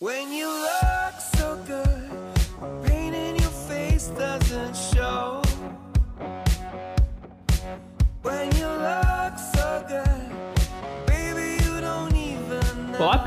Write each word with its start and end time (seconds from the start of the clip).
When 0.00 0.32
you 0.32 0.46
look 0.46 1.14
so 1.34 1.60
good, 1.66 2.86
pain 2.86 3.14
in 3.14 3.34
your 3.34 3.50
face 3.50 4.06
doesn't 4.16 4.76
show. 4.76 5.42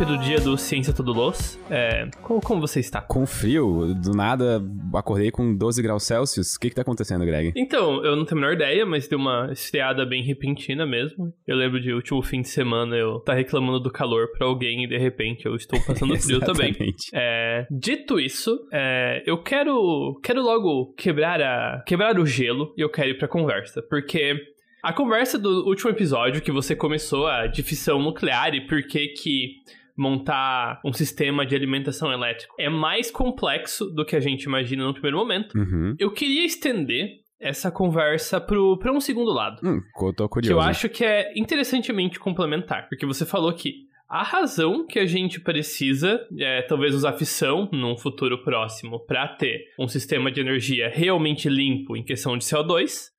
Pelo 0.02 0.18
dia 0.18 0.40
do 0.40 0.58
Ciência 0.58 0.92
Todo 0.92 1.14
Los. 1.14 1.60
É, 1.70 2.10
como, 2.24 2.42
como 2.42 2.60
você 2.60 2.80
está? 2.80 3.00
Com 3.02 3.24
frio, 3.24 3.94
do 3.94 4.14
nada 4.14 4.60
acordei 4.96 5.30
com 5.30 5.56
12 5.56 5.80
graus 5.80 6.02
Celsius. 6.06 6.56
O 6.56 6.60
que 6.60 6.70
que 6.70 6.76
tá 6.76 6.82
acontecendo, 6.82 7.24
Greg? 7.24 7.54
Então, 7.56 8.04
eu 8.04 8.16
não 8.16 8.26
tenho 8.26 8.40
a 8.40 8.42
menor 8.42 8.54
ideia, 8.56 8.84
mas 8.84 9.08
deu 9.08 9.20
uma 9.20 9.50
esfriada 9.52 10.04
bem 10.04 10.24
repentina 10.24 10.88
mesmo. 10.88 11.32
Eu 11.46 11.56
lembro 11.56 11.80
de 11.80 11.94
último 11.94 12.20
fim 12.24 12.42
de 12.42 12.50
semana 12.50 12.96
eu 12.96 13.20
tá 13.20 13.36
reclamando 13.36 13.80
do 13.80 13.92
calor 13.92 14.32
pra 14.36 14.48
alguém 14.48 14.86
e 14.86 14.88
de 14.88 14.98
repente 14.98 15.46
eu 15.46 15.56
estou 15.56 15.80
passando 15.86 16.18
frio 16.20 16.40
também. 16.40 16.76
É, 17.14 17.68
dito 17.70 18.20
isso, 18.20 18.58
é, 18.74 19.22
eu 19.28 19.38
quero 19.44 20.20
quero 20.24 20.42
logo 20.42 20.96
quebrar 20.96 21.40
a 21.40 21.84
quebrar 21.86 22.18
o 22.18 22.26
gelo 22.26 22.74
e 22.76 22.82
eu 22.82 22.90
quero 22.90 23.10
ir 23.10 23.20
pra 23.20 23.28
conversa, 23.28 23.84
porque 23.88 24.36
a 24.84 24.92
conversa 24.92 25.38
do 25.38 25.68
último 25.68 25.92
episódio 25.92 26.42
que 26.42 26.52
você 26.52 26.76
começou 26.76 27.28
a 27.28 27.46
de 27.46 27.62
fissão 27.62 28.02
nuclear 28.02 28.56
e 28.56 28.62
por 28.62 28.82
que 28.82 29.10
que 29.10 29.62
montar 30.02 30.82
um 30.84 30.92
sistema 30.92 31.46
de 31.46 31.56
alimentação 31.56 32.12
elétrico 32.12 32.56
é 32.60 32.68
mais 32.68 33.12
complexo 33.12 33.86
do 33.86 34.04
que 34.04 34.16
a 34.16 34.20
gente 34.20 34.44
imagina 34.44 34.84
no 34.84 34.94
primeiro 34.94 35.18
momento. 35.18 35.56
Uhum. 35.56 35.96
Eu 36.00 36.12
queria 36.12 36.44
estender 36.44 37.22
essa 37.40 37.72
conversa 37.72 38.42
pro, 38.42 38.78
pra 38.78 38.92
um 38.92 39.00
segundo 39.00 39.32
lado. 39.32 39.62
Hum, 39.64 39.80
eu 40.02 40.14
tô 40.14 40.28
Que 40.28 40.34
curioso. 40.34 40.54
eu 40.54 40.60
acho 40.60 40.90
que 40.90 41.04
é 41.04 41.32
interessantemente 41.36 42.20
complementar. 42.20 42.88
Porque 42.90 43.06
você 43.06 43.26
falou 43.26 43.54
que 43.54 43.90
a 44.10 44.24
razão 44.24 44.86
que 44.86 45.00
a 45.00 45.06
gente 45.06 45.40
precisa 45.40 46.20
é 46.38 46.64
talvez 46.64 46.94
usar 46.96 47.14
fissão 47.14 47.70
num 47.72 47.96
futuro 47.96 48.44
próximo 48.44 49.00
para 49.06 49.28
ter 49.28 49.66
um 49.80 49.88
sistema 49.88 50.32
de 50.32 50.42
energia 50.42 50.90
realmente 50.94 51.48
limpo 51.48 51.96
em 51.96 52.04
questão 52.04 52.38
de 52.38 52.44
CO2 52.44 53.12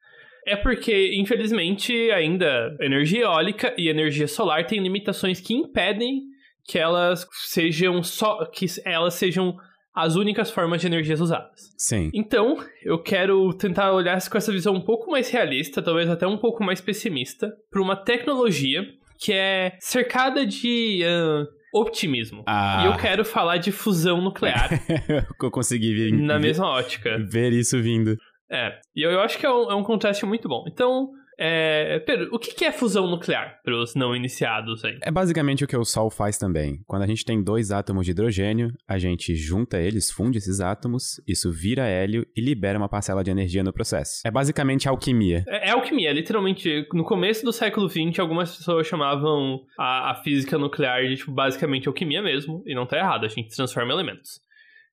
é 0.44 0.56
porque, 0.56 1.14
infelizmente, 1.14 1.92
ainda 2.10 2.76
energia 2.80 3.22
eólica 3.22 3.72
e 3.78 3.88
energia 3.88 4.26
solar 4.26 4.66
têm 4.66 4.80
limitações 4.80 5.40
que 5.40 5.54
impedem 5.54 6.31
que 6.66 6.78
elas 6.78 7.26
sejam 7.32 8.02
só 8.02 8.44
que 8.46 8.66
elas 8.84 9.14
sejam 9.14 9.56
as 9.94 10.16
únicas 10.16 10.50
formas 10.50 10.80
de 10.80 10.86
energias 10.86 11.20
usadas. 11.20 11.70
Sim. 11.76 12.10
Então, 12.14 12.56
eu 12.82 12.98
quero 13.02 13.52
tentar 13.54 13.92
olhar 13.92 14.18
com 14.28 14.38
essa 14.38 14.50
visão 14.50 14.74
um 14.74 14.80
pouco 14.80 15.10
mais 15.10 15.28
realista, 15.28 15.82
talvez 15.82 16.08
até 16.08 16.26
um 16.26 16.38
pouco 16.38 16.64
mais 16.64 16.80
pessimista, 16.80 17.52
para 17.70 17.82
uma 17.82 17.94
tecnologia 17.96 18.86
que 19.18 19.32
é 19.32 19.76
cercada 19.80 20.46
de 20.46 21.02
ah, 21.04 21.44
optimismo. 21.74 22.42
Ah. 22.46 22.82
E 22.82 22.86
eu 22.86 22.96
quero 22.96 23.24
falar 23.24 23.58
de 23.58 23.70
fusão 23.70 24.20
nuclear 24.20 24.70
eu 25.40 25.50
consegui 25.50 25.94
vir, 25.94 26.12
na 26.12 26.38
ver- 26.38 26.42
mesma 26.42 26.66
ótica. 26.66 27.18
ver 27.28 27.52
isso 27.52 27.80
vindo. 27.82 28.16
É, 28.50 28.78
e 28.96 29.02
eu, 29.02 29.10
eu 29.10 29.20
acho 29.20 29.38
que 29.38 29.46
é 29.46 29.50
um, 29.50 29.70
é 29.70 29.74
um 29.74 29.82
contraste 29.82 30.24
muito 30.26 30.48
bom. 30.48 30.64
Então, 30.66 31.08
é, 31.38 31.98
Pedro, 32.00 32.28
o 32.32 32.38
que 32.38 32.64
é 32.64 32.72
fusão 32.72 33.06
nuclear 33.06 33.60
para 33.64 33.74
os 33.74 33.94
não 33.94 34.14
iniciados 34.14 34.84
aí? 34.84 34.98
É 35.02 35.10
basicamente 35.10 35.64
o 35.64 35.66
que 35.66 35.76
o 35.76 35.84
Sol 35.84 36.10
faz 36.10 36.38
também. 36.38 36.82
Quando 36.86 37.02
a 37.02 37.06
gente 37.06 37.24
tem 37.24 37.42
dois 37.42 37.70
átomos 37.70 38.04
de 38.04 38.12
hidrogênio, 38.12 38.72
a 38.86 38.98
gente 38.98 39.34
junta 39.34 39.80
eles, 39.80 40.10
funde 40.10 40.38
esses 40.38 40.60
átomos, 40.60 41.20
isso 41.26 41.50
vira 41.50 41.86
hélio 41.86 42.26
e 42.36 42.40
libera 42.40 42.78
uma 42.78 42.88
parcela 42.88 43.24
de 43.24 43.30
energia 43.30 43.62
no 43.62 43.72
processo. 43.72 44.20
É 44.24 44.30
basicamente 44.30 44.88
alquimia. 44.88 45.44
É, 45.48 45.68
é 45.68 45.70
alquimia, 45.70 46.10
é 46.10 46.12
literalmente. 46.12 46.86
No 46.92 47.04
começo 47.04 47.44
do 47.44 47.52
século 47.52 47.88
XX, 47.88 48.18
algumas 48.18 48.56
pessoas 48.56 48.86
chamavam 48.86 49.60
a, 49.78 50.12
a 50.12 50.14
física 50.22 50.58
nuclear 50.58 51.06
de, 51.06 51.16
tipo, 51.16 51.32
basicamente 51.32 51.88
alquimia 51.88 52.22
mesmo, 52.22 52.62
e 52.66 52.74
não 52.74 52.86
tá 52.86 52.98
errado, 52.98 53.24
a 53.24 53.28
gente 53.28 53.54
transforma 53.54 53.92
elementos. 53.92 54.40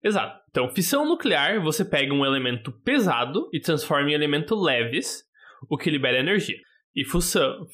Exato. 0.03 0.39
Então, 0.49 0.69
fissão 0.69 1.05
nuclear, 1.05 1.61
você 1.61 1.83
pega 1.83 2.13
um 2.13 2.25
elemento 2.25 2.71
pesado 2.71 3.49
e 3.53 3.59
transforma 3.59 4.09
em 4.09 4.13
elementos 4.13 4.61
leves, 4.61 5.23
o 5.69 5.77
que 5.77 5.89
libera 5.89 6.19
energia. 6.19 6.57
E 6.95 7.03
fusão, 7.06 7.66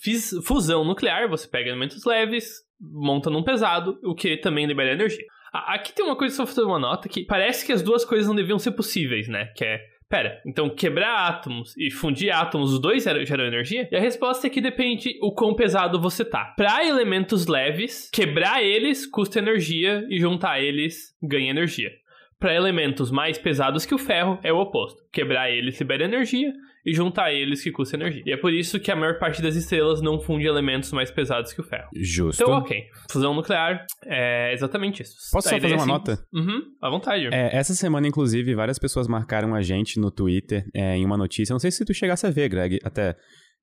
fusão 0.43 0.83
nuclear, 0.83 1.29
você 1.29 1.47
pega 1.47 1.69
elementos 1.69 2.05
leves, 2.05 2.61
monta 2.79 3.29
num 3.29 3.43
pesado, 3.43 3.99
o 4.03 4.13
que 4.13 4.37
também 4.37 4.65
libera 4.65 4.93
energia. 4.93 5.25
Aqui 5.53 5.93
tem 5.93 6.05
uma 6.05 6.17
coisa, 6.17 6.35
só 6.35 6.45
fazer 6.45 6.63
uma 6.63 6.79
nota, 6.79 7.07
que 7.07 7.25
parece 7.25 7.65
que 7.65 7.71
as 7.71 7.81
duas 7.81 8.03
coisas 8.03 8.27
não 8.27 8.35
deviam 8.35 8.59
ser 8.59 8.71
possíveis, 8.71 9.27
né? 9.27 9.45
Que 9.55 9.63
é 9.63 9.79
Pera, 10.07 10.39
então 10.45 10.69
quebrar 10.69 11.27
átomos 11.27 11.75
e 11.75 11.89
fundir 11.89 12.29
átomos, 12.29 12.73
os 12.73 12.79
dois 12.79 13.03
geram 13.03 13.45
energia? 13.45 13.89
E 13.91 13.95
a 13.95 13.99
resposta 13.99 14.45
é 14.45 14.49
que 14.51 14.61
depende 14.61 15.17
o 15.19 15.33
quão 15.33 15.55
pesado 15.55 15.99
você 15.99 16.23
tá. 16.23 16.53
Para 16.55 16.85
elementos 16.85 17.47
leves, 17.47 18.09
quebrar 18.13 18.63
eles 18.63 19.07
custa 19.07 19.39
energia 19.39 20.05
e 20.07 20.19
juntar 20.19 20.61
eles 20.61 21.15
ganha 21.23 21.49
energia. 21.49 21.91
Para 22.39 22.53
elementos 22.53 23.09
mais 23.09 23.39
pesados 23.39 23.83
que 23.83 23.95
o 23.95 23.97
ferro, 23.97 24.39
é 24.43 24.53
o 24.53 24.59
oposto. 24.59 25.01
Quebrar 25.11 25.49
eles 25.49 25.79
libera 25.79 26.05
energia 26.05 26.53
e 26.85 26.93
juntar 26.93 27.33
eles 27.33 27.63
que 27.63 27.71
custa 27.71 27.95
energia. 27.95 28.21
E 28.25 28.31
é 28.31 28.37
por 28.37 28.53
isso 28.53 28.79
que 28.79 28.91
a 28.91 28.95
maior 28.95 29.17
parte 29.17 29.41
das 29.41 29.55
estrelas 29.55 30.01
não 30.01 30.19
funde 30.19 30.45
elementos 30.45 30.91
mais 30.91 31.09
pesados 31.09 31.51
que 31.51 31.61
o 31.61 31.63
ferro. 31.63 31.89
Justo. 31.95 32.43
Então, 32.43 32.53
ok. 32.57 32.83
Fusão 33.11 33.33
nuclear 33.33 33.85
é 34.05 34.53
exatamente 34.53 35.01
isso. 35.01 35.15
Posso 35.31 35.47
A 35.47 35.51
só 35.51 35.59
fazer 35.59 35.73
uma 35.73 35.85
simples. 35.85 36.09
nota? 36.17 36.25
Uhum, 36.33 36.61
à 36.81 36.89
vontade. 36.89 37.27
É, 37.33 37.55
essa 37.55 37.73
semana, 37.73 38.07
inclusive, 38.07 38.53
várias 38.53 38.77
pessoas 38.77 39.07
marcaram 39.07 39.55
a 39.55 39.61
gente 39.61 39.99
no 39.99 40.11
Twitter 40.11 40.63
é, 40.73 40.95
em 40.95 41.05
uma 41.05 41.17
notícia. 41.17 41.53
Não 41.53 41.59
sei 41.59 41.71
se 41.71 41.83
tu 41.83 41.93
chegasse 41.93 42.25
a 42.27 42.29
ver, 42.29 42.49
Greg, 42.49 42.79
até. 42.83 43.15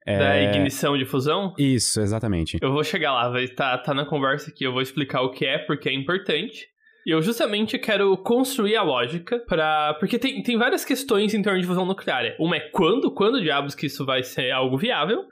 É, 0.04 0.18
Da 0.18 0.42
ignição 0.42 0.98
de 0.98 1.04
fusão. 1.04 1.54
Isso, 1.56 2.00
exatamente. 2.00 2.58
Eu 2.60 2.72
vou 2.72 2.82
chegar 2.82 3.12
lá, 3.12 3.28
vai 3.30 3.46
tá, 3.46 3.78
tá 3.78 3.94
na 3.94 4.04
conversa 4.04 4.50
aqui, 4.50 4.64
eu 4.64 4.72
vou 4.72 4.82
explicar 4.82 5.22
o 5.22 5.30
que 5.30 5.46
é, 5.46 5.58
porque 5.58 5.88
é 5.88 5.94
importante. 5.94 6.66
Eu 7.06 7.20
justamente 7.20 7.78
quero 7.78 8.16
construir 8.16 8.76
a 8.76 8.82
lógica 8.82 9.38
para 9.40 9.94
Porque 9.94 10.18
tem, 10.18 10.42
tem 10.42 10.56
várias 10.56 10.84
questões 10.84 11.34
em 11.34 11.42
torno 11.42 11.60
de 11.60 11.66
fusão 11.66 11.84
nuclear. 11.84 12.34
Uma 12.38 12.56
é 12.56 12.60
quando, 12.60 13.10
quando 13.10 13.40
diabos 13.40 13.74
que 13.74 13.86
isso 13.86 14.04
vai 14.06 14.22
ser 14.22 14.52
algo 14.52 14.76
viável. 14.76 15.24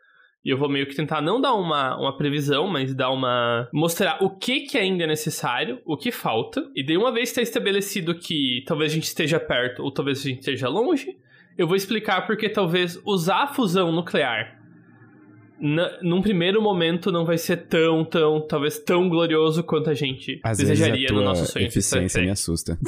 E 0.44 0.48
eu 0.48 0.56
vou 0.56 0.70
meio 0.70 0.86
que 0.86 0.96
tentar 0.96 1.20
não 1.20 1.38
dar 1.38 1.52
uma, 1.52 1.96
uma 1.98 2.16
previsão, 2.16 2.66
mas 2.66 2.94
dar 2.94 3.10
uma. 3.10 3.68
mostrar 3.74 4.22
o 4.22 4.30
que, 4.30 4.60
que 4.60 4.78
ainda 4.78 5.04
é 5.04 5.06
necessário, 5.06 5.80
o 5.84 5.98
que 5.98 6.10
falta. 6.10 6.66
E 6.74 6.82
daí, 6.82 6.96
uma 6.96 7.12
vez 7.12 7.28
está 7.28 7.42
estabelecido 7.42 8.14
que 8.14 8.64
talvez 8.66 8.90
a 8.90 8.94
gente 8.94 9.04
esteja 9.04 9.38
perto 9.38 9.82
ou 9.82 9.92
talvez 9.92 10.20
a 10.20 10.28
gente 10.28 10.38
esteja 10.38 10.66
longe, 10.66 11.18
eu 11.58 11.66
vou 11.66 11.76
explicar 11.76 12.26
porque 12.26 12.48
talvez 12.48 12.98
usar 13.04 13.42
a 13.42 13.46
fusão 13.48 13.92
nuclear 13.92 14.59
na- 15.60 15.98
num 16.02 16.22
primeiro 16.22 16.60
momento 16.62 17.12
não 17.12 17.24
vai 17.24 17.36
ser 17.38 17.56
tão, 17.68 18.04
tão, 18.04 18.40
talvez 18.40 18.78
tão 18.78 19.08
glorioso 19.08 19.62
quanto 19.62 19.90
a 19.90 19.94
gente 19.94 20.40
Às 20.42 20.58
vezes 20.58 20.78
desejaria 20.78 21.08
a 21.10 21.12
no 21.12 21.22
nosso 21.22 21.46
sonho. 21.46 21.66
eficiência 21.66 22.22
me 22.22 22.30
assusta. 22.30 22.78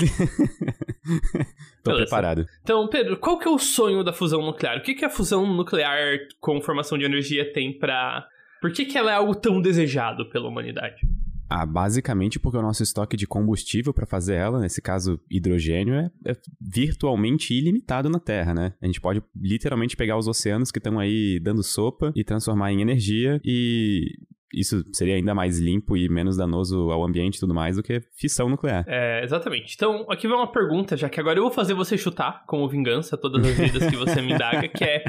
Tô 1.83 1.91
Beleza. 1.91 2.07
preparado. 2.07 2.47
Então, 2.63 2.87
Pedro, 2.89 3.17
qual 3.17 3.39
que 3.39 3.47
é 3.49 3.51
o 3.51 3.59
sonho 3.59 4.05
da 4.05 4.13
fusão 4.13 4.41
nuclear? 4.43 4.79
O 4.79 4.83
que, 4.83 4.95
que 4.95 5.05
a 5.05 5.11
fusão 5.11 5.47
nuclear 5.47 6.19
com 6.41 6.61
formação 6.61 6.97
de 6.97 7.05
energia 7.05 7.53
tem 7.53 7.77
pra... 7.77 8.27
Por 8.61 8.71
que, 8.73 8.85
que 8.85 8.97
ela 8.97 9.11
é 9.11 9.15
algo 9.15 9.35
tão 9.35 9.61
desejado 9.61 10.29
pela 10.31 10.49
humanidade? 10.49 11.01
Ah, 11.55 11.67
basicamente 11.67 12.39
porque 12.39 12.57
o 12.57 12.63
nosso 12.63 12.83
estoque 12.83 13.15
de 13.15 13.27
combustível 13.27 13.93
para 13.93 14.07
fazer 14.07 14.37
ela, 14.37 14.59
nesse 14.59 14.81
caso 14.81 15.21
hidrogênio, 15.31 15.95
é, 15.95 16.11
é 16.27 16.37
virtualmente 16.59 17.53
ilimitado 17.53 18.09
na 18.09 18.19
Terra, 18.19 18.55
né? 18.55 18.73
A 18.81 18.87
gente 18.87 19.01
pode 19.01 19.23
literalmente 19.37 19.95
pegar 19.95 20.17
os 20.17 20.27
oceanos 20.27 20.71
que 20.71 20.79
estão 20.79 20.99
aí 20.99 21.39
dando 21.41 21.63
sopa 21.63 22.11
e 22.17 22.25
transformar 22.25 22.73
em 22.73 22.81
energia 22.81 23.39
e 23.45 24.07
isso 24.55 24.83
seria 24.93 25.15
ainda 25.15 25.35
mais 25.35 25.59
limpo 25.59 25.97
e 25.97 26.09
menos 26.09 26.37
danoso 26.37 26.91
ao 26.91 27.05
ambiente 27.05 27.37
e 27.37 27.41
tudo 27.41 27.55
mais 27.55 27.77
do 27.77 27.83
que 27.83 28.03
fissão 28.15 28.49
nuclear. 28.49 28.85
É, 28.87 29.23
exatamente. 29.23 29.75
Então, 29.75 30.07
aqui 30.11 30.27
vai 30.27 30.37
uma 30.37 30.51
pergunta, 30.51 30.97
já 30.97 31.09
que 31.09 31.21
agora 31.21 31.39
eu 31.39 31.43
vou 31.43 31.53
fazer 31.53 31.75
você 31.75 31.99
chutar, 31.99 32.45
como 32.47 32.69
vingança, 32.69 33.17
todas 33.17 33.45
as 33.45 33.57
vidas 33.57 33.87
que 33.91 33.97
você 33.97 34.21
me 34.21 34.33
indaga, 34.33 34.69
que 34.69 34.85
é 34.85 35.05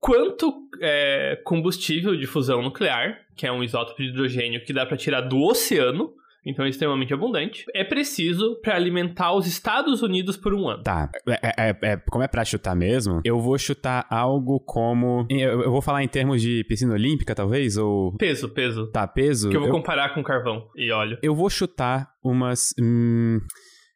quanto 0.00 0.52
é, 0.80 1.40
combustível 1.44 2.16
de 2.16 2.26
fusão 2.26 2.62
nuclear, 2.62 3.23
que 3.36 3.46
é 3.46 3.52
um 3.52 3.62
isótopo 3.62 4.02
de 4.02 4.08
hidrogênio 4.08 4.64
que 4.64 4.72
dá 4.72 4.84
pra 4.86 4.96
tirar 4.96 5.20
do 5.22 5.40
oceano, 5.42 6.12
então 6.46 6.64
é 6.64 6.68
extremamente 6.68 7.14
abundante, 7.14 7.64
é 7.74 7.82
preciso 7.82 8.60
para 8.60 8.76
alimentar 8.76 9.32
os 9.32 9.46
Estados 9.46 10.02
Unidos 10.02 10.36
por 10.36 10.52
um 10.52 10.68
ano. 10.68 10.82
Tá, 10.82 11.10
é, 11.26 11.70
é- 11.70 11.78
é- 11.92 11.96
como 12.10 12.22
é 12.22 12.28
pra 12.28 12.44
chutar 12.44 12.74
mesmo, 12.76 13.20
eu 13.24 13.40
vou 13.40 13.56
chutar 13.56 14.06
algo 14.10 14.60
como. 14.60 15.26
Eu, 15.30 15.62
eu 15.62 15.70
vou 15.70 15.80
falar 15.80 16.02
em 16.04 16.08
termos 16.08 16.42
de 16.42 16.62
piscina 16.68 16.92
olímpica, 16.92 17.34
talvez? 17.34 17.76
Ou. 17.78 18.14
Peso, 18.18 18.48
peso. 18.50 18.90
Tá, 18.90 19.06
peso? 19.06 19.48
Que 19.48 19.56
eu 19.56 19.60
vou 19.60 19.70
eu, 19.70 19.74
comparar 19.74 20.12
com 20.12 20.22
carvão 20.22 20.68
e 20.76 20.90
óleo. 20.90 21.18
eu 21.22 21.34
vou 21.34 21.48
chutar 21.48 22.10
umas. 22.22 22.74
Hum, 22.78 23.38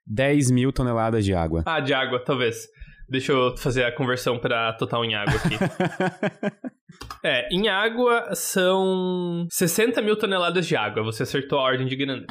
10 0.06 0.50
mil 0.50 0.72
toneladas 0.72 1.22
de 1.26 1.34
água. 1.34 1.62
Ah, 1.66 1.80
de 1.80 1.92
água, 1.92 2.18
talvez. 2.24 2.66
Deixa 3.10 3.32
eu 3.32 3.54
fazer 3.58 3.84
a 3.84 3.92
conversão 3.94 4.38
para 4.38 4.72
total 4.72 5.04
em 5.04 5.14
água 5.14 5.34
aqui. 5.34 5.56
É, 7.24 7.48
em 7.50 7.68
água 7.68 8.34
são 8.34 9.46
60 9.50 10.02
mil 10.02 10.16
toneladas 10.16 10.66
de 10.66 10.76
água. 10.76 11.02
Você 11.02 11.22
acertou 11.22 11.58
a 11.58 11.62
ordem 11.62 11.86
de 11.86 11.96
grandeza. 11.96 12.26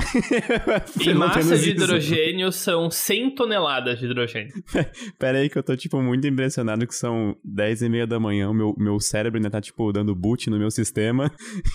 em 1.01 1.13
massa 1.13 1.57
de 1.57 1.69
isso. 1.69 1.69
hidrogênio 1.69 2.51
são 2.51 2.89
100 2.91 3.35
toneladas 3.35 3.99
de 3.99 4.05
hidrogênio. 4.05 4.53
Pera 5.17 5.39
aí 5.39 5.49
que 5.49 5.57
eu 5.57 5.63
tô, 5.63 5.75
tipo, 5.75 6.01
muito 6.01 6.27
impressionado 6.27 6.85
que 6.85 6.95
são 6.95 7.35
10 7.43 7.83
e 7.83 7.89
meia 7.89 8.07
da 8.07 8.19
manhã, 8.19 8.49
o 8.49 8.53
meu, 8.53 8.75
meu 8.77 8.99
cérebro 8.99 9.37
ainda 9.37 9.49
tá, 9.49 9.61
tipo, 9.61 9.91
dando 9.91 10.15
boot 10.15 10.49
no 10.49 10.57
meu 10.57 10.69
sistema. 10.69 11.31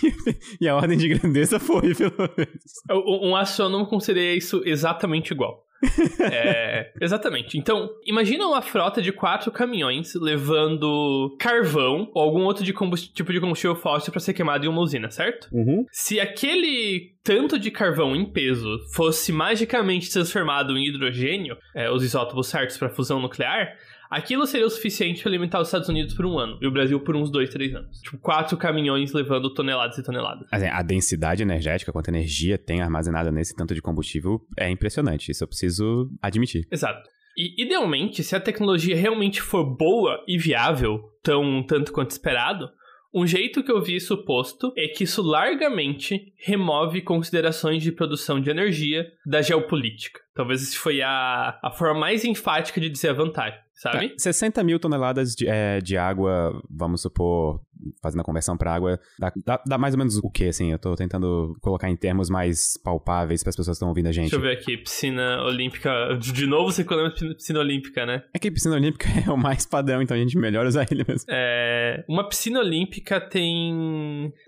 e 0.60 0.68
a 0.68 0.76
ordem 0.76 0.96
de 0.96 1.08
grandeza 1.08 1.58
foi, 1.58 1.94
pelo 1.94 2.30
menos. 2.36 2.62
Um 2.90 3.32
um 3.32 3.36
astrônomo 3.36 3.86
consideraria 3.86 4.36
isso 4.36 4.62
exatamente 4.64 5.32
igual. 5.32 5.64
É, 6.32 6.92
exatamente. 7.00 7.58
Então, 7.58 7.90
imagina 8.04 8.46
uma 8.46 8.62
frota 8.62 9.02
de 9.02 9.12
quatro 9.12 9.50
caminhões 9.50 10.14
levando 10.14 11.36
carvão 11.38 12.10
ou 12.14 12.22
algum 12.22 12.42
outro 12.44 12.64
de 12.64 12.72
tipo 13.12 13.32
de 13.32 13.40
combustível 13.40 13.74
fóssil 13.74 14.12
para 14.12 14.20
ser 14.20 14.32
queimado 14.32 14.64
em 14.64 14.68
uma 14.68 14.80
usina, 14.80 15.10
certo? 15.10 15.48
Uhum. 15.52 15.84
Se 15.90 16.20
aquele 16.20 17.12
tanto 17.24 17.58
de 17.58 17.70
carvão 17.70 18.16
em 18.16 18.24
peso 18.24 18.78
fosse 18.94 19.32
magicamente 19.32 20.10
transformado 20.10 20.76
em 20.76 20.86
hidrogênio, 20.88 21.56
é, 21.74 21.90
os 21.90 22.02
isótopos 22.02 22.48
certos 22.48 22.76
para 22.76 22.88
fusão 22.88 23.20
nuclear, 23.20 23.76
aquilo 24.12 24.46
seria 24.46 24.66
o 24.66 24.70
suficiente 24.70 25.22
para 25.22 25.30
alimentar 25.30 25.60
os 25.60 25.68
Estados 25.68 25.88
Unidos 25.88 26.14
por 26.14 26.26
um 26.26 26.38
ano 26.38 26.58
e 26.60 26.66
o 26.66 26.70
Brasil 26.70 27.00
por 27.00 27.16
uns 27.16 27.30
dois, 27.30 27.48
três 27.48 27.74
anos. 27.74 28.00
Tipo, 28.00 28.18
quatro 28.18 28.56
caminhões 28.56 29.12
levando 29.12 29.52
toneladas 29.52 29.96
e 29.98 30.02
toneladas. 30.02 30.46
Assim, 30.52 30.66
a 30.66 30.82
densidade 30.82 31.42
energética, 31.42 31.92
quanta 31.92 32.10
energia 32.10 32.58
tem 32.58 32.82
armazenada 32.82 33.32
nesse 33.32 33.56
tanto 33.56 33.74
de 33.74 33.80
combustível, 33.80 34.40
é 34.58 34.70
impressionante. 34.70 35.30
Isso 35.30 35.42
eu 35.42 35.48
preciso 35.48 36.10
admitir. 36.20 36.66
Exato. 36.70 37.08
E, 37.36 37.62
idealmente, 37.62 38.22
se 38.22 38.36
a 38.36 38.40
tecnologia 38.40 38.94
realmente 38.94 39.40
for 39.40 39.64
boa 39.64 40.22
e 40.28 40.36
viável, 40.36 41.00
tão 41.22 41.64
tanto 41.66 41.92
quanto 41.92 42.10
esperado, 42.10 42.68
um 43.14 43.26
jeito 43.26 43.62
que 43.62 43.70
eu 43.70 43.82
vi 43.82 43.96
isso 43.96 44.24
posto 44.24 44.72
é 44.76 44.88
que 44.88 45.04
isso 45.04 45.22
largamente 45.22 46.32
remove 46.38 47.02
considerações 47.02 47.82
de 47.82 47.92
produção 47.92 48.40
de 48.40 48.50
energia 48.50 49.06
da 49.26 49.42
geopolítica. 49.42 50.21
Talvez 50.34 50.62
isso 50.62 50.78
foi 50.80 51.02
a, 51.02 51.58
a 51.62 51.70
forma 51.70 52.00
mais 52.00 52.24
enfática 52.24 52.80
de 52.80 52.88
dizer 52.88 53.10
a 53.10 53.12
vantagem, 53.12 53.58
sabe? 53.74 54.08
Tá, 54.08 54.14
60 54.16 54.64
mil 54.64 54.78
toneladas 54.80 55.34
de, 55.34 55.46
é, 55.46 55.78
de 55.78 55.94
água, 55.98 56.58
vamos 56.70 57.02
supor, 57.02 57.60
fazendo 58.02 58.20
a 58.22 58.24
conversão 58.24 58.56
pra 58.56 58.72
água, 58.74 58.98
dá, 59.18 59.30
dá- 59.44 59.62
dá 59.66 59.76
mais 59.76 59.92
ou 59.92 59.98
menos 59.98 60.16
o 60.16 60.30
que, 60.30 60.44
assim? 60.46 60.72
Eu 60.72 60.78
tô 60.78 60.94
tentando 60.96 61.54
colocar 61.60 61.90
em 61.90 61.96
termos 61.96 62.30
mais 62.30 62.78
palpáveis 62.82 63.42
para 63.42 63.50
as 63.50 63.56
pessoas 63.56 63.74
que 63.74 63.78
estão 63.78 63.88
ouvindo 63.88 64.06
a 64.06 64.12
gente. 64.12 64.30
Deixa 64.30 64.36
eu 64.36 64.40
ver 64.40 64.52
aqui, 64.56 64.78
piscina 64.78 65.42
olímpica. 65.44 66.16
De 66.18 66.46
novo 66.46 66.72
você 66.72 66.82
colocou 66.82 67.10
piscina- 67.10 67.34
piscina 67.34 67.58
olímpica, 67.60 68.06
né? 68.06 68.22
É 68.32 68.38
que 68.38 68.50
piscina 68.50 68.74
olímpica 68.76 69.08
é 69.28 69.30
o 69.30 69.36
mais 69.36 69.66
padrão, 69.66 70.00
então 70.00 70.16
a 70.16 70.20
gente 70.20 70.38
melhor 70.38 70.64
usar 70.64 70.86
ele 70.90 71.04
mesmo. 71.06 71.26
É, 71.28 72.02
uma 72.08 72.26
piscina 72.26 72.58
olímpica 72.60 73.20
tem 73.20 73.74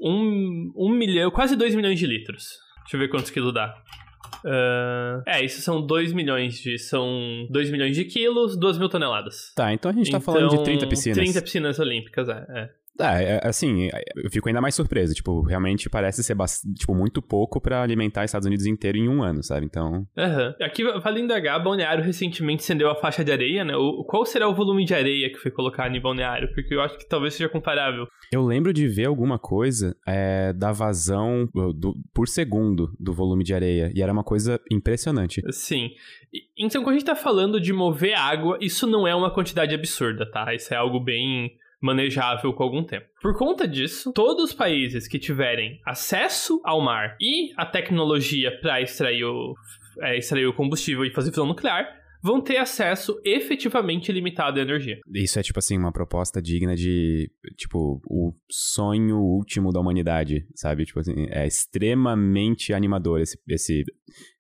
um, 0.00 0.72
um 0.74 0.88
milhão, 0.90 1.30
quase 1.30 1.54
2 1.56 1.74
milhões 1.74 1.98
de 1.98 2.06
litros. 2.06 2.46
Deixa 2.84 2.96
eu 2.96 3.00
ver 3.00 3.08
quantos 3.08 3.30
quilos 3.30 3.52
dá. 3.52 3.74
Ah, 4.44 5.22
é, 5.26 5.44
isso 5.44 5.60
são 5.60 5.84
2 5.84 6.12
milhões 6.12 6.58
de. 6.58 6.78
São 6.78 7.46
2 7.50 7.70
milhões 7.70 7.96
de 7.96 8.04
quilos, 8.04 8.56
2 8.56 8.78
mil 8.78 8.88
toneladas. 8.88 9.52
Tá, 9.54 9.72
então 9.72 9.90
a 9.90 9.94
gente 9.94 10.10
tá 10.10 10.20
falando 10.20 10.48
de 10.50 10.64
30 10.64 10.86
piscinas. 10.86 11.18
30 11.18 11.42
piscinas 11.42 11.78
olímpicas, 11.78 12.28
é. 12.28 12.44
é. 12.48 12.70
Tá, 12.96 13.20
é, 13.20 13.40
assim, 13.42 13.88
eu 14.16 14.30
fico 14.30 14.48
ainda 14.48 14.60
mais 14.60 14.74
surpreso. 14.74 15.14
Tipo, 15.14 15.42
realmente 15.42 15.90
parece 15.90 16.22
ser 16.22 16.36
tipo, 16.78 16.94
muito 16.94 17.20
pouco 17.20 17.60
pra 17.60 17.82
alimentar 17.82 18.20
os 18.20 18.26
Estados 18.26 18.46
Unidos 18.46 18.66
inteiro 18.66 18.96
em 18.98 19.08
um 19.08 19.22
ano, 19.22 19.42
sabe? 19.42 19.66
Então. 19.66 20.06
Aham. 20.16 20.54
Aqui, 20.60 20.84
vale 21.00 21.20
indagar, 21.20 21.62
Balneário 21.62 22.04
recentemente 22.04 22.62
acendeu 22.62 22.88
a 22.90 22.94
faixa 22.94 23.24
de 23.24 23.32
areia, 23.32 23.64
né? 23.64 23.76
O, 23.76 24.04
qual 24.04 24.24
será 24.24 24.48
o 24.48 24.54
volume 24.54 24.84
de 24.84 24.94
areia 24.94 25.28
que 25.30 25.38
foi 25.38 25.50
colocado 25.50 25.94
em 25.94 26.00
Balneário? 26.00 26.52
Porque 26.54 26.74
eu 26.74 26.80
acho 26.80 26.96
que 26.96 27.08
talvez 27.08 27.34
seja 27.34 27.48
comparável. 27.48 28.06
Eu 28.32 28.42
lembro 28.44 28.72
de 28.72 28.86
ver 28.86 29.06
alguma 29.06 29.38
coisa 29.38 29.96
é, 30.06 30.52
da 30.52 30.70
vazão 30.72 31.48
do- 31.74 31.94
por 32.14 32.28
segundo 32.28 32.92
do 32.98 33.12
volume 33.12 33.42
de 33.42 33.54
areia. 33.54 33.90
E 33.94 34.02
era 34.02 34.12
uma 34.12 34.24
coisa 34.24 34.60
impressionante. 34.70 35.42
Sim. 35.50 35.90
Então, 36.56 36.82
quando 36.82 36.96
a 36.96 36.98
gente 36.98 37.06
tá 37.06 37.16
falando 37.16 37.60
de 37.60 37.72
mover 37.72 38.14
água, 38.14 38.58
isso 38.60 38.86
não 38.86 39.06
é 39.06 39.14
uma 39.14 39.32
quantidade 39.32 39.74
absurda, 39.74 40.28
tá? 40.30 40.54
Isso 40.54 40.72
é 40.72 40.76
algo 40.76 41.00
bem 41.00 41.52
manejável 41.84 42.52
com 42.54 42.62
algum 42.62 42.82
tempo. 42.82 43.06
Por 43.20 43.36
conta 43.36 43.68
disso, 43.68 44.12
todos 44.12 44.44
os 44.44 44.52
países 44.54 45.06
que 45.06 45.18
tiverem 45.18 45.80
acesso 45.84 46.60
ao 46.64 46.80
mar 46.80 47.16
e 47.20 47.52
a 47.56 47.66
tecnologia 47.66 48.58
para 48.60 48.80
extrair 48.80 49.24
o, 49.24 49.54
é, 50.00 50.16
extrair 50.16 50.46
o 50.46 50.54
combustível 50.54 51.04
e 51.04 51.10
fazer 51.10 51.30
fusão 51.30 51.46
nuclear 51.46 52.03
vão 52.24 52.40
ter 52.40 52.56
acesso 52.56 53.20
efetivamente 53.22 54.08
ilimitado 54.08 54.58
à 54.58 54.62
energia. 54.62 54.98
Isso 55.14 55.38
é, 55.38 55.42
tipo 55.42 55.58
assim, 55.58 55.76
uma 55.76 55.92
proposta 55.92 56.40
digna 56.40 56.74
de, 56.74 57.30
tipo, 57.54 58.00
o 58.08 58.32
sonho 58.50 59.18
último 59.18 59.70
da 59.70 59.78
humanidade, 59.78 60.46
sabe? 60.54 60.86
Tipo 60.86 61.00
assim, 61.00 61.26
é 61.28 61.46
extremamente 61.46 62.72
animador 62.72 63.20
esse, 63.20 63.38
esse, 63.46 63.84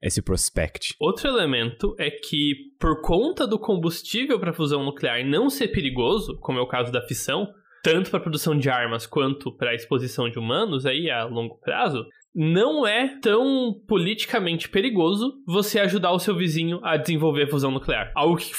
esse 0.02 0.22
prospect. 0.22 0.94
Outro 0.98 1.28
elemento 1.28 1.94
é 1.98 2.10
que, 2.10 2.54
por 2.80 3.02
conta 3.02 3.46
do 3.46 3.58
combustível 3.58 4.40
para 4.40 4.54
fusão 4.54 4.82
nuclear 4.82 5.22
não 5.22 5.50
ser 5.50 5.68
perigoso, 5.68 6.38
como 6.40 6.58
é 6.58 6.62
o 6.62 6.68
caso 6.68 6.90
da 6.90 7.06
fissão, 7.06 7.46
tanto 7.82 8.08
para 8.08 8.18
a 8.18 8.22
produção 8.22 8.56
de 8.56 8.70
armas 8.70 9.06
quanto 9.06 9.54
para 9.54 9.72
a 9.72 9.74
exposição 9.74 10.30
de 10.30 10.38
humanos 10.38 10.86
aí 10.86 11.10
a 11.10 11.24
longo 11.24 11.60
prazo, 11.60 12.02
não 12.34 12.86
é 12.86 13.18
tão 13.20 13.80
politicamente 13.86 14.68
perigoso 14.68 15.34
você 15.46 15.78
ajudar 15.78 16.12
o 16.12 16.18
seu 16.18 16.36
vizinho 16.36 16.80
a 16.82 16.96
desenvolver 16.96 17.46
fusão 17.46 17.70
nuclear. 17.70 18.10
Algo 18.14 18.36
que 18.36 18.52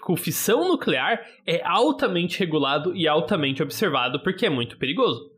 com 0.00 0.16
fissão 0.16 0.68
nuclear 0.68 1.20
é 1.44 1.60
altamente 1.64 2.38
regulado 2.38 2.94
e 2.94 3.08
altamente 3.08 3.62
observado 3.62 4.22
porque 4.22 4.46
é 4.46 4.50
muito 4.50 4.78
perigoso. 4.78 5.34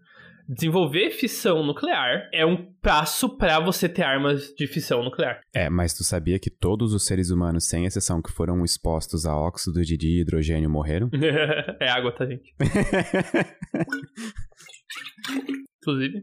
Desenvolver 0.51 1.11
fissão 1.11 1.63
nuclear 1.63 2.27
é 2.33 2.45
um 2.45 2.73
passo 2.81 3.37
para 3.37 3.61
você 3.61 3.87
ter 3.87 4.03
armas 4.03 4.51
de 4.57 4.67
fissão 4.67 5.03
nuclear. 5.03 5.41
É, 5.53 5.69
mas 5.69 5.93
tu 5.93 6.03
sabia 6.03 6.39
que 6.39 6.49
todos 6.49 6.95
os 6.95 7.05
seres 7.05 7.31
humanos, 7.31 7.69
sem 7.69 7.85
exceção, 7.85 8.23
que 8.23 8.33
foram 8.33 8.65
expostos 8.65 9.27
a 9.27 9.37
óxido 9.37 9.83
de 9.83 10.21
hidrogênio 10.21 10.71
morreram? 10.71 11.11
é 11.79 11.91
água, 11.91 12.13
tá, 12.13 12.25
gente? 12.25 12.55
Inclusive. 15.83 16.21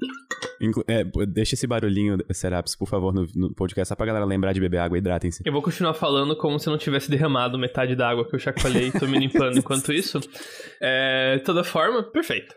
Inclu- 0.61 0.83
é, 0.87 1.03
deixa 1.27 1.55
esse 1.55 1.65
barulhinho, 1.67 2.17
Seraps, 2.31 2.75
por 2.75 2.87
favor, 2.87 3.13
no, 3.13 3.25
no 3.35 3.53
podcast, 3.53 3.89
só 3.89 3.95
pra 3.95 4.05
galera 4.05 4.25
lembrar 4.25 4.53
de 4.53 4.59
beber 4.59 4.77
água, 4.79 4.97
hidratem-se. 4.97 5.43
Eu 5.45 5.51
vou 5.53 5.61
continuar 5.61 5.93
falando 5.93 6.35
como 6.37 6.59
se 6.59 6.67
não 6.67 6.77
tivesse 6.77 7.09
derramado 7.09 7.57
metade 7.57 7.95
da 7.95 8.09
água 8.09 8.27
que 8.27 8.35
eu 8.35 8.39
chacoalhei 8.39 8.87
e 8.87 8.91
tô 8.91 9.07
me 9.07 9.17
limpando 9.19 9.57
enquanto 9.59 9.91
isso. 9.93 10.19
É, 10.81 11.39
toda 11.45 11.63
forma, 11.63 12.03
perfeito. 12.03 12.55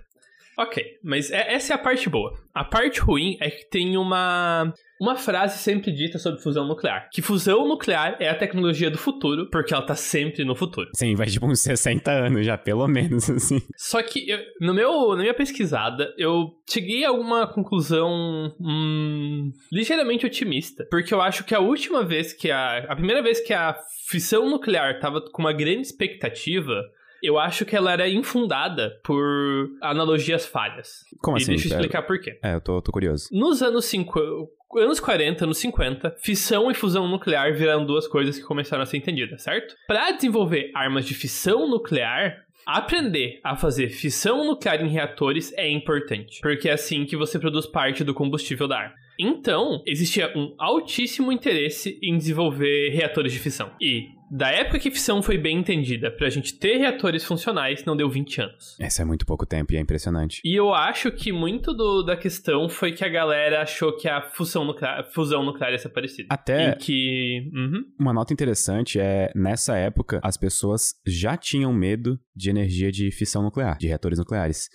Ok, 0.59 0.83
mas 1.05 1.31
é- 1.31 1.55
essa 1.55 1.73
é 1.73 1.77
a 1.77 1.79
parte 1.79 2.09
boa. 2.09 2.33
A 2.53 2.65
parte 2.65 2.99
ruim 3.01 3.37
é 3.41 3.49
que 3.49 3.71
tem 3.71 3.97
uma, 3.97 4.75
uma 5.01 5.15
frase 5.15 5.59
sempre 5.59 5.93
dita 5.93 6.19
sobre 6.19 6.41
fusão 6.43 6.67
nuclear. 6.67 7.09
Que 7.13 7.23
fusão 7.23 7.69
nuclear 7.69 8.17
é 8.19 8.29
a 8.29 8.35
tecnologia 8.35 8.91
do 8.91 8.99
futuro, 8.99 9.49
porque 9.51 9.73
ela 9.73 9.87
tá 9.87 9.95
sempre 9.95 10.45
no 10.45 10.57
futuro. 10.57 10.91
Sim, 10.97 11.15
vai 11.15 11.29
tipo 11.29 11.47
uns 11.47 11.61
60 11.61 12.11
anos 12.11 12.45
já, 12.45 12.59
pelo 12.59 12.89
menos, 12.89 13.31
assim. 13.31 13.63
Só 13.77 14.03
que 14.03 14.29
eu- 14.29 14.41
no 14.61 14.75
meu, 14.75 15.11
na 15.15 15.23
minha 15.23 15.35
pesquisada, 15.35 16.13
eu 16.19 16.49
cheguei 16.69 17.05
a 17.05 17.13
uma 17.13 17.47
conclusão 17.47 18.53
hum, 18.61 19.53
ligeiramente 19.71 20.27
otimista. 20.27 20.85
Porque 20.91 21.15
eu 21.15 21.21
acho 21.21 21.45
que 21.45 21.55
a 21.55 21.61
última 21.61 22.05
vez 22.05 22.33
que 22.33 22.51
a. 22.51 22.79
A 22.89 22.97
primeira 22.97 23.23
vez 23.23 23.41
que 23.41 23.53
a 23.55 23.77
fissão 24.09 24.51
nuclear 24.51 24.99
tava 24.99 25.21
com 25.21 25.41
uma 25.41 25.53
grande 25.53 25.83
expectativa. 25.83 26.83
Eu 27.23 27.39
acho 27.39 27.65
que 27.65 27.77
ela 27.77 27.93
era 27.93 28.09
infundada 28.09 28.99
por 29.05 29.69
analogias 29.83 30.47
falhas. 30.47 31.05
Como 31.21 31.37
e 31.37 31.43
assim? 31.43 31.53
deixa 31.53 31.69
eu 31.69 31.73
explicar 31.73 32.03
por 32.03 32.21
quê. 32.21 32.39
É, 32.43 32.55
eu 32.55 32.61
tô, 32.61 32.81
tô 32.81 32.93
curioso. 32.93 33.29
Nos 33.33 33.63
anos 33.63 33.85
50, 33.87 34.49
anos 34.77 35.01
40, 35.01 35.45
anos 35.45 35.59
50, 35.59 36.17
fissão 36.21 36.71
e 36.71 36.75
fusão 36.75 37.09
nuclear 37.09 37.55
viraram 37.55 37.85
duas 37.85 38.07
coisas 38.07 38.39
que 38.39 38.45
começaram 38.45 38.83
a 38.83 38.87
ser 38.87 38.99
entendidas, 38.99 39.43
certo? 39.43 39.75
Para 39.87 40.13
desenvolver 40.13 40.71
armas 40.75 41.05
de 41.05 41.15
fissão 41.15 41.69
nuclear, 41.69 42.45
aprender 42.67 43.41
a 43.43 43.57
fazer 43.57 43.89
fissão 43.89 44.45
nuclear 44.45 44.83
em 44.83 44.89
reatores 44.89 45.53
é 45.55 45.69
importante, 45.69 46.41
porque 46.43 46.69
é 46.69 46.73
assim 46.73 47.05
que 47.05 47.17
você 47.17 47.39
produz 47.39 47.67
parte 47.67 48.05
do 48.05 48.15
combustível 48.15 48.69
da 48.69 48.79
arma. 48.79 48.95
Então, 49.19 49.83
existia 49.87 50.33
um 50.37 50.55
altíssimo 50.59 51.33
interesse 51.33 51.99
em 52.03 52.17
desenvolver 52.17 52.91
reatores 52.91 53.33
de 53.33 53.39
fissão. 53.39 53.71
E 53.81 54.17
da 54.31 54.51
época 54.51 54.79
que 54.79 54.91
fissão 54.91 55.23
foi 55.23 55.39
bem 55.39 55.59
entendida 55.59 56.11
pra 56.11 56.29
gente 56.29 56.53
ter 56.59 56.77
reatores 56.77 57.25
funcionais, 57.25 57.85
não 57.85 57.97
deu 57.97 58.09
20 58.11 58.43
anos. 58.43 58.77
Esse 58.79 59.01
é 59.01 59.05
muito 59.05 59.25
pouco 59.25 59.47
tempo 59.47 59.73
e 59.73 59.77
é 59.77 59.81
impressionante. 59.81 60.41
E 60.45 60.55
eu 60.55 60.73
acho 60.75 61.11
que 61.11 61.33
muito 61.33 61.73
do- 61.73 62.03
da 62.03 62.17
questão 62.17 62.69
foi 62.69 62.93
que 62.93 63.03
a 63.05 63.09
galera 63.09 63.63
achou 63.63 63.97
que 63.97 64.07
a 64.07 64.21
fusão 64.23 64.65
nuclear, 64.65 65.03
fusão 65.13 65.43
nuclear 65.43 65.73
ia 65.73 65.79
ser 65.79 65.89
parecida. 65.89 66.29
Até- 66.31 66.75
que. 66.77 67.51
Uhum. 67.55 67.85
Uma 67.99 68.13
nota 68.13 68.33
interessante 68.33 69.01
é, 69.01 69.33
nessa 69.35 69.77
época, 69.77 70.21
as 70.23 70.37
pessoas 70.37 70.93
já 71.07 71.37
tinham 71.37 71.73
medo 71.73 72.21
de 72.37 72.51
energia 72.51 72.93
de 72.93 73.11
fissão 73.11 73.43
nuclear, 73.43 73.79
de 73.79 73.87
reatores 73.89 74.19
nucleares. 74.19 74.69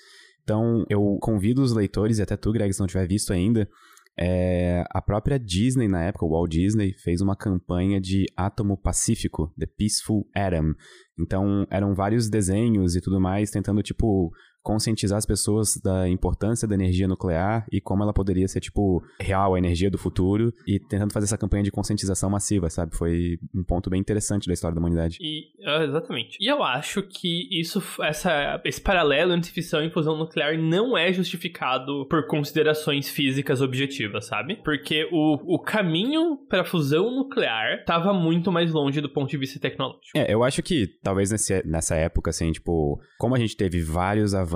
Então, 0.44 0.84
eu 0.90 1.18
convido 1.22 1.62
os 1.62 1.74
leitores, 1.74 2.18
e 2.20 2.22
até 2.22 2.36
tu, 2.36 2.52
Greg, 2.52 2.74
se 2.74 2.80
não 2.80 2.88
tiver 2.88 3.08
visto 3.08 3.32
ainda, 3.32 3.70
é, 4.18 4.84
a 4.92 5.02
própria 5.02 5.40
Disney, 5.40 5.88
na 5.88 6.04
época, 6.04 6.26
o 6.26 6.30
Walt 6.30 6.52
Disney, 6.52 6.94
fez 7.04 7.22
uma 7.22 7.36
campanha 7.36 8.00
de 8.00 8.26
átomo 8.38 8.78
pacífico, 8.78 9.52
The 9.58 9.66
Peaceful 9.66 10.28
Atom. 10.36 10.74
Então, 11.20 11.66
eram 11.70 11.96
vários 11.96 12.30
desenhos 12.30 12.96
e 12.96 13.02
tudo 13.02 13.20
mais, 13.20 13.50
tentando, 13.50 13.82
tipo, 13.82 14.32
conscientizar 14.64 15.18
as 15.18 15.26
pessoas 15.26 15.78
da 15.78 16.08
importância 16.08 16.68
da 16.68 16.74
energia 16.74 17.08
nuclear 17.08 17.66
e 17.72 17.82
como 17.82 18.02
ela 18.02 18.14
poderia 18.14 18.48
ser, 18.48 18.62
tipo, 18.62 19.04
real, 19.20 19.54
a 19.54 19.58
energia 19.60 19.92
do 19.92 19.98
futuro, 19.98 20.54
e 20.66 20.80
tentando 20.80 21.12
fazer 21.12 21.26
essa 21.26 21.38
campanha 21.38 21.64
de 21.64 21.72
conscientização 21.72 22.30
massiva, 22.30 22.70
sabe? 22.70 22.96
Foi 22.96 23.38
um 23.54 23.64
ponto 23.64 23.90
bem 23.90 24.00
interessante 24.00 24.48
da 24.48 24.54
história 24.54 24.74
da 24.74 24.80
humanidade. 24.80 25.18
E, 25.20 25.52
ah, 25.66 25.84
exatamente. 25.84 26.38
E 26.40 26.48
eu 26.48 26.64
acho 26.64 27.04
que 27.04 27.48
isso, 27.52 27.84
essa, 28.02 28.62
esse 28.64 28.80
paralelo 28.80 29.34
entre 29.34 29.52
fissão 29.52 29.84
e 29.84 29.90
fusão 29.90 30.18
nuclear 30.18 30.58
não 30.58 30.98
é 30.98 31.12
justificado 31.12 32.08
por 32.08 32.26
considerações 32.28 33.10
físicas 33.10 33.62
objetivas, 33.62 34.26
sabe? 34.26 34.56
Porque 34.64 35.10
o, 35.12 35.56
o 35.56 35.60
caminho 35.60 36.38
para 36.48 36.64
fusão 36.64 37.12
nuclear 37.12 37.80
estava 37.80 38.14
muito 38.14 38.52
mais 38.52 38.72
longe 38.72 39.02
do 39.02 39.10
ponto 39.10 39.30
de 39.30 39.38
vista 39.38 39.60
tecnológico. 39.60 40.18
É, 40.18 40.34
eu 40.34 40.44
acho 40.44 40.64
que 40.64 40.88
talvez 41.04 41.32
nesse, 41.32 41.62
nessa 41.68 41.96
época, 41.96 42.30
assim, 42.30 42.52
tipo, 42.52 43.02
como 43.18 43.36
a 43.36 43.40
gente 43.40 43.58
teve 43.58 43.82
vários 43.82 44.34
avanços 44.34 44.53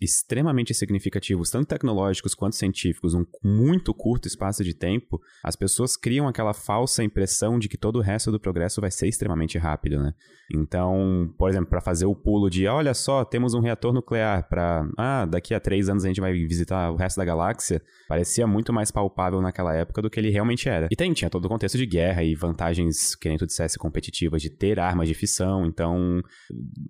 extremamente 0.00 0.74
significativos, 0.74 1.50
tanto 1.50 1.68
tecnológicos 1.68 2.34
quanto 2.34 2.56
científicos, 2.56 3.14
num 3.14 3.26
muito 3.42 3.94
curto 3.94 4.26
espaço 4.26 4.64
de 4.64 4.74
tempo, 4.74 5.20
as 5.42 5.56
pessoas 5.56 5.96
criam 5.96 6.28
aquela 6.28 6.52
falsa 6.52 7.02
impressão 7.02 7.58
de 7.58 7.68
que 7.68 7.76
todo 7.76 7.96
o 7.96 8.02
resto 8.02 8.30
do 8.30 8.40
progresso 8.40 8.80
vai 8.80 8.90
ser 8.90 9.08
extremamente 9.08 9.58
rápido, 9.58 9.98
né? 10.02 10.14
Então, 10.50 11.32
por 11.36 11.50
exemplo, 11.50 11.68
para 11.68 11.80
fazer 11.80 12.06
o 12.06 12.14
pulo 12.14 12.48
de, 12.48 12.66
olha 12.66 12.94
só, 12.94 13.24
temos 13.24 13.52
um 13.52 13.60
reator 13.60 13.92
nuclear 13.92 14.48
para, 14.48 14.88
ah, 14.96 15.26
daqui 15.26 15.52
a 15.52 15.60
três 15.60 15.88
anos 15.88 16.04
a 16.04 16.08
gente 16.08 16.20
vai 16.20 16.32
visitar 16.32 16.90
o 16.90 16.96
resto 16.96 17.18
da 17.18 17.24
galáxia, 17.24 17.82
parecia 18.08 18.46
muito 18.46 18.72
mais 18.72 18.90
palpável 18.90 19.42
naquela 19.42 19.74
época 19.74 20.00
do 20.00 20.08
que 20.08 20.18
ele 20.18 20.30
realmente 20.30 20.68
era. 20.68 20.88
E 20.90 20.96
tem, 20.96 21.12
tinha 21.12 21.28
todo 21.28 21.44
o 21.44 21.48
contexto 21.48 21.76
de 21.76 21.84
guerra 21.84 22.22
e 22.22 22.34
vantagens, 22.34 23.14
que 23.14 23.28
nem 23.28 23.36
tu 23.36 23.46
dissesse, 23.46 23.78
competitivas, 23.78 24.40
de 24.40 24.48
ter 24.48 24.80
armas 24.80 25.06
de 25.06 25.14
fissão, 25.14 25.66
então 25.66 26.22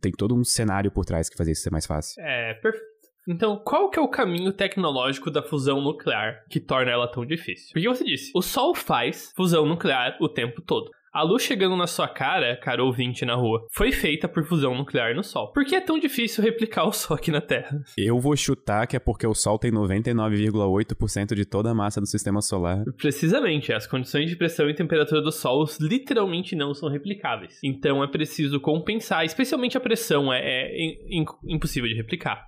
tem 0.00 0.12
todo 0.12 0.36
um 0.36 0.44
cenário 0.44 0.90
por 0.90 1.04
trás 1.04 1.28
que 1.28 1.36
fazia 1.36 1.52
isso 1.52 1.62
ser 1.62 1.72
mais 1.72 1.86
fácil. 1.86 2.22
É, 2.22 2.37
perfeito. 2.54 2.98
Então, 3.28 3.60
qual 3.62 3.90
que 3.90 3.98
é 3.98 4.02
o 4.02 4.08
caminho 4.08 4.52
tecnológico 4.52 5.30
da 5.30 5.42
fusão 5.42 5.82
nuclear 5.82 6.44
que 6.48 6.58
torna 6.58 6.90
ela 6.90 7.06
tão 7.06 7.26
difícil? 7.26 7.70
Porque 7.74 7.86
você 7.86 8.02
disse, 8.02 8.30
o 8.34 8.40
Sol 8.40 8.74
faz 8.74 9.32
fusão 9.36 9.66
nuclear 9.66 10.16
o 10.18 10.28
tempo 10.30 10.62
todo. 10.62 10.90
A 11.12 11.22
luz 11.22 11.42
chegando 11.42 11.76
na 11.76 11.86
sua 11.86 12.06
cara, 12.06 12.56
cara 12.56 12.84
ouvinte 12.84 13.24
na 13.24 13.34
rua, 13.34 13.66
foi 13.72 13.90
feita 13.92 14.28
por 14.28 14.44
fusão 14.44 14.74
nuclear 14.74 15.14
no 15.14 15.24
Sol. 15.24 15.52
Por 15.52 15.64
que 15.64 15.74
é 15.74 15.80
tão 15.80 15.98
difícil 15.98 16.44
replicar 16.44 16.84
o 16.86 16.92
Sol 16.92 17.16
aqui 17.16 17.30
na 17.30 17.40
Terra? 17.40 17.80
Eu 17.96 18.18
vou 18.20 18.36
chutar 18.36 18.86
que 18.86 18.94
é 18.96 18.98
porque 18.98 19.26
o 19.26 19.34
Sol 19.34 19.58
tem 19.58 19.72
99,8% 19.72 21.34
de 21.34 21.44
toda 21.44 21.70
a 21.70 21.74
massa 21.74 22.00
do 22.00 22.06
sistema 22.06 22.40
solar. 22.40 22.84
Precisamente, 22.96 23.72
as 23.72 23.86
condições 23.86 24.28
de 24.28 24.36
pressão 24.36 24.68
e 24.68 24.74
temperatura 24.74 25.20
do 25.22 25.32
Sol 25.32 25.64
literalmente 25.80 26.54
não 26.54 26.74
são 26.74 26.88
replicáveis. 26.90 27.58
Então 27.64 28.02
é 28.02 28.06
preciso 28.06 28.60
compensar, 28.60 29.24
especialmente 29.24 29.76
a 29.76 29.80
pressão 29.80 30.32
é, 30.32 30.40
é 30.40 30.76
in- 30.78 31.20
in- 31.22 31.54
impossível 31.54 31.88
de 31.88 31.94
replicar. 31.96 32.46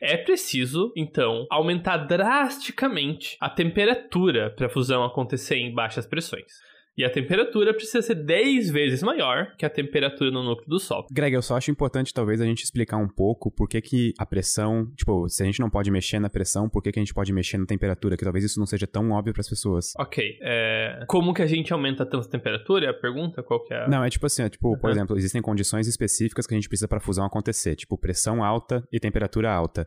É 0.00 0.16
preciso, 0.16 0.92
então, 0.96 1.46
aumentar 1.48 1.96
drasticamente 1.98 3.36
a 3.40 3.48
temperatura 3.48 4.50
para 4.50 4.66
a 4.66 4.70
fusão 4.70 5.04
acontecer 5.04 5.56
em 5.56 5.72
baixas 5.72 6.06
pressões. 6.06 6.52
E 6.96 7.04
a 7.04 7.10
temperatura 7.10 7.72
precisa 7.72 8.02
ser 8.02 8.16
10 8.16 8.70
vezes 8.70 9.02
maior 9.02 9.54
que 9.56 9.64
a 9.64 9.70
temperatura 9.70 10.30
no 10.30 10.42
núcleo 10.42 10.68
do 10.68 10.78
Sol. 10.78 11.06
Greg, 11.10 11.34
eu 11.34 11.40
só 11.40 11.56
acho 11.56 11.70
importante 11.70 12.12
talvez 12.12 12.38
a 12.40 12.44
gente 12.44 12.62
explicar 12.62 12.98
um 12.98 13.08
pouco 13.08 13.50
por 13.50 13.66
que, 13.66 13.80
que 13.80 14.12
a 14.18 14.26
pressão, 14.26 14.90
tipo, 14.94 15.26
se 15.28 15.42
a 15.42 15.46
gente 15.46 15.58
não 15.58 15.70
pode 15.70 15.90
mexer 15.90 16.18
na 16.18 16.28
pressão, 16.28 16.68
por 16.68 16.82
que, 16.82 16.92
que 16.92 16.98
a 16.98 17.02
gente 17.02 17.14
pode 17.14 17.32
mexer 17.32 17.56
na 17.56 17.64
temperatura? 17.64 18.14
Que 18.16 18.24
talvez 18.24 18.44
isso 18.44 18.58
não 18.58 18.66
seja 18.66 18.86
tão 18.86 19.10
óbvio 19.10 19.32
para 19.32 19.40
as 19.40 19.48
pessoas. 19.48 19.92
Ok, 19.98 20.38
é... 20.42 21.04
como 21.08 21.32
que 21.32 21.40
a 21.40 21.46
gente 21.46 21.72
aumenta 21.72 22.04
tanto 22.04 22.26
a 22.26 22.30
temperatura? 22.30 22.84
É 22.86 22.88
a 22.90 22.94
pergunta? 22.94 23.42
Qual 23.42 23.64
que 23.64 23.72
é? 23.72 23.84
a- 23.84 23.88
Não, 23.88 24.04
é 24.04 24.10
tipo 24.10 24.26
assim, 24.26 24.42
é 24.42 24.48
tipo, 24.50 24.76
por 24.78 24.86
Uhum. 24.90 24.92
exemplo, 24.96 25.16
existem 25.16 25.40
condições 25.40 25.86
específicas 25.88 26.46
que 26.46 26.52
a 26.54 26.56
gente 26.58 26.68
precisa 26.68 26.86
para 26.88 26.98
a 26.98 27.00
fusão 27.00 27.24
acontecer, 27.24 27.74
tipo 27.74 27.96
pressão 27.96 28.44
alta 28.44 28.86
e 28.92 29.00
temperatura 29.00 29.50
alta. 29.50 29.86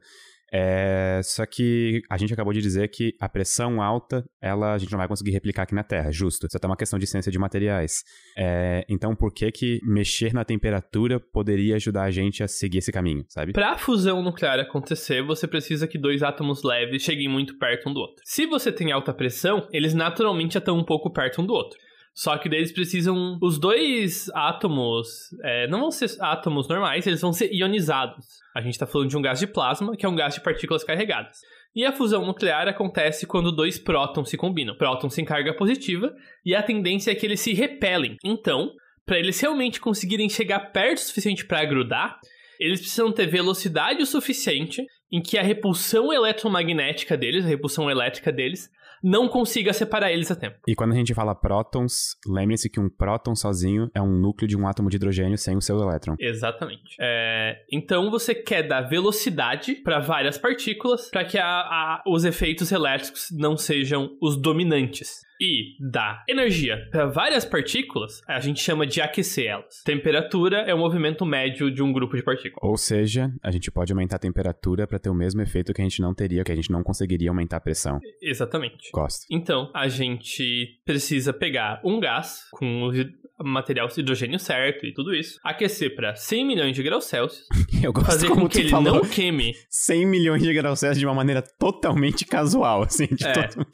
É, 0.51 1.21
só 1.23 1.45
que 1.45 2.01
a 2.09 2.17
gente 2.17 2.33
acabou 2.33 2.53
de 2.53 2.61
dizer 2.61 2.87
que 2.89 3.13
a 3.19 3.27
pressão 3.27 3.81
alta, 3.81 4.23
ela 4.41 4.73
a 4.73 4.77
gente 4.77 4.91
não 4.91 4.97
vai 4.97 5.07
conseguir 5.07 5.31
replicar 5.31 5.63
aqui 5.63 5.75
na 5.75 5.83
Terra, 5.83 6.11
justo. 6.11 6.47
Isso 6.47 6.55
é 6.55 6.57
até 6.57 6.67
uma 6.67 6.77
questão 6.77 6.99
de 6.99 7.07
ciência 7.07 7.31
de 7.31 7.39
materiais. 7.39 8.03
É, 8.37 8.85
então, 8.89 9.15
por 9.15 9.33
que 9.33 9.51
que 9.51 9.79
mexer 9.83 10.33
na 10.33 10.45
temperatura 10.45 11.19
poderia 11.19 11.75
ajudar 11.75 12.03
a 12.03 12.11
gente 12.11 12.43
a 12.43 12.47
seguir 12.47 12.79
esse 12.79 12.91
caminho, 12.91 13.25
sabe? 13.27 13.53
Para 13.53 13.71
a 13.71 13.77
fusão 13.77 14.21
nuclear 14.21 14.59
acontecer, 14.59 15.23
você 15.23 15.47
precisa 15.47 15.87
que 15.87 15.97
dois 15.97 16.23
átomos 16.23 16.63
leves 16.63 17.01
cheguem 17.01 17.27
muito 17.27 17.57
perto 17.57 17.89
um 17.89 17.93
do 17.93 17.99
outro. 17.99 18.23
Se 18.23 18.45
você 18.45 18.71
tem 18.71 18.91
alta 18.91 19.13
pressão, 19.13 19.67
eles 19.71 19.93
naturalmente 19.93 20.53
já 20.53 20.59
estão 20.59 20.77
um 20.77 20.85
pouco 20.85 21.11
perto 21.11 21.41
um 21.41 21.45
do 21.45 21.53
outro. 21.53 21.77
Só 22.15 22.38
que 22.38 22.48
eles 22.48 22.72
precisam. 22.72 23.38
Os 23.41 23.60
dois 23.60 24.31
átomos 24.34 25.36
é, 25.43 25.67
não 25.67 25.81
vão 25.81 25.91
ser 25.91 26.10
átomos 26.22 26.65
normais, 26.69 27.05
eles 27.05 27.19
vão 27.19 27.34
ser 27.34 27.51
ionizados. 27.51 28.25
A 28.55 28.62
gente 28.62 28.72
está 28.72 28.88
falando 28.88 29.10
de 29.10 29.17
um 29.17 29.22
gás 29.22 29.38
de 29.38 29.48
plasma, 29.48 29.98
que 29.98 30.05
é 30.05 30.10
um 30.10 30.15
gás 30.15 30.34
de 30.34 30.41
partículas 30.41 30.84
carregadas. 30.84 31.39
E 31.75 31.84
a 31.84 31.91
fusão 31.91 32.25
nuclear 32.25 32.69
acontece 32.69 33.27
quando 33.27 33.51
dois 33.51 33.77
prótons 33.77 34.29
se 34.29 34.38
combinam. 34.38 34.77
Prótons 34.77 35.13
sem 35.13 35.25
carga 35.25 35.53
positiva, 35.53 36.15
e 36.45 36.55
a 36.55 36.63
tendência 36.63 37.12
é 37.12 37.15
que 37.15 37.25
eles 37.25 37.41
se 37.41 37.53
repelem. 37.53 38.15
Então, 38.24 38.72
para 39.05 39.19
eles 39.19 39.38
realmente 39.41 39.81
conseguirem 39.81 40.29
chegar 40.29 40.72
perto 40.72 41.00
o 41.00 41.01
suficiente 41.01 41.45
para 41.45 41.65
grudar, 41.65 42.17
eles 42.57 42.79
precisam 42.79 43.12
ter 43.12 43.25
velocidade 43.25 44.01
o 44.01 44.05
suficiente 44.05 44.86
em 45.12 45.22
que 45.22 45.38
a 45.38 45.43
repulsão 45.43 46.13
eletromagnética 46.13 47.17
deles, 47.17 47.43
a 47.43 47.50
repulsão 47.50 47.91
elétrica 47.91 48.31
deles, 48.31 48.69
não 49.07 49.29
consiga 49.29 49.71
separar 49.71 50.12
eles 50.12 50.31
a 50.31 50.35
tempo. 50.35 50.57
E 50.67 50.74
quando 50.74 50.93
a 50.93 50.95
gente 50.95 51.13
fala 51.13 51.35
prótons, 51.35 52.15
lembre-se 52.27 52.69
que 52.69 52.79
um 52.79 52.89
próton 52.89 53.35
sozinho 53.35 53.89
é 53.93 54.01
um 54.01 54.19
núcleo 54.19 54.47
de 54.47 54.57
um 54.57 54.67
átomo 54.67 54.89
de 54.89 54.95
hidrogênio 54.97 55.38
sem 55.38 55.55
o 55.55 55.62
seu 55.62 55.77
elétron. 55.79 56.15
Exatamente. 56.19 56.95
É, 57.00 57.57
então 57.71 58.09
você 58.09 58.33
quer 58.33 58.63
dar 58.67 58.81
velocidade 58.81 59.75
para 59.75 60.00
várias 60.00 60.38
partículas 60.38 61.09
para 61.12 61.24
que 61.24 61.38
a- 61.38 61.45
a- 61.45 62.03
os 62.07 62.25
efeitos 62.25 62.71
elétricos 62.71 63.27
não 63.31 63.55
sejam 63.55 64.17
os 64.21 64.35
dominantes. 64.41 65.25
E 65.39 65.75
dar 65.91 66.23
energia 66.29 66.87
para 66.91 67.05
várias 67.07 67.43
partículas, 67.43 68.21
a 68.27 68.39
gente 68.39 68.59
chama 68.61 68.85
de 68.87 69.01
aquecer 69.01 69.47
elas. 69.47 69.81
Temperatura 69.83 70.59
é 70.61 70.73
o 70.73 70.77
movimento 70.77 71.25
médio 71.25 71.69
de 71.69 71.83
um 71.83 71.91
grupo 71.91 72.15
de 72.15 72.23
partículas. 72.23 72.59
Ou 72.69 72.77
seja, 72.77 73.31
a 73.43 73.51
gente 73.51 73.69
pode 73.71 73.91
aumentar 73.91 74.15
a 74.15 74.19
temperatura 74.19 74.87
para 74.87 74.99
ter 74.99 75.09
o 75.09 75.13
mesmo 75.15 75.41
efeito 75.41 75.73
que 75.73 75.81
a 75.81 75.83
gente 75.83 76.01
não 76.01 76.13
teria, 76.13 76.43
que 76.43 76.51
a 76.51 76.55
gente 76.55 76.71
não 76.71 76.83
conseguiria 76.83 77.29
aumentar 77.29 77.57
a 77.57 77.61
pressão. 77.61 77.99
Exatamente. 78.21 78.89
Gosto. 78.93 79.25
Então, 79.29 79.69
a 79.73 79.87
gente 79.87 80.79
precisa 80.85 81.33
pegar 81.33 81.81
um 81.83 81.99
gás 81.99 82.41
com 82.51 82.89
o 83.37 83.43
material 83.43 83.89
hidrogênio 83.97 84.39
certo 84.39 84.85
e 84.85 84.93
tudo 84.93 85.13
isso, 85.13 85.37
aquecer 85.43 85.93
para 85.93 86.15
100 86.15 86.45
milhões 86.45 86.73
de 86.73 86.81
graus 86.81 87.03
Celsius, 87.05 87.45
Eu 87.83 87.91
gosto 87.91 88.07
fazer 88.07 88.29
com 88.29 88.47
que 88.47 88.59
ele 88.59 88.71
não 88.71 89.01
queime 89.01 89.53
100 89.69 90.05
milhões 90.05 90.41
de 90.41 90.53
graus 90.53 90.79
Celsius 90.79 90.99
de 90.99 91.05
uma 91.05 91.13
maneira 91.13 91.41
totalmente 91.41 92.25
casual, 92.25 92.83
assim. 92.83 93.07
De 93.07 93.25
É. 93.27 93.33
todo- 93.47 93.67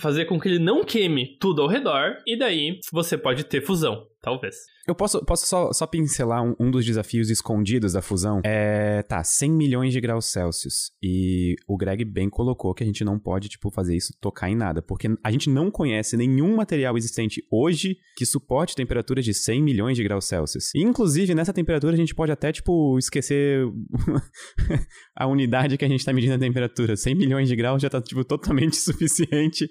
fazer 0.00 0.24
com 0.24 0.38
que 0.40 0.48
ele 0.48 0.58
não 0.58 0.82
queime 0.84 1.03
tudo 1.38 1.62
ao 1.62 1.68
redor, 1.68 2.16
e 2.26 2.36
daí 2.38 2.80
você 2.92 3.16
pode 3.16 3.44
ter 3.44 3.60
fusão, 3.60 4.06
talvez. 4.24 4.56
Eu 4.86 4.94
posso, 4.94 5.24
posso 5.24 5.46
só, 5.46 5.72
só 5.72 5.86
pincelar 5.86 6.42
um, 6.42 6.54
um 6.58 6.70
dos 6.70 6.84
desafios 6.84 7.30
escondidos 7.30 7.92
da 7.92 8.02
fusão? 8.02 8.40
É, 8.44 9.02
tá, 9.02 9.22
100 9.22 9.50
milhões 9.50 9.92
de 9.92 10.00
graus 10.00 10.26
Celsius. 10.26 10.92
E 11.02 11.54
o 11.68 11.76
Greg 11.76 12.04
bem 12.04 12.28
colocou 12.28 12.74
que 12.74 12.82
a 12.82 12.86
gente 12.86 13.04
não 13.04 13.18
pode, 13.18 13.48
tipo, 13.48 13.70
fazer 13.70 13.96
isso 13.96 14.14
tocar 14.20 14.50
em 14.50 14.56
nada. 14.56 14.82
Porque 14.82 15.08
a 15.22 15.30
gente 15.30 15.48
não 15.48 15.70
conhece 15.70 16.16
nenhum 16.16 16.56
material 16.56 16.96
existente 16.96 17.42
hoje 17.50 17.96
que 18.16 18.26
suporte 18.26 18.74
temperaturas 18.74 19.24
de 19.24 19.34
100 19.34 19.62
milhões 19.62 19.96
de 19.96 20.02
graus 20.02 20.24
Celsius. 20.24 20.74
E, 20.74 20.82
inclusive, 20.82 21.34
nessa 21.34 21.52
temperatura 21.52 21.94
a 21.94 21.98
gente 21.98 22.14
pode 22.14 22.32
até, 22.32 22.52
tipo, 22.52 22.98
esquecer 22.98 23.66
a 25.16 25.26
unidade 25.26 25.76
que 25.76 25.84
a 25.84 25.88
gente 25.88 26.04
tá 26.04 26.12
medindo 26.12 26.34
a 26.34 26.38
temperatura. 26.38 26.96
100 26.96 27.14
milhões 27.14 27.48
de 27.48 27.56
graus 27.56 27.80
já 27.80 27.90
tá, 27.90 28.00
tipo, 28.00 28.24
totalmente 28.24 28.76
suficiente 28.80 29.68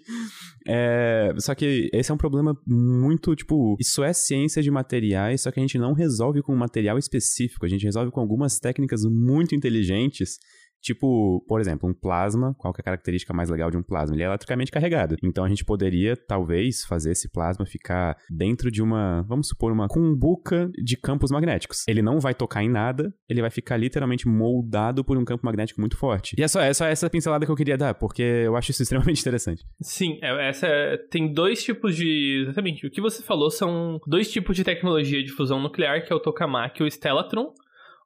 é, 0.68 1.34
só 1.40 1.54
que 1.54 1.90
esse 1.94 2.10
é 2.12 2.14
um 2.14 2.18
problema 2.18 2.58
muito, 2.66 3.36
tipo, 3.36 3.76
isso 3.80 4.04
é 4.04 4.14
ciência 4.14 4.43
de 4.46 4.72
materiais, 4.72 5.42
só 5.42 5.52
que 5.52 5.60
a 5.60 5.64
gente 5.64 5.78
não 5.78 5.94
resolve 5.94 6.42
com 6.42 6.54
um 6.54 6.58
material 6.58 6.98
específico, 6.98 7.66
a 7.66 7.70
gente 7.70 7.84
resolve 7.84 8.12
com 8.12 8.20
algumas 8.20 8.60
técnicas 8.60 9.04
muito 9.06 9.56
inteligentes. 9.56 10.40
Tipo, 10.84 11.44
por 11.48 11.62
exemplo, 11.62 11.90
um 11.90 11.94
plasma, 11.94 12.54
qual 12.58 12.74
que 12.74 12.82
é 12.82 12.84
a 12.84 12.86
característica 12.86 13.34
mais 13.34 13.50
legal 13.50 13.72
de 13.72 13.78
um 13.78 13.82
plasma? 13.84 14.16
Ele 14.16 14.24
é 14.24 14.26
eletricamente 14.26 14.70
carregado. 14.72 15.16
Então 15.24 15.46
a 15.46 15.50
gente 15.50 15.64
poderia, 15.64 16.16
talvez, 16.18 16.84
fazer 16.84 17.12
esse 17.12 17.32
plasma 17.32 17.66
ficar 17.66 18.18
dentro 18.30 18.70
de 18.70 18.82
uma, 18.82 19.24
vamos 19.24 19.48
supor, 19.48 19.72
uma 19.72 19.88
cumbuca 19.88 20.70
de 20.84 20.98
campos 20.98 21.32
magnéticos. 21.32 21.88
Ele 21.88 22.02
não 22.02 22.20
vai 22.20 22.34
tocar 22.34 22.62
em 22.64 22.70
nada, 22.70 23.14
ele 23.30 23.42
vai 23.42 23.50
ficar 23.50 23.78
literalmente 23.78 24.28
moldado 24.28 25.04
por 25.06 25.18
um 25.18 25.24
campo 25.24 25.46
magnético 25.46 25.80
muito 25.80 25.98
forte. 25.98 26.36
E 26.38 26.44
é 26.44 26.48
só, 26.48 26.62
é 26.62 26.70
essa 26.70 27.10
pincelada 27.10 27.46
que 27.46 27.52
eu 27.52 27.56
queria 27.56 27.78
dar, 27.78 27.94
porque 27.94 28.22
eu 28.22 28.56
acho 28.58 28.72
isso 28.72 28.84
extremamente 28.84 29.22
interessante. 29.22 29.64
Sim, 29.82 30.20
é- 30.22 30.50
essa 30.50 30.68
é- 30.68 30.98
tem 31.10 31.32
dois 31.32 31.64
tipos 31.64 31.96
de. 31.96 32.42
Exatamente. 32.44 32.86
O 32.86 32.92
que 32.92 33.00
você 33.00 33.24
falou 33.24 33.50
são 33.50 34.00
dois 34.06 34.30
tipos 34.30 34.56
de 34.56 34.64
tecnologia 34.64 35.24
de 35.24 35.32
fusão 35.32 35.62
nuclear, 35.62 36.04
que 36.06 36.12
é 36.12 36.16
o 36.16 36.20
tokamak 36.20 36.82
e 36.82 36.84
o 36.84 36.88
stellatron. 36.88 37.54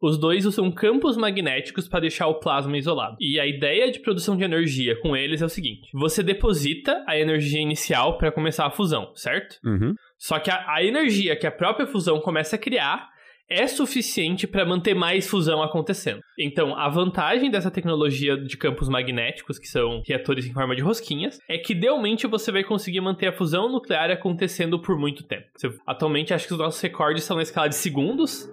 Os 0.01 0.17
dois 0.17 0.45
usam 0.45 0.71
campos 0.71 1.17
magnéticos 1.17 1.87
para 1.87 2.01
deixar 2.01 2.27
o 2.27 2.39
plasma 2.39 2.77
isolado. 2.77 3.17
E 3.19 3.39
a 3.39 3.45
ideia 3.45 3.91
de 3.91 3.99
produção 3.99 4.37
de 4.37 4.43
energia 4.43 4.99
com 5.01 5.15
eles 5.15 5.41
é 5.41 5.45
o 5.45 5.49
seguinte: 5.49 5.89
você 5.93 6.21
deposita 6.21 7.03
a 7.07 7.17
energia 7.17 7.61
inicial 7.61 8.17
para 8.17 8.31
começar 8.31 8.65
a 8.65 8.71
fusão, 8.71 9.11
certo? 9.15 9.57
Uhum. 9.65 9.95
Só 10.17 10.39
que 10.39 10.49
a, 10.49 10.65
a 10.73 10.83
energia 10.83 11.35
que 11.35 11.47
a 11.47 11.51
própria 11.51 11.87
fusão 11.87 12.19
começa 12.19 12.55
a 12.55 12.59
criar 12.59 13.09
é 13.49 13.67
suficiente 13.67 14.45
para 14.45 14.65
manter 14.65 14.93
mais 14.93 15.27
fusão 15.27 15.61
acontecendo. 15.61 16.21
Então, 16.37 16.75
a 16.75 16.89
vantagem 16.89 17.49
dessa 17.49 17.71
tecnologia 17.71 18.37
de 18.37 18.57
campos 18.57 18.89
magnéticos, 18.89 19.57
que 19.57 19.67
são 19.67 20.01
reatores 20.05 20.45
em 20.45 20.53
forma 20.53 20.75
de 20.75 20.81
rosquinhas, 20.81 21.39
é 21.47 21.57
que 21.57 21.73
idealmente 21.73 22.27
você 22.27 22.51
vai 22.51 22.63
conseguir 22.63 23.01
manter 23.01 23.27
a 23.27 23.33
fusão 23.33 23.71
nuclear 23.71 24.11
acontecendo 24.11 24.79
por 24.79 24.97
muito 24.97 25.23
tempo. 25.23 25.47
Atualmente, 25.85 26.33
acho 26.33 26.47
que 26.47 26.53
os 26.53 26.59
nossos 26.59 26.81
recordes 26.81 27.23
são 27.23 27.37
na 27.37 27.43
escala 27.43 27.69
de 27.69 27.75
segundos, 27.75 28.49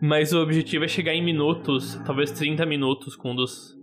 mas 0.00 0.32
o 0.32 0.40
objetivo 0.40 0.84
é 0.84 0.88
chegar 0.88 1.14
em 1.14 1.24
minutos, 1.24 2.00
talvez 2.06 2.30
30 2.30 2.64
minutos 2.64 3.16
com 3.16 3.32
um 3.32 3.34
dos 3.34 3.75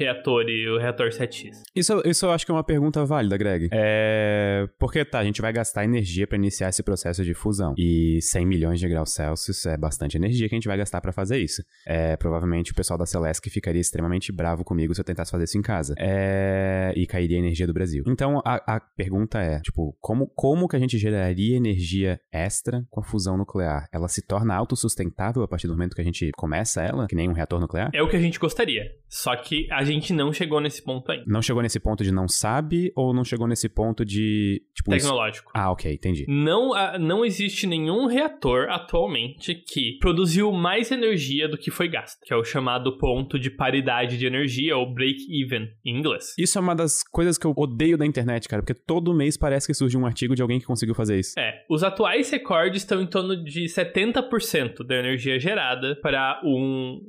reatores, 0.00 0.66
o 0.68 0.78
reator 0.78 1.10
7X. 1.10 1.50
Isso, 1.76 2.02
isso 2.06 2.26
eu 2.26 2.30
acho 2.30 2.46
que 2.46 2.50
é 2.50 2.54
uma 2.54 2.64
pergunta 2.64 3.04
válida, 3.04 3.36
Greg. 3.36 3.68
É. 3.70 4.66
Porque 4.78 5.04
tá, 5.04 5.18
a 5.18 5.24
gente 5.24 5.42
vai 5.42 5.52
gastar 5.52 5.84
energia 5.84 6.26
pra 6.26 6.36
iniciar 6.36 6.70
esse 6.70 6.82
processo 6.82 7.22
de 7.22 7.34
fusão. 7.34 7.74
E 7.76 8.18
100 8.22 8.46
milhões 8.46 8.80
de 8.80 8.88
graus 8.88 9.12
Celsius 9.12 9.66
é 9.66 9.76
bastante 9.76 10.16
energia 10.16 10.48
que 10.48 10.54
a 10.54 10.58
gente 10.58 10.68
vai 10.68 10.78
gastar 10.78 11.00
pra 11.00 11.12
fazer 11.12 11.38
isso. 11.38 11.62
É, 11.86 12.16
provavelmente 12.16 12.72
o 12.72 12.74
pessoal 12.74 12.98
da 12.98 13.04
Celesc 13.04 13.48
ficaria 13.50 13.80
extremamente 13.80 14.32
bravo 14.32 14.64
comigo 14.64 14.94
se 14.94 15.00
eu 15.00 15.04
tentasse 15.04 15.30
fazer 15.30 15.44
isso 15.44 15.58
em 15.58 15.62
casa. 15.62 15.94
É. 15.98 16.92
E 16.96 17.06
cairia 17.06 17.36
a 17.36 17.40
energia 17.40 17.66
do 17.66 17.74
Brasil. 17.74 18.02
Então 18.06 18.40
a, 18.44 18.76
a 18.76 18.80
pergunta 18.80 19.38
é, 19.38 19.60
tipo, 19.60 19.96
como, 20.00 20.26
como 20.34 20.66
que 20.66 20.76
a 20.76 20.78
gente 20.78 20.96
geraria 20.96 21.56
energia 21.56 22.18
extra 22.32 22.84
com 22.88 23.00
a 23.00 23.04
fusão 23.04 23.36
nuclear? 23.36 23.86
Ela 23.92 24.08
se 24.08 24.26
torna 24.26 24.54
autossustentável 24.54 25.42
a 25.42 25.48
partir 25.48 25.66
do 25.66 25.74
momento 25.74 25.94
que 25.94 26.00
a 26.00 26.04
gente 26.04 26.30
começa 26.36 26.82
ela? 26.82 27.06
Que 27.06 27.14
nem 27.14 27.28
um 27.28 27.32
reator 27.32 27.60
nuclear? 27.60 27.90
É 27.92 28.02
o 28.02 28.08
que 28.08 28.16
a 28.16 28.20
gente 28.20 28.38
gostaria. 28.38 28.84
Só 29.08 29.36
que 29.36 29.70
a 29.70 29.84
gente 29.84 29.89
não 30.12 30.32
chegou 30.32 30.60
nesse 30.60 30.82
ponto 30.82 31.10
ainda. 31.10 31.24
Não 31.26 31.42
chegou 31.42 31.62
nesse 31.62 31.80
ponto 31.80 32.02
de 32.04 32.12
não 32.12 32.28
sabe 32.28 32.92
ou 32.96 33.12
não 33.14 33.24
chegou 33.24 33.46
nesse 33.46 33.68
ponto 33.68 34.04
de. 34.04 34.62
Tipo, 34.74 34.94
isso- 34.94 35.06
Tecnológico. 35.06 35.50
Ah, 35.54 35.70
ok, 35.70 35.92
entendi. 35.92 36.24
Não, 36.28 36.72
ah, 36.74 36.98
não 36.98 37.24
existe 37.24 37.66
nenhum 37.66 38.06
reator 38.06 38.68
atualmente 38.70 39.54
que 39.54 39.98
produziu 40.00 40.52
mais 40.52 40.90
energia 40.90 41.48
do 41.48 41.56
que 41.58 41.70
foi 41.70 41.88
gasto, 41.88 42.18
que 42.24 42.32
é 42.32 42.36
o 42.36 42.44
chamado 42.44 42.96
ponto 42.98 43.38
de 43.38 43.50
paridade 43.50 44.16
de 44.18 44.26
energia, 44.26 44.76
ou 44.76 44.92
break-even 44.92 45.68
em 45.84 45.98
inglês. 45.98 46.34
Isso 46.38 46.58
é 46.58 46.60
uma 46.60 46.74
das 46.74 47.02
coisas 47.02 47.36
que 47.38 47.46
eu 47.46 47.54
odeio 47.56 47.96
da 47.96 48.06
internet, 48.06 48.48
cara, 48.48 48.62
porque 48.62 48.74
todo 48.74 49.14
mês 49.14 49.36
parece 49.36 49.66
que 49.66 49.74
surge 49.74 49.96
um 49.96 50.06
artigo 50.06 50.34
de 50.34 50.42
alguém 50.42 50.58
que 50.58 50.66
conseguiu 50.66 50.94
fazer 50.94 51.18
isso. 51.18 51.38
É, 51.38 51.64
os 51.68 51.82
atuais 51.82 52.30
recordes 52.30 52.82
estão 52.82 53.00
em 53.00 53.06
torno 53.06 53.42
de 53.42 53.64
70% 53.68 54.84
da 54.86 54.96
energia 54.96 55.38
gerada 55.38 55.96
para 56.02 56.40
um 56.44 57.00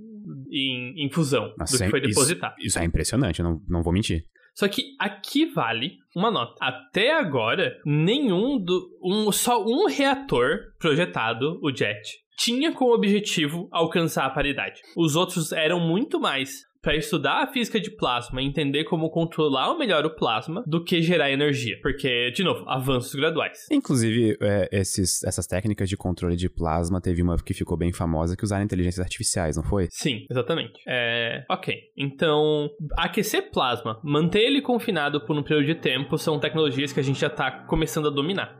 em, 0.49 1.05
em 1.05 1.09
fusão 1.09 1.53
Nossa, 1.57 1.77
do 1.77 1.83
que 1.83 1.89
foi 1.89 1.99
isso- 1.99 2.07
depositado. 2.09 2.55
Isso 2.59 2.79
é 2.79 2.83
impressionante, 2.85 3.41
não, 3.43 3.61
não 3.67 3.81
vou 3.81 3.93
mentir. 3.93 4.23
Só 4.53 4.67
que 4.67 4.83
aqui 4.99 5.45
vale 5.45 5.93
uma 6.15 6.29
nota. 6.29 6.55
Até 6.61 7.13
agora, 7.13 7.73
nenhum 7.85 8.61
do. 8.61 8.89
Um, 9.01 9.31
só 9.31 9.63
um 9.63 9.87
reator 9.87 10.57
projetado, 10.77 11.57
o 11.63 11.73
JET, 11.73 12.01
tinha 12.37 12.73
como 12.73 12.93
objetivo 12.93 13.69
alcançar 13.71 14.25
a 14.25 14.29
paridade. 14.29 14.81
Os 14.97 15.15
outros 15.15 15.51
eram 15.53 15.79
muito 15.79 16.19
mais 16.19 16.63
para 16.81 16.95
estudar 16.95 17.43
a 17.43 17.47
física 17.47 17.79
de 17.79 17.91
plasma 17.91 18.41
e 18.41 18.45
entender 18.45 18.85
como 18.85 19.09
controlar 19.09 19.77
melhor 19.77 20.05
o 20.05 20.15
plasma 20.15 20.63
do 20.65 20.83
que 20.83 21.01
gerar 21.01 21.31
energia. 21.31 21.77
Porque, 21.81 22.31
de 22.31 22.43
novo, 22.43 22.63
avanços 22.67 23.13
graduais. 23.13 23.67
Inclusive, 23.71 24.37
é, 24.41 24.69
esses, 24.71 25.23
essas 25.23 25.45
técnicas 25.45 25.87
de 25.87 25.95
controle 25.95 26.35
de 26.35 26.49
plasma, 26.49 26.99
teve 26.99 27.21
uma 27.21 27.37
que 27.37 27.53
ficou 27.53 27.77
bem 27.77 27.93
famosa 27.93 28.35
que 28.35 28.43
usaram 28.43 28.63
inteligências 28.63 29.03
artificiais, 29.03 29.55
não 29.55 29.63
foi? 29.63 29.87
Sim, 29.91 30.25
exatamente. 30.29 30.81
É, 30.87 31.45
ok. 31.49 31.75
Então, 31.95 32.69
aquecer 32.97 33.51
plasma, 33.51 33.99
manter 34.03 34.41
ele 34.41 34.61
confinado 34.61 35.21
por 35.25 35.37
um 35.37 35.43
período 35.43 35.65
de 35.65 35.75
tempo 35.75 36.17
são 36.17 36.39
tecnologias 36.39 36.91
que 36.91 36.99
a 36.99 37.03
gente 37.03 37.19
já 37.19 37.27
está 37.27 37.51
começando 37.51 38.07
a 38.07 38.11
dominar. 38.11 38.59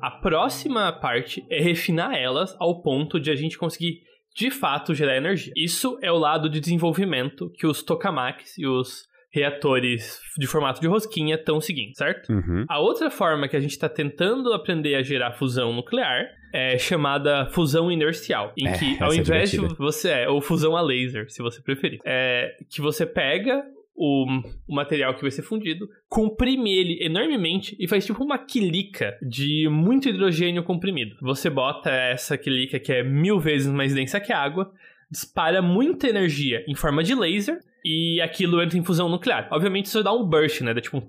A 0.00 0.10
próxima 0.10 0.90
parte 0.92 1.44
é 1.50 1.60
refinar 1.60 2.14
elas 2.14 2.56
ao 2.58 2.80
ponto 2.80 3.20
de 3.20 3.30
a 3.30 3.34
gente 3.34 3.58
conseguir 3.58 4.00
de 4.34 4.50
fato 4.50 4.94
gerar 4.94 5.16
energia. 5.16 5.52
Isso 5.56 5.98
é 6.02 6.10
o 6.10 6.18
lado 6.18 6.48
de 6.48 6.60
desenvolvimento 6.60 7.50
que 7.54 7.66
os 7.66 7.82
tokamaks 7.82 8.56
e 8.58 8.66
os 8.66 9.08
reatores 9.32 10.20
de 10.38 10.46
formato 10.46 10.80
de 10.80 10.88
rosquinha 10.88 11.36
estão 11.36 11.60
seguindo, 11.60 11.94
certo? 11.96 12.32
Uhum. 12.32 12.64
A 12.68 12.80
outra 12.80 13.10
forma 13.10 13.48
que 13.48 13.56
a 13.56 13.60
gente 13.60 13.70
está 13.70 13.88
tentando 13.88 14.52
aprender 14.52 14.96
a 14.96 15.02
gerar 15.02 15.32
fusão 15.32 15.72
nuclear 15.72 16.26
é 16.52 16.76
chamada 16.78 17.46
fusão 17.46 17.92
inercial, 17.92 18.52
em 18.58 18.66
É, 18.66 18.72
que 18.72 19.00
ao 19.00 19.12
é 19.12 19.16
invés 19.16 19.50
de 19.50 19.56
divertida. 19.58 19.84
você 19.84 20.10
é 20.10 20.28
ou 20.28 20.40
fusão 20.40 20.76
a 20.76 20.80
laser, 20.82 21.30
se 21.30 21.40
você 21.42 21.62
preferir, 21.62 22.00
é 22.04 22.56
que 22.68 22.80
você 22.80 23.06
pega 23.06 23.64
o, 24.00 24.24
o 24.66 24.74
material 24.74 25.14
que 25.14 25.20
vai 25.20 25.30
ser 25.30 25.42
fundido, 25.42 25.86
comprime 26.08 26.72
ele 26.72 27.04
enormemente 27.04 27.76
e 27.78 27.86
faz 27.86 28.06
tipo 28.06 28.24
uma 28.24 28.38
quilica 28.38 29.18
de 29.20 29.68
muito 29.68 30.08
hidrogênio 30.08 30.62
comprimido. 30.62 31.16
Você 31.20 31.50
bota 31.50 31.90
essa 31.90 32.38
quilica 32.38 32.80
que 32.80 32.90
é 32.90 33.02
mil 33.02 33.38
vezes 33.38 33.70
mais 33.70 33.94
densa 33.94 34.18
que 34.18 34.32
a 34.32 34.38
água, 34.38 34.72
dispara 35.10 35.60
muita 35.60 36.08
energia 36.08 36.64
em 36.66 36.74
forma 36.74 37.02
de 37.02 37.14
laser 37.14 37.60
e 37.84 38.20
aquilo 38.22 38.62
entra 38.62 38.78
em 38.78 38.84
fusão 38.84 39.08
nuclear. 39.08 39.48
Obviamente 39.50 39.86
isso 39.86 40.02
dá 40.02 40.12
um 40.12 40.24
burst, 40.24 40.62
né? 40.62 40.72
Dá 40.72 40.80
tipo 40.80 40.96
um... 40.96 41.02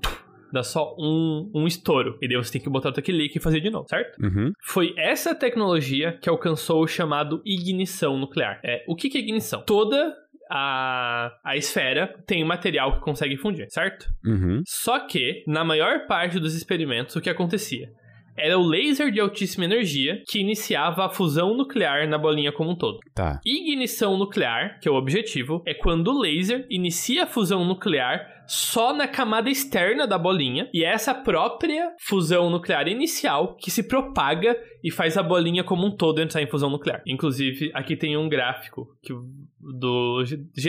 Dá 0.53 0.63
só 0.63 0.97
um, 0.99 1.49
um 1.55 1.65
estouro. 1.65 2.17
E 2.21 2.27
daí 2.27 2.35
você 2.35 2.51
tem 2.51 2.61
que 2.61 2.69
botar 2.69 2.89
outra 2.89 3.01
quilica 3.01 3.37
e 3.37 3.41
fazer 3.41 3.61
de 3.61 3.69
novo, 3.69 3.87
certo? 3.87 4.21
Uhum. 4.21 4.51
Foi 4.59 4.93
essa 4.97 5.33
tecnologia 5.33 6.19
que 6.21 6.27
alcançou 6.27 6.83
o 6.83 6.87
chamado 6.87 7.41
ignição 7.45 8.17
nuclear. 8.17 8.59
É, 8.61 8.83
o 8.85 8.93
que 8.93 9.09
que 9.09 9.17
é 9.17 9.21
ignição? 9.21 9.63
Toda 9.65 10.13
a, 10.51 11.31
a 11.45 11.55
esfera 11.55 12.13
tem 12.27 12.43
material 12.43 12.95
que 12.95 12.99
consegue 12.99 13.37
fundir, 13.37 13.67
certo? 13.69 14.05
Uhum. 14.25 14.61
Só 14.67 14.99
que, 14.99 15.43
na 15.47 15.63
maior 15.63 16.05
parte 16.07 16.39
dos 16.39 16.53
experimentos, 16.53 17.15
o 17.15 17.21
que 17.21 17.29
acontecia? 17.29 17.89
Era 18.37 18.57
o 18.57 18.65
laser 18.65 19.11
de 19.11 19.19
altíssima 19.19 19.65
energia 19.65 20.21
que 20.27 20.39
iniciava 20.39 21.05
a 21.05 21.09
fusão 21.09 21.55
nuclear 21.55 22.07
na 22.07 22.17
bolinha 22.17 22.51
como 22.51 22.71
um 22.71 22.75
todo. 22.75 22.99
Tá. 23.13 23.39
Ignição 23.45 24.17
nuclear, 24.17 24.79
que 24.79 24.87
é 24.87 24.91
o 24.91 24.95
objetivo, 24.95 25.61
é 25.65 25.73
quando 25.73 26.07
o 26.09 26.19
laser 26.19 26.65
inicia 26.69 27.23
a 27.23 27.27
fusão 27.27 27.65
nuclear 27.65 28.25
só 28.47 28.93
na 28.93 29.07
camada 29.07 29.49
externa 29.49 30.05
da 30.05 30.17
bolinha 30.17 30.69
e 30.73 30.83
é 30.83 30.87
essa 30.91 31.13
própria 31.13 31.93
fusão 32.01 32.49
nuclear 32.49 32.87
inicial 32.87 33.55
que 33.55 33.71
se 33.71 33.83
propaga 33.83 34.57
e 34.83 34.91
faz 34.91 35.17
a 35.17 35.23
bolinha 35.23 35.63
como 35.63 35.85
um 35.85 35.95
todo 35.95 36.21
entrar 36.21 36.41
em 36.41 36.47
fusão 36.47 36.69
nuclear. 36.69 37.01
Inclusive, 37.05 37.71
aqui 37.73 37.95
tem 37.95 38.17
um 38.17 38.27
gráfico 38.27 38.87
que, 39.01 39.13
do 39.61 40.23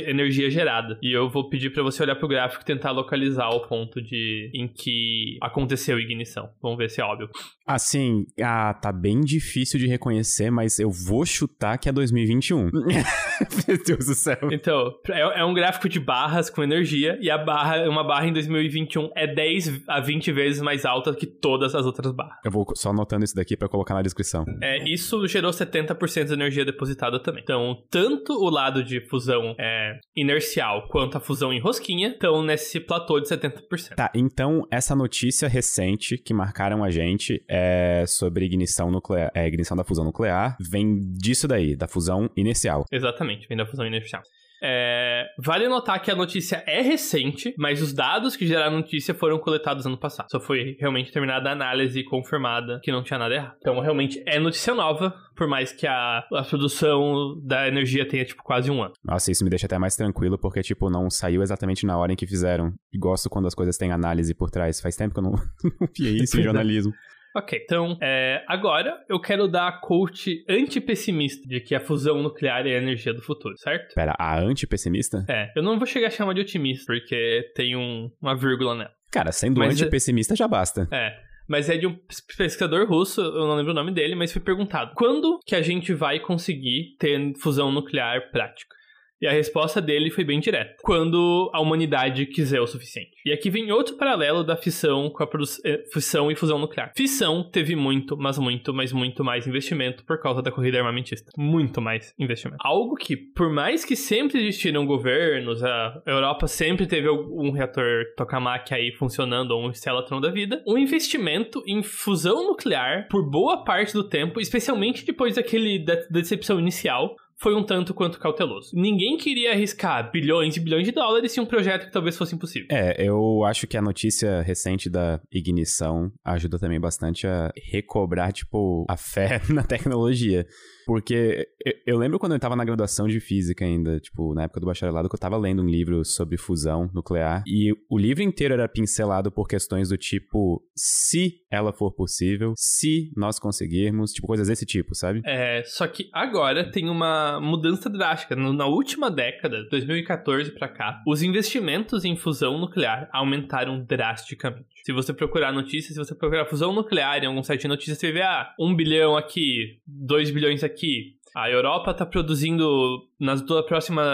energia 0.06 0.50
gerada 0.50 0.98
e 1.02 1.12
eu 1.12 1.28
vou 1.30 1.48
pedir 1.48 1.70
pra 1.70 1.82
você 1.82 2.02
olhar 2.02 2.16
pro 2.16 2.28
gráfico 2.28 2.62
e 2.62 2.66
tentar 2.66 2.90
localizar 2.90 3.48
o 3.50 3.66
ponto 3.66 4.00
de 4.00 4.50
em 4.54 4.68
que 4.68 5.38
aconteceu 5.40 5.96
a 5.96 6.00
ignição. 6.00 6.50
Vamos 6.60 6.78
ver 6.78 6.90
se 6.90 7.00
é 7.00 7.04
óbvio. 7.04 7.30
Assim, 7.66 8.26
ah, 8.42 8.74
tá 8.74 8.92
bem 8.92 9.20
difícil 9.20 9.78
de 9.78 9.86
reconhecer, 9.86 10.50
mas 10.50 10.78
eu 10.78 10.90
vou 10.90 11.24
chutar 11.24 11.78
que 11.78 11.88
é 11.88 11.92
2021. 11.92 12.70
Meu 13.66 13.82
Deus 13.84 14.06
do 14.06 14.14
céu. 14.14 14.38
Então, 14.50 14.92
é, 15.08 15.40
é 15.40 15.44
um 15.44 15.54
gráfico 15.54 15.88
de 15.88 15.98
barras 15.98 16.50
com 16.50 16.62
energia 16.62 17.18
e 17.20 17.30
a 17.30 17.38
barra, 17.38 17.88
uma 17.88 18.04
barra 18.04 18.26
em 18.26 18.32
2021 18.32 19.10
é 19.16 19.26
10 19.26 19.82
a 19.88 20.00
20 20.00 20.32
vezes 20.32 20.62
mais 20.62 20.84
alta 20.84 21.14
que 21.14 21.26
todas 21.26 21.74
as 21.74 21.86
outras 21.86 22.12
barras. 22.12 22.38
Eu 22.44 22.50
vou 22.50 22.66
só 22.74 22.90
anotando 22.90 23.24
isso 23.24 23.34
daqui 23.34 23.56
pra 23.56 23.68
colocar 23.68 23.94
na 23.94 24.02
descrição. 24.02 24.44
É, 24.60 24.88
isso 24.88 25.26
gerou 25.26 25.50
70% 25.50 26.26
de 26.26 26.32
energia 26.32 26.64
depositada 26.64 27.20
também. 27.20 27.42
Então, 27.42 27.82
tanto 27.90 28.32
o 28.32 28.50
lado 28.50 28.81
de 28.82 29.00
fusão 29.08 29.54
é, 29.58 29.98
inercial 30.16 30.88
quanto 30.88 31.16
a 31.16 31.20
fusão 31.20 31.52
em 31.52 31.60
rosquinha 31.60 32.08
estão 32.08 32.42
nesse 32.42 32.80
platô 32.80 33.20
de 33.20 33.28
70%. 33.28 33.94
Tá, 33.96 34.10
então 34.14 34.66
essa 34.70 34.94
notícia 34.94 35.48
recente 35.48 36.16
que 36.18 36.34
marcaram 36.34 36.82
a 36.84 36.90
gente 36.90 37.42
é 37.48 38.04
sobre 38.06 38.44
ignição 38.44 38.90
nuclear, 38.90 39.30
é, 39.34 39.46
ignição 39.46 39.76
da 39.76 39.84
fusão 39.84 40.04
nuclear, 40.04 40.56
vem 40.60 40.98
disso 41.14 41.46
daí, 41.46 41.76
da 41.76 41.88
fusão 41.88 42.30
inercial. 42.36 42.84
Exatamente, 42.90 43.46
vem 43.48 43.56
da 43.56 43.66
fusão 43.66 43.86
inercial. 43.86 44.22
É, 44.62 45.26
vale 45.38 45.68
notar 45.68 46.00
que 46.00 46.10
a 46.10 46.14
notícia 46.14 46.62
é 46.66 46.80
recente, 46.80 47.52
mas 47.58 47.82
os 47.82 47.92
dados 47.92 48.36
que 48.36 48.46
geraram 48.46 48.76
a 48.76 48.80
notícia 48.80 49.12
foram 49.12 49.38
coletados 49.38 49.84
ano 49.86 49.98
passado. 49.98 50.28
Só 50.30 50.40
foi 50.40 50.76
realmente 50.78 51.10
terminada 51.12 51.48
a 51.48 51.52
análise 51.52 52.04
confirmada 52.04 52.80
que 52.82 52.92
não 52.92 53.02
tinha 53.02 53.18
nada 53.18 53.34
errado. 53.34 53.56
Então, 53.58 53.80
realmente 53.80 54.22
é 54.26 54.38
notícia 54.38 54.72
nova, 54.74 55.14
por 55.34 55.48
mais 55.48 55.72
que 55.72 55.86
a, 55.86 56.18
a 56.32 56.42
produção 56.42 57.40
da 57.42 57.66
energia 57.66 58.06
tenha, 58.06 58.24
tipo, 58.24 58.42
quase 58.42 58.70
um 58.70 58.82
ano. 58.82 58.92
Nossa, 59.04 59.32
isso 59.32 59.42
me 59.42 59.50
deixa 59.50 59.66
até 59.66 59.78
mais 59.78 59.96
tranquilo, 59.96 60.38
porque, 60.38 60.62
tipo, 60.62 60.88
não 60.88 61.10
saiu 61.10 61.42
exatamente 61.42 61.84
na 61.84 61.98
hora 61.98 62.12
em 62.12 62.16
que 62.16 62.26
fizeram. 62.26 62.72
E 62.92 62.98
gosto 62.98 63.28
quando 63.28 63.46
as 63.46 63.54
coisas 63.54 63.76
têm 63.76 63.90
análise 63.90 64.34
por 64.34 64.50
trás. 64.50 64.80
Faz 64.80 64.94
tempo 64.94 65.14
que 65.14 65.20
eu 65.20 65.24
não, 65.24 65.32
não 65.80 65.88
via 65.96 66.22
isso 66.22 66.38
em 66.38 66.42
jornalismo. 66.42 66.92
Ok, 67.34 67.58
então, 67.64 67.96
é, 68.02 68.44
agora 68.46 69.02
eu 69.08 69.18
quero 69.20 69.48
dar 69.48 69.68
a 69.68 69.72
coach 69.72 70.44
antipessimista 70.48 71.48
de 71.48 71.60
que 71.60 71.74
a 71.74 71.80
fusão 71.80 72.22
nuclear 72.22 72.66
é 72.66 72.74
a 72.74 72.78
energia 72.78 73.14
do 73.14 73.22
futuro, 73.22 73.56
certo? 73.56 73.94
Pera, 73.94 74.14
a 74.18 74.38
anti-pessimista? 74.38 75.24
É, 75.28 75.50
eu 75.56 75.62
não 75.62 75.78
vou 75.78 75.86
chegar 75.86 76.08
a 76.08 76.10
chamar 76.10 76.34
de 76.34 76.40
otimista, 76.42 76.84
porque 76.86 77.50
tem 77.54 77.74
um- 77.76 78.10
uma 78.20 78.36
vírgula 78.36 78.74
nela. 78.74 78.90
Cara, 79.10 79.32
sendo 79.32 79.58
Mas 79.58 79.68
é- 79.70 79.72
anti-pessimista 79.84 80.36
já 80.36 80.46
basta. 80.46 80.88
É. 80.92 81.14
Mas 81.48 81.68
é 81.68 81.76
de 81.76 81.86
um 81.86 81.96
pesquisador 82.38 82.86
russo, 82.88 83.20
eu 83.20 83.46
não 83.46 83.56
lembro 83.56 83.72
o 83.72 83.74
nome 83.74 83.92
dele, 83.92 84.14
mas 84.14 84.32
foi 84.32 84.40
perguntado: 84.40 84.92
quando 84.94 85.38
que 85.44 85.54
a 85.56 85.60
gente 85.62 85.92
vai 85.92 86.20
conseguir 86.20 86.96
ter 86.98 87.32
fusão 87.40 87.70
nuclear 87.72 88.30
prática? 88.30 88.74
E 89.22 89.26
a 89.28 89.30
resposta 89.30 89.80
dele 89.80 90.10
foi 90.10 90.24
bem 90.24 90.40
direta. 90.40 90.74
Quando 90.82 91.48
a 91.54 91.60
humanidade 91.60 92.26
quiser 92.26 92.60
o 92.60 92.66
suficiente. 92.66 93.12
E 93.24 93.32
aqui 93.32 93.50
vem 93.50 93.70
outro 93.70 93.96
paralelo 93.96 94.42
da 94.42 94.56
fissão 94.56 95.08
com 95.10 95.22
a 95.22 95.28
eh, 95.64 95.84
fissão 95.92 96.28
e 96.28 96.34
fusão 96.34 96.58
nuclear. 96.58 96.92
Fissão 96.96 97.48
teve 97.48 97.76
muito, 97.76 98.16
mas 98.16 98.36
muito, 98.36 98.74
mas 98.74 98.92
muito 98.92 99.22
mais 99.22 99.46
investimento 99.46 100.04
por 100.04 100.20
causa 100.20 100.42
da 100.42 100.50
corrida 100.50 100.78
armamentista. 100.78 101.30
Muito 101.38 101.80
mais 101.80 102.12
investimento. 102.18 102.58
Algo 102.60 102.96
que, 102.96 103.16
por 103.16 103.48
mais 103.48 103.84
que 103.84 103.94
sempre 103.94 104.40
existiram 104.40 104.84
governos, 104.84 105.62
a 105.62 106.02
Europa 106.04 106.48
sempre 106.48 106.86
teve 106.88 107.08
um 107.08 107.52
reator 107.52 108.04
tokamak 108.16 108.74
aí 108.74 108.90
funcionando, 108.90 109.52
ou 109.52 109.68
um 109.68 109.72
Stellatron 109.72 110.20
da 110.20 110.30
vida, 110.30 110.60
o 110.66 110.76
investimento 110.76 111.62
em 111.64 111.80
fusão 111.84 112.44
nuclear, 112.48 113.06
por 113.08 113.30
boa 113.30 113.62
parte 113.62 113.92
do 113.92 114.02
tempo, 114.02 114.40
especialmente 114.40 115.06
depois 115.06 115.36
daquele 115.36 115.78
da 115.78 115.94
decepção 116.10 116.58
inicial, 116.58 117.14
foi 117.42 117.56
um 117.56 117.64
tanto 117.64 117.92
quanto 117.92 118.20
cauteloso. 118.20 118.70
Ninguém 118.72 119.16
queria 119.16 119.50
arriscar 119.50 120.12
bilhões 120.12 120.56
e 120.56 120.60
bilhões 120.60 120.86
de 120.86 120.92
dólares 120.92 121.36
em 121.36 121.40
um 121.40 121.46
projeto 121.46 121.86
que 121.86 121.92
talvez 121.92 122.16
fosse 122.16 122.36
impossível. 122.36 122.68
É, 122.70 123.04
eu 123.04 123.44
acho 123.44 123.66
que 123.66 123.76
a 123.76 123.82
notícia 123.82 124.42
recente 124.42 124.88
da 124.88 125.20
ignição 125.30 126.12
ajuda 126.24 126.56
também 126.56 126.80
bastante 126.80 127.26
a 127.26 127.50
recobrar, 127.72 128.32
tipo, 128.32 128.86
a 128.88 128.96
fé 128.96 129.40
na 129.52 129.64
tecnologia. 129.64 130.46
Porque 130.86 131.46
eu 131.86 131.98
lembro 131.98 132.18
quando 132.18 132.32
eu 132.32 132.40
tava 132.40 132.56
na 132.56 132.64
graduação 132.64 133.06
de 133.06 133.20
física 133.20 133.64
ainda, 133.64 133.98
tipo, 133.98 134.34
na 134.34 134.44
época 134.44 134.60
do 134.60 134.66
bacharelado, 134.66 135.08
que 135.08 135.14
eu 135.14 135.20
tava 135.20 135.36
lendo 135.36 135.62
um 135.62 135.68
livro 135.68 136.04
sobre 136.04 136.36
fusão 136.36 136.90
nuclear. 136.94 137.42
E 137.46 137.72
o 137.90 137.98
livro 137.98 138.22
inteiro 138.22 138.54
era 138.54 138.68
pincelado 138.68 139.30
por 139.30 139.48
questões 139.48 139.88
do 139.88 139.96
tipo, 139.96 140.62
se 140.76 141.40
ela 141.50 141.72
for 141.72 141.92
possível, 141.92 142.52
se 142.56 143.12
nós 143.16 143.38
conseguirmos, 143.38 144.12
tipo, 144.12 144.26
coisas 144.26 144.48
desse 144.48 144.66
tipo, 144.66 144.94
sabe? 144.94 145.22
É, 145.24 145.62
só 145.64 145.86
que 145.86 146.08
agora 146.12 146.70
tem 146.70 146.88
uma 146.88 147.31
mudança 147.40 147.88
drástica. 147.88 148.36
Na 148.36 148.66
última 148.66 149.10
década, 149.10 149.64
2014 149.70 150.50
para 150.52 150.68
cá, 150.68 151.02
os 151.06 151.22
investimentos 151.22 152.04
em 152.04 152.16
fusão 152.16 152.58
nuclear 152.58 153.08
aumentaram 153.12 153.84
drasticamente. 153.84 154.66
Se 154.84 154.92
você 154.92 155.12
procurar 155.12 155.52
notícias, 155.52 155.94
se 155.94 155.98
você 155.98 156.14
procurar 156.14 156.46
fusão 156.46 156.72
nuclear 156.72 157.22
em 157.22 157.26
algum 157.26 157.42
site 157.42 157.62
de 157.62 157.68
notícias, 157.68 157.98
você 157.98 158.12
vê, 158.12 158.22
ah, 158.22 158.52
um 158.58 158.74
bilhão 158.74 159.16
aqui, 159.16 159.80
dois 159.86 160.30
bilhões 160.30 160.64
aqui. 160.64 161.16
A 161.34 161.50
Europa 161.50 161.92
está 161.92 162.04
produzindo 162.04 163.08
nas 163.18 163.40
duas 163.40 163.64
próximas 163.64 164.06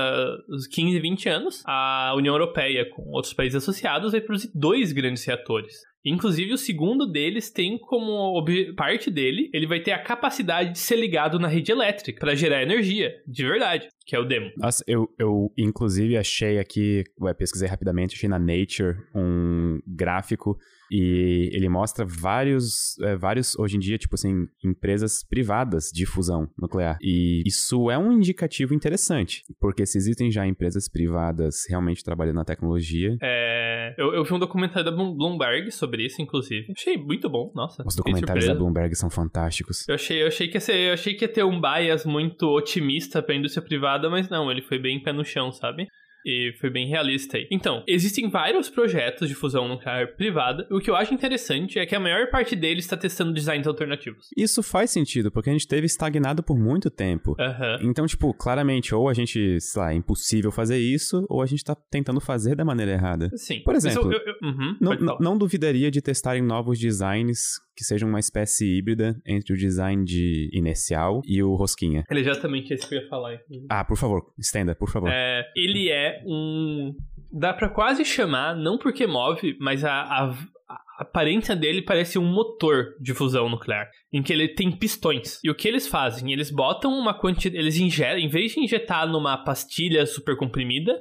15, 0.71 1.01
20 1.01 1.29
anos. 1.29 1.63
A 1.67 2.15
União 2.17 2.33
Europeia, 2.33 2.89
com 2.89 3.03
outros 3.11 3.33
países 3.33 3.57
associados, 3.57 4.13
vai 4.13 4.21
produzir 4.21 4.51
dois 4.55 4.93
grandes 4.93 5.25
reatores. 5.25 5.88
Inclusive, 6.11 6.53
o 6.53 6.59
segundo 6.59 7.07
deles 7.07 7.51
tem 7.51 7.79
como 7.79 8.45
parte 8.77 9.11
dele, 9.11 9.51
ele 9.53 9.67
vai 9.67 9.81
ter 9.81 9.93
a 9.93 10.03
capacidade 10.03 10.73
de 10.73 10.79
ser 10.79 10.97
ligado 10.97 11.39
na 11.39 11.49
rede 11.49 11.73
elétrica 11.73 12.21
para 12.21 12.35
gerar 12.35 12.63
energia, 12.63 13.13
de 13.27 13.45
verdade, 13.45 13.89
que 14.07 14.17
é 14.17 14.19
o 14.19 14.25
demo. 14.25 14.51
Nossa, 14.57 14.83
eu, 14.87 15.09
eu 15.19 15.53
inclusive 15.57 16.17
achei 16.17 16.59
aqui, 16.59 17.05
ué, 17.21 17.35
pesquisei 17.35 17.69
rapidamente, 17.69 18.15
achei 18.15 18.29
na 18.29 18.39
Nature 18.39 18.97
um 19.15 19.81
gráfico 19.87 20.59
e 20.91 21.51
ele 21.53 21.69
mostra 21.69 22.05
vários, 22.05 22.99
é, 23.01 23.17
vários, 23.17 23.59
hoje 23.59 23.77
em 23.77 23.81
dia, 23.81 23.99
tipo 23.99 24.15
assim, 24.15 24.47
empresas 24.65 25.23
privadas 25.23 25.91
de 25.93 26.07
fusão 26.07 26.49
nuclear. 26.59 26.99
E 27.01 27.43
isso 27.47 27.91
é 27.91 27.99
um 27.99 28.13
indicativo 28.13 28.75
interessante, 28.75 29.43
porque 29.61 29.85
se 29.87 29.99
existem 29.99 30.31
já 30.31 30.47
empresas 30.47 30.89
privadas 30.89 31.65
realmente 31.69 32.03
trabalhando 32.03 32.37
na 32.37 32.45
tecnologia. 32.45 33.17
É, 33.23 33.95
eu, 33.99 34.15
eu 34.15 34.25
vi 34.25 34.33
um 34.33 34.39
documentário 34.39 34.91
da 34.91 34.97
Bloomberg 34.97 35.71
sobre 35.71 36.07
isso, 36.07 36.21
inclusive. 36.23 36.73
Achei 36.77 36.97
muito 36.97 37.29
bom, 37.29 37.53
nossa. 37.55 37.83
Os 37.87 37.95
documentários 37.95 38.47
da 38.47 38.55
Bloomberg 38.55 38.95
são 38.95 39.11
fantásticos. 39.11 39.87
Eu 39.89 39.95
achei, 39.95 40.23
eu 40.23 40.29
achei 40.29 40.49
que 40.49 40.57
ia 40.57 40.61
ser, 40.61 40.77
eu 40.77 40.95
achei 40.95 41.15
que 41.15 41.25
ia 41.25 41.29
ter 41.29 41.45
um 41.45 41.61
bias 41.61 42.05
muito 42.05 42.47
otimista 42.47 43.23
pra 43.23 43.35
indústria 43.35 43.63
privada, 43.63 44.09
mas 44.09 44.29
não, 44.29 44.51
ele 44.51 44.63
foi 44.63 44.79
bem 44.79 45.03
pé 45.03 45.13
no 45.13 45.25
chão, 45.25 45.53
sabe? 45.53 45.87
E 46.25 46.53
foi 46.61 46.71
bem 46.71 46.87
realista 46.89 47.37
aí. 47.37 47.47
Então, 47.51 47.83
existem 47.87 48.29
vários 48.29 48.69
projetos 48.69 49.29
de 49.29 49.35
fusão 49.35 49.69
nuclear 49.69 50.15
privada. 50.17 50.67
O 50.71 50.81
que 50.81 50.91
eu 50.91 50.97
acho 50.97 51.15
interessante 51.15 51.79
é 51.79 51.87
que 51.87 51.95
a 51.95 52.01
maior 52.01 52.29
parte 52.31 52.55
deles 52.55 52.85
está 52.85 52.97
testando 52.97 53.33
designs 53.33 53.67
alternativos. 53.67 54.27
Isso 54.37 54.63
faz 54.63 54.91
sentido, 54.91 55.31
porque 55.31 55.51
a 55.51 55.53
gente 55.53 55.67
teve 55.67 55.87
estagnado 55.87 56.43
por 56.43 56.59
muito 56.59 56.91
tempo. 56.91 57.37
Uhum. 57.39 57.91
Então, 57.91 58.07
tipo, 58.07 58.33
claramente, 58.35 58.95
ou 58.95 59.09
a 59.09 59.15
gente, 59.15 59.61
sei 59.61 59.81
lá, 59.81 59.93
é 59.93 59.97
impossível 59.97 60.51
fazer 60.51 60.79
isso, 60.79 61.25
ou 61.29 61.43
a 61.43 61.47
gente 61.47 61.65
tá 61.65 61.77
tentando 61.91 62.21
fazer 62.21 62.55
da 62.55 62.65
maneira 62.65 62.93
errada. 62.93 63.31
Sim. 63.35 63.61
Por 63.61 63.75
exemplo, 63.75 64.13
eu, 64.13 64.19
eu, 64.19 64.35
uhum, 64.43 64.77
não, 64.81 65.19
não 65.21 65.39
duvidaria 65.39 65.91
de 65.91 66.01
testarem 66.01 66.43
novos 66.43 66.79
designs 66.79 67.59
que 67.79 67.85
sejam 67.85 68.09
uma 68.09 68.19
espécie 68.19 68.77
híbrida 68.77 69.17
entre 69.25 69.55
o 69.55 69.57
design 69.57 70.05
de 70.05 70.51
inercial 70.53 71.23
e 71.25 71.41
o 71.41 71.55
rosquinha. 71.55 72.03
Ele 72.11 72.19
exatamente 72.19 72.75
esse 72.75 72.89
que 72.89 72.97
eu 72.97 73.03
ia 73.03 73.09
falar. 73.09 73.39
Ah, 73.71 73.85
por 73.85 73.97
favor, 73.97 74.33
estenda, 74.37 74.75
por 74.75 74.91
favor. 74.91 75.09
É, 75.09 75.45
ele 75.55 75.89
é 75.89 76.21
um. 76.27 76.93
Dá 77.31 77.55
pra 77.55 77.69
quase 77.69 78.05
chamar, 78.05 78.57
não 78.57 78.79
porque 78.79 79.07
move, 79.07 79.57
mas 79.61 79.85
a, 79.85 79.93
a, 79.93 80.31
a 80.69 81.03
aparência 81.03 81.55
dele 81.55 81.81
parece 81.81 82.19
um 82.19 82.25
motor 82.25 82.97
de 83.01 83.15
fusão 83.15 83.49
nuclear, 83.49 83.89
em 84.13 84.25
que 84.25 84.33
ele 84.33 84.49
tem 84.49 84.73
pistões. 84.73 85.39
E 85.45 85.49
o 85.49 85.55
que 85.55 85.69
eles 85.69 85.87
fazem? 85.87 86.33
Eles 86.33 86.51
botam 86.51 86.91
uma 86.91 87.15
quantidade. 87.15 87.63
Eles 87.63 87.79
injetam, 87.79 88.19
em 88.19 88.29
vez 88.29 88.55
de 88.55 88.61
injetar 88.61 89.07
numa 89.07 89.37
pastilha 89.45 90.05
super 90.05 90.37
comprimida, 90.37 91.01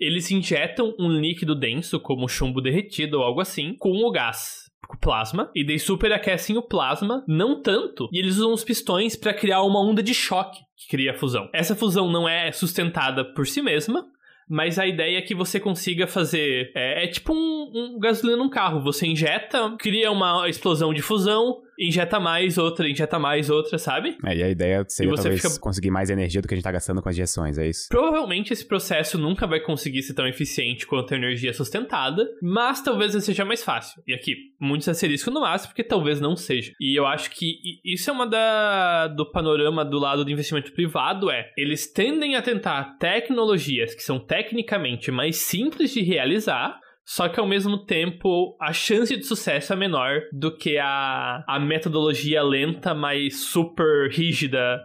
eles 0.00 0.32
injetam 0.32 0.92
um 0.98 1.12
líquido 1.12 1.54
denso, 1.54 2.00
como 2.00 2.28
chumbo 2.28 2.60
derretido 2.60 3.18
ou 3.18 3.22
algo 3.22 3.40
assim, 3.40 3.76
com 3.78 4.04
o 4.04 4.10
gás 4.10 4.67
plasma 4.96 5.50
e 5.54 5.64
daí 5.64 5.78
superaquecem 5.78 6.56
o 6.56 6.62
plasma, 6.62 7.24
não 7.26 7.60
tanto, 7.60 8.08
e 8.12 8.18
eles 8.18 8.36
usam 8.36 8.52
os 8.52 8.64
pistões 8.64 9.16
para 9.16 9.34
criar 9.34 9.62
uma 9.62 9.80
onda 9.80 10.02
de 10.02 10.14
choque 10.14 10.58
que 10.76 10.88
cria 10.88 11.10
a 11.10 11.14
fusão. 11.14 11.48
Essa 11.52 11.74
fusão 11.74 12.10
não 12.10 12.28
é 12.28 12.52
sustentada 12.52 13.24
por 13.24 13.46
si 13.46 13.60
mesma, 13.60 14.06
mas 14.48 14.78
a 14.78 14.86
ideia 14.86 15.18
é 15.18 15.22
que 15.22 15.34
você 15.34 15.60
consiga 15.60 16.06
fazer. 16.06 16.72
É, 16.74 17.04
é 17.04 17.06
tipo 17.08 17.34
um, 17.34 17.70
um 17.74 17.98
gasolina 17.98 18.38
num 18.38 18.48
carro. 18.48 18.80
Você 18.82 19.06
injeta, 19.06 19.74
cria 19.78 20.10
uma 20.10 20.48
explosão 20.48 20.94
de 20.94 21.02
fusão, 21.02 21.60
injeta 21.78 22.18
mais 22.18 22.58
outra, 22.58 22.88
injeta 22.88 23.18
mais 23.18 23.50
outra, 23.50 23.78
sabe? 23.78 24.16
É, 24.24 24.36
e 24.36 24.42
a 24.42 24.48
ideia 24.48 24.84
seria 24.88 25.14
talvez 25.14 25.40
fica... 25.40 25.60
conseguir 25.60 25.90
mais 25.90 26.10
energia 26.10 26.42
do 26.42 26.48
que 26.48 26.54
a 26.54 26.56
gente 26.56 26.64
tá 26.64 26.72
gastando 26.72 27.02
com 27.02 27.08
as 27.08 27.14
injeções, 27.14 27.58
é 27.58 27.68
isso? 27.68 27.88
Provavelmente 27.88 28.52
esse 28.52 28.66
processo 28.66 29.18
nunca 29.18 29.46
vai 29.46 29.60
conseguir 29.60 30.02
ser 30.02 30.14
tão 30.14 30.26
eficiente 30.26 30.86
quanto 30.86 31.14
a 31.14 31.16
energia 31.16 31.52
sustentada, 31.52 32.28
mas 32.42 32.82
talvez 32.82 33.12
seja 33.24 33.44
mais 33.44 33.62
fácil. 33.62 34.02
E 34.06 34.14
aqui, 34.14 34.34
muito 34.60 34.88
asterisco 34.90 35.30
no 35.30 35.40
máximo, 35.40 35.70
porque 35.70 35.84
talvez 35.84 36.20
não 36.20 36.36
seja. 36.36 36.72
E 36.80 36.98
eu 36.98 37.06
acho 37.06 37.30
que 37.30 37.58
isso 37.84 38.10
é 38.10 38.12
uma 38.12 38.26
da 38.26 39.08
do 39.08 39.30
panorama 39.30 39.84
do 39.84 39.98
lado 39.98 40.24
do 40.24 40.30
investimento 40.30 40.72
privado 40.72 41.30
é, 41.30 41.50
eles 41.56 41.86
tendem 41.86 42.36
a 42.36 42.42
tentar 42.42 42.96
tecnologias 42.98 43.94
que 43.94 44.02
são 44.02 44.18
tecnicamente 44.18 45.10
mais 45.10 45.36
simples 45.36 45.92
de 45.92 46.02
realizar, 46.02 46.80
só 47.08 47.26
que 47.26 47.40
ao 47.40 47.48
mesmo 47.48 47.86
tempo 47.86 48.54
a 48.60 48.70
chance 48.70 49.16
de 49.16 49.24
sucesso 49.24 49.72
é 49.72 49.76
menor 49.76 50.20
do 50.30 50.54
que 50.54 50.76
a, 50.76 51.42
a 51.48 51.58
metodologia 51.58 52.42
lenta, 52.42 52.92
mas 52.92 53.44
super 53.44 54.10
rígida 54.10 54.78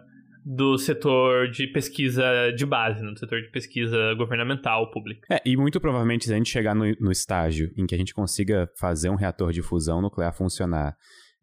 do 0.45 0.77
setor 0.77 1.49
de 1.49 1.67
pesquisa 1.67 2.23
de 2.55 2.65
base, 2.65 3.01
no 3.01 3.09
né? 3.09 3.17
setor 3.17 3.41
de 3.41 3.51
pesquisa 3.51 4.13
governamental 4.13 4.89
pública. 4.89 5.27
É, 5.29 5.41
e 5.45 5.57
muito 5.57 5.81
provavelmente 5.81 6.23
se 6.23 6.33
a 6.33 6.37
gente 6.37 6.49
chegar 6.49 6.73
no, 6.73 6.85
no 6.97 7.11
estágio 7.11 7.69
em 7.75 7.85
que 7.85 7.93
a 7.93 7.97
gente 7.97 8.13
consiga 8.13 8.69
fazer 8.79 9.09
um 9.09 9.15
reator 9.15 9.51
de 9.51 9.61
fusão 9.61 10.01
nuclear 10.01 10.33
funcionar 10.33 10.95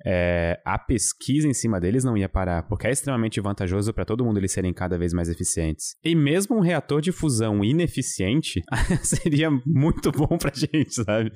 é, 0.05 0.61
a 0.65 0.79
pesquisa 0.79 1.49
em 1.49 1.55
cima 1.55 1.81
deles 1.81 2.05
não 2.05 2.17
ia 2.17 2.29
parar, 2.29 2.63
porque 2.65 2.87
é 2.87 2.91
extremamente 2.91 3.41
vantajoso 3.41 3.93
para 3.93 4.05
todo 4.05 4.25
mundo 4.25 4.39
eles 4.39 4.53
serem 4.53 4.73
cada 4.73 4.99
vez 4.99 5.13
mais 5.13 5.29
eficientes. 5.29 5.97
E 6.05 6.15
mesmo 6.15 6.57
um 6.57 6.61
reator 6.61 7.01
de 7.01 7.13
fusão 7.13 7.65
ineficiente 7.65 8.63
seria 9.03 9.51
muito 9.67 10.11
bom 10.11 10.39
pra 10.39 10.53
gente, 10.55 10.95
sabe? 10.95 11.33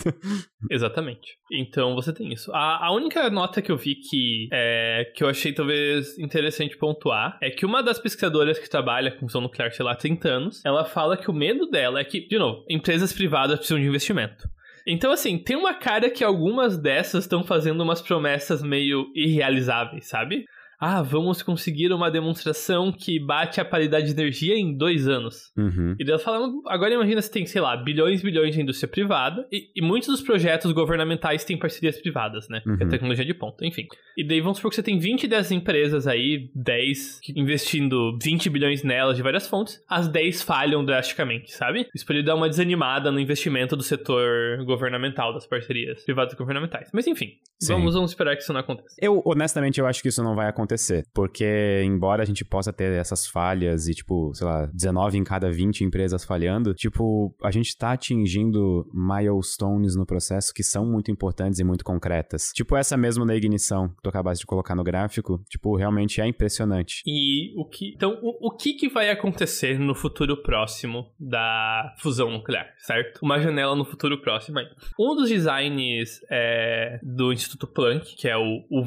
Exatamente. 0.70 1.36
Então 1.52 1.94
você 1.94 2.12
tem 2.12 2.32
isso. 2.32 2.52
A, 2.52 2.86
a 2.86 2.94
única 2.94 3.28
nota 3.30 3.60
que 3.60 3.70
eu 3.70 3.76
vi 3.76 3.96
que, 3.96 4.48
é, 4.52 5.12
que 5.14 5.22
eu 5.22 5.28
achei 5.28 5.52
talvez 5.52 6.18
interessante 6.18 6.76
pontuar 6.76 7.38
é 7.42 7.50
que 7.50 7.66
uma 7.66 7.82
das 7.82 7.98
pesquisadoras 7.98 8.58
que 8.58 8.68
trabalha 8.68 9.10
com 9.12 9.26
fusão 9.26 9.40
nuclear, 9.40 9.72
sei 9.72 9.84
lá, 9.84 9.92
há 9.92 9.96
30 9.96 10.28
anos, 10.28 10.64
ela 10.64 10.84
fala 10.84 11.16
que 11.16 11.30
o 11.30 11.34
medo 11.34 11.68
dela 11.68 12.00
é 12.00 12.04
que, 12.04 12.26
de 12.26 12.38
novo, 12.38 12.64
empresas 12.68 13.12
privadas 13.12 13.58
precisam 13.58 13.80
de 13.80 13.86
investimento. 13.86 14.48
Então, 14.86 15.10
assim, 15.12 15.38
tem 15.38 15.56
uma 15.56 15.74
cara 15.74 16.10
que 16.10 16.22
algumas 16.22 16.76
dessas 16.76 17.24
estão 17.24 17.42
fazendo 17.42 17.82
umas 17.82 18.02
promessas 18.02 18.62
meio 18.62 19.10
irrealizáveis, 19.14 20.06
sabe? 20.06 20.44
Ah, 20.86 21.00
vamos 21.00 21.42
conseguir 21.42 21.90
uma 21.94 22.10
demonstração 22.10 22.92
que 22.92 23.18
bate 23.18 23.58
a 23.58 23.64
paridade 23.64 24.04
de 24.04 24.12
energia 24.12 24.54
em 24.54 24.76
dois 24.76 25.08
anos. 25.08 25.50
Uhum. 25.56 25.96
E 25.98 26.04
daí 26.04 26.18
fala, 26.18 26.46
agora 26.66 26.92
imagina 26.92 27.22
se 27.22 27.30
tem, 27.30 27.46
sei 27.46 27.62
lá, 27.62 27.74
bilhões 27.74 28.20
e 28.20 28.22
bilhões 28.22 28.54
de 28.54 28.60
indústria 28.60 28.86
privada, 28.86 29.48
e, 29.50 29.70
e, 29.74 29.80
muitos 29.80 30.10
dos 30.10 30.20
projetos 30.20 30.70
governamentais 30.72 31.42
têm 31.42 31.58
parcerias 31.58 31.98
privadas, 31.98 32.50
né? 32.50 32.60
Uhum. 32.66 32.76
Que 32.76 32.84
é 32.84 32.86
tecnologia 32.86 33.24
de 33.24 33.32
ponta, 33.32 33.64
enfim. 33.66 33.86
E 34.14 34.22
daí 34.22 34.42
vamos 34.42 34.58
supor 34.58 34.68
que 34.68 34.76
você 34.76 34.82
tem 34.82 34.98
20 34.98 35.26
dessas 35.26 35.52
empresas 35.52 36.06
aí, 36.06 36.50
10, 36.54 37.20
investindo 37.34 38.18
20 38.22 38.50
bilhões 38.50 38.82
nelas 38.82 39.16
de 39.16 39.22
várias 39.22 39.48
fontes, 39.48 39.82
as 39.88 40.06
10 40.06 40.42
falham 40.42 40.84
drasticamente, 40.84 41.50
sabe? 41.50 41.88
Isso 41.94 42.04
pode 42.04 42.22
dar 42.22 42.34
uma 42.34 42.48
desanimada 42.48 43.10
no 43.10 43.18
investimento 43.18 43.74
do 43.74 43.82
setor 43.82 44.62
governamental, 44.66 45.32
das 45.32 45.46
parcerias 45.46 46.04
privadas 46.04 46.34
e 46.34 46.36
governamentais. 46.36 46.90
Mas 46.92 47.06
enfim, 47.06 47.38
vamos, 47.66 47.94
vamos 47.94 48.10
esperar 48.10 48.36
que 48.36 48.42
isso 48.42 48.52
não 48.52 48.60
aconteça. 48.60 48.94
Eu, 49.00 49.22
honestamente, 49.24 49.80
eu 49.80 49.86
acho 49.86 50.02
que 50.02 50.08
isso 50.08 50.22
não 50.22 50.34
vai 50.34 50.46
acontecer 50.46 50.73
acontecer. 50.74 51.06
Porque, 51.14 51.82
embora 51.84 52.22
a 52.22 52.26
gente 52.26 52.44
possa 52.44 52.72
ter 52.72 52.92
essas 52.92 53.26
falhas 53.26 53.88
e, 53.88 53.94
tipo, 53.94 54.32
sei 54.34 54.46
lá, 54.46 54.66
19 54.66 55.18
em 55.18 55.24
cada 55.24 55.50
20 55.50 55.84
empresas 55.84 56.24
falhando, 56.24 56.74
tipo, 56.74 57.34
a 57.42 57.50
gente 57.50 57.76
tá 57.76 57.92
atingindo 57.92 58.86
milestones 58.92 59.96
no 59.96 60.04
processo 60.04 60.52
que 60.52 60.62
são 60.62 60.84
muito 60.84 61.10
importantes 61.10 61.58
e 61.58 61.64
muito 61.64 61.84
concretas. 61.84 62.50
Tipo, 62.54 62.76
essa 62.76 62.96
mesmo 62.96 63.24
da 63.24 63.34
ignição 63.34 63.88
que 63.88 64.02
tu 64.02 64.08
acabaste 64.08 64.42
de 64.42 64.46
colocar 64.46 64.74
no 64.74 64.84
gráfico, 64.84 65.42
tipo, 65.48 65.76
realmente 65.76 66.20
é 66.20 66.26
impressionante. 66.26 67.02
E 67.06 67.52
o 67.56 67.64
que. 67.64 67.94
Então, 67.94 68.18
o, 68.22 68.48
o 68.48 68.50
que, 68.50 68.74
que 68.74 68.88
vai 68.88 69.10
acontecer 69.10 69.78
no 69.78 69.94
futuro 69.94 70.42
próximo 70.42 71.06
da 71.18 71.94
fusão 71.98 72.30
nuclear, 72.30 72.66
certo? 72.78 73.20
Uma 73.22 73.40
janela 73.40 73.74
no 73.74 73.84
futuro 73.84 74.20
próximo 74.20 74.58
aí. 74.58 74.66
Um 74.98 75.14
dos 75.14 75.28
designs 75.28 76.20
é, 76.30 76.98
do 77.02 77.32
Instituto 77.32 77.66
Planck, 77.66 78.16
que 78.16 78.28
é 78.28 78.36
o, 78.36 78.64
o 78.70 78.84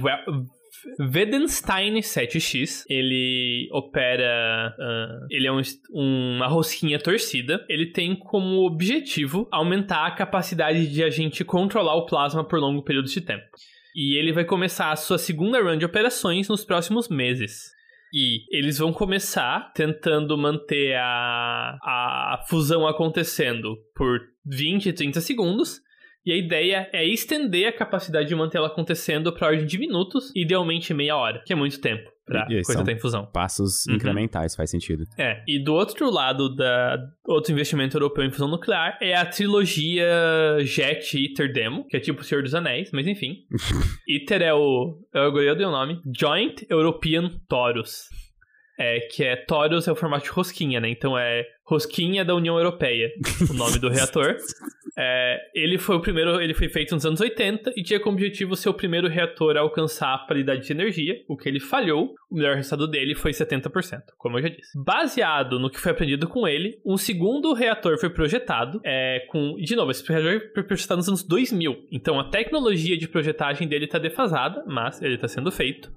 Wedenstein 1.00 2.00
7X, 2.00 2.84
ele 2.90 3.70
opera. 3.72 4.76
Uh, 4.78 5.28
ele 5.30 5.48
é 5.48 5.52
um, 5.52 5.62
uma 5.92 6.48
rosquinha 6.48 7.00
torcida. 7.00 7.66
Ele 7.70 7.88
tem 7.88 8.16
como 8.16 8.66
objetivo 8.66 9.48
aumentar 9.52 10.06
a 10.06 10.12
capacidade 10.12 10.88
de 10.88 11.04
a 11.04 11.10
gente 11.10 11.44
controlar 11.44 11.96
o 11.96 12.06
plasma 12.06 12.44
por 12.44 12.60
longo 12.60 12.84
período 12.84 13.08
de 13.08 13.22
tempo. 13.22 13.46
E 13.96 14.16
ele 14.18 14.32
vai 14.32 14.46
começar 14.46 14.92
a 14.92 14.96
sua 14.96 15.18
segunda 15.18 15.62
run 15.62 15.78
de 15.78 15.86
operações 15.86 16.48
nos 16.48 16.64
próximos 16.64 17.10
meses. 17.10 17.72
E 18.14 18.46
eles 18.56 18.78
vão 18.78 18.94
começar 18.94 19.72
tentando 19.74 20.38
manter 20.38 20.96
a, 20.96 21.78
a 21.82 22.46
fusão 22.48 22.88
acontecendo 22.88 23.76
por 23.96 24.20
20, 24.46 24.94
30 24.94 25.20
segundos. 25.20 25.82
E 26.28 26.32
a 26.34 26.36
ideia 26.36 26.90
é 26.92 27.06
estender 27.08 27.68
a 27.70 27.72
capacidade 27.72 28.28
de 28.28 28.36
manter 28.36 28.58
ela 28.58 28.68
acontecendo 28.68 29.32
para 29.32 29.48
ordem 29.48 29.66
de 29.66 29.78
minutos, 29.78 30.30
idealmente 30.36 30.94
meia 30.94 31.16
hora, 31.16 31.42
que 31.46 31.54
é 31.54 31.56
muito 31.56 31.80
tempo 31.80 32.12
pra 32.26 32.42
E- 32.50 32.56
coisa 32.56 32.74
são 32.74 32.82
estar 32.82 32.92
em 32.92 33.00
fusão. 33.00 33.26
Passos 33.32 33.86
Uhum. 33.88 33.96
incrementais, 33.96 34.54
faz 34.54 34.70
sentido. 34.70 35.06
É, 35.18 35.42
e 35.48 35.58
do 35.64 35.74
outro 35.74 36.12
lado 36.12 36.54
da 36.54 36.98
outro 37.26 37.54
investimento 37.54 37.96
europeu 37.96 38.26
em 38.26 38.30
fusão 38.32 38.50
nuclear 38.50 38.98
é 39.02 39.16
a 39.16 39.26
trilogia 39.26 40.06
Jet 40.64 41.18
ITER 41.18 41.54
Demo, 41.54 41.88
que 41.88 41.96
é 41.96 42.00
tipo 42.02 42.20
o 42.20 42.24
Senhor 42.26 42.44
dos 42.44 42.54
Anéis, 42.54 42.90
mas 42.92 43.08
enfim. 43.08 43.46
ITER 44.08 44.42
é 44.42 44.54
o. 44.54 45.00
Eu 45.14 45.36
eu 45.38 45.56
dei 45.56 45.66
o 45.66 45.72
nome. 45.72 46.02
Joint 46.20 46.66
European 46.70 47.32
Torus. 47.48 48.10
É, 48.78 49.00
que 49.00 49.24
é 49.24 49.36
Torus 49.36 49.88
é 49.88 49.92
o 49.92 49.96
formato 49.96 50.26
de 50.26 50.30
rosquinha, 50.30 50.80
né? 50.80 50.90
Então 50.90 51.18
é 51.18 51.48
rosquinha 51.64 52.24
da 52.24 52.36
União 52.36 52.58
Europeia, 52.58 53.12
o 53.50 53.54
nome 53.54 53.80
do 53.80 53.90
reator. 53.90 54.38
É, 55.00 55.38
ele 55.54 55.78
foi 55.78 55.96
o 55.96 56.02
primeiro, 56.02 56.42
ele 56.42 56.56
foi 56.56 56.68
feito 56.70 56.96
nos 56.96 57.06
anos 57.06 57.22
80 57.22 57.72
e 57.76 57.84
tinha 57.84 58.00
como 58.00 58.16
objetivo 58.16 58.56
ser 58.56 58.70
o 58.70 58.74
primeiro 58.74 59.08
reator 59.08 59.56
a 59.56 59.60
alcançar 59.60 60.12
a 60.12 60.18
paridade 60.18 60.66
de 60.66 60.74
energia, 60.74 61.22
o 61.28 61.38
que 61.38 61.48
ele 61.48 61.60
falhou. 61.60 62.16
O 62.32 62.36
melhor 62.36 62.56
resultado 62.56 62.88
dele 62.88 63.14
foi 63.14 63.32
70%, 63.32 64.02
como 64.18 64.40
eu 64.40 64.42
já 64.42 64.50
disse. 64.50 64.72
Baseado 64.76 65.60
no 65.60 65.70
que 65.70 65.80
foi 65.80 65.92
aprendido 65.92 66.28
com 66.28 66.48
ele, 66.48 66.80
um 66.84 66.98
segundo 66.98 67.54
reator 67.54 68.00
foi 68.00 68.10
projetado, 68.10 68.82
é, 68.84 69.24
com, 69.30 69.56
de 69.58 69.76
novo, 69.76 69.92
esse 69.92 70.04
reator 70.12 70.52
foi 70.52 70.64
projetado 70.64 70.98
nos 70.98 71.08
anos 71.08 71.22
2000. 71.22 71.78
Então 71.92 72.20
a 72.20 72.24
tecnologia 72.32 72.98
de 72.98 73.08
projetagem 73.08 73.68
dele 73.68 73.86
está 73.86 74.00
defasada, 74.00 74.64
mas 74.66 75.00
ele 75.00 75.14
está 75.14 75.28
sendo 75.28 75.52
feito 75.52 75.92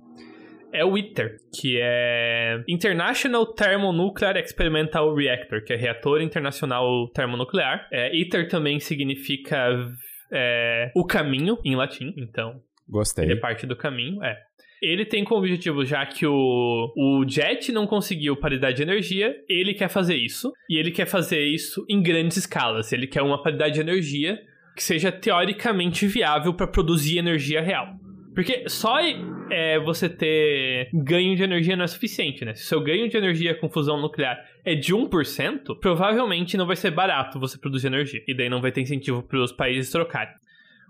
é 0.72 0.84
o 0.84 0.96
ITER, 0.96 1.36
que 1.54 1.78
é 1.80 2.62
International 2.68 3.46
Thermonuclear 3.46 4.36
Experimental 4.36 5.14
Reactor, 5.14 5.64
que 5.64 5.72
é 5.72 5.76
Reator 5.76 6.20
Internacional 6.20 7.08
Termonuclear. 7.08 7.88
É, 7.92 8.14
ITER 8.16 8.48
também 8.48 8.80
significa 8.80 9.68
é, 10.32 10.90
o 10.94 11.04
caminho 11.04 11.58
em 11.64 11.76
latim, 11.76 12.14
então 12.16 12.60
Gostei. 12.88 13.24
ele 13.24 13.34
é 13.34 13.36
parte 13.36 13.66
do 13.66 13.76
caminho, 13.76 14.22
é. 14.22 14.36
Ele 14.82 15.04
tem 15.04 15.22
como 15.24 15.40
objetivo, 15.40 15.84
já 15.84 16.06
que 16.06 16.26
o, 16.26 16.92
o 16.96 17.24
Jet 17.28 17.70
não 17.70 17.86
conseguiu 17.86 18.34
paridade 18.34 18.78
de 18.78 18.82
energia, 18.82 19.36
ele 19.46 19.74
quer 19.74 19.90
fazer 19.90 20.16
isso. 20.16 20.50
E 20.70 20.78
ele 20.78 20.90
quer 20.90 21.04
fazer 21.04 21.44
isso 21.44 21.84
em 21.86 22.02
grandes 22.02 22.38
escalas. 22.38 22.90
Ele 22.90 23.06
quer 23.06 23.20
uma 23.20 23.42
paridade 23.42 23.74
de 23.74 23.80
energia 23.80 24.40
que 24.74 24.82
seja 24.82 25.12
teoricamente 25.12 26.06
viável 26.06 26.54
para 26.54 26.66
produzir 26.66 27.18
energia 27.18 27.60
real. 27.60 27.88
Porque 28.34 28.68
só 28.68 28.98
é, 29.50 29.78
você 29.80 30.08
ter 30.08 30.88
ganho 30.92 31.34
de 31.34 31.42
energia 31.42 31.76
não 31.76 31.84
é 31.84 31.88
suficiente, 31.88 32.44
né? 32.44 32.54
Se 32.54 32.64
o 32.64 32.66
seu 32.66 32.80
ganho 32.80 33.08
de 33.08 33.16
energia 33.16 33.54
com 33.54 33.68
fusão 33.68 34.00
nuclear 34.00 34.38
é 34.64 34.74
de 34.74 34.94
1%, 34.94 35.78
provavelmente 35.80 36.56
não 36.56 36.66
vai 36.66 36.76
ser 36.76 36.90
barato 36.90 37.40
você 37.40 37.58
produzir 37.58 37.88
energia. 37.88 38.22
E 38.26 38.34
daí 38.34 38.48
não 38.48 38.60
vai 38.60 38.70
ter 38.70 38.80
incentivo 38.82 39.22
para 39.22 39.42
os 39.42 39.52
países 39.52 39.90
trocarem. 39.90 40.34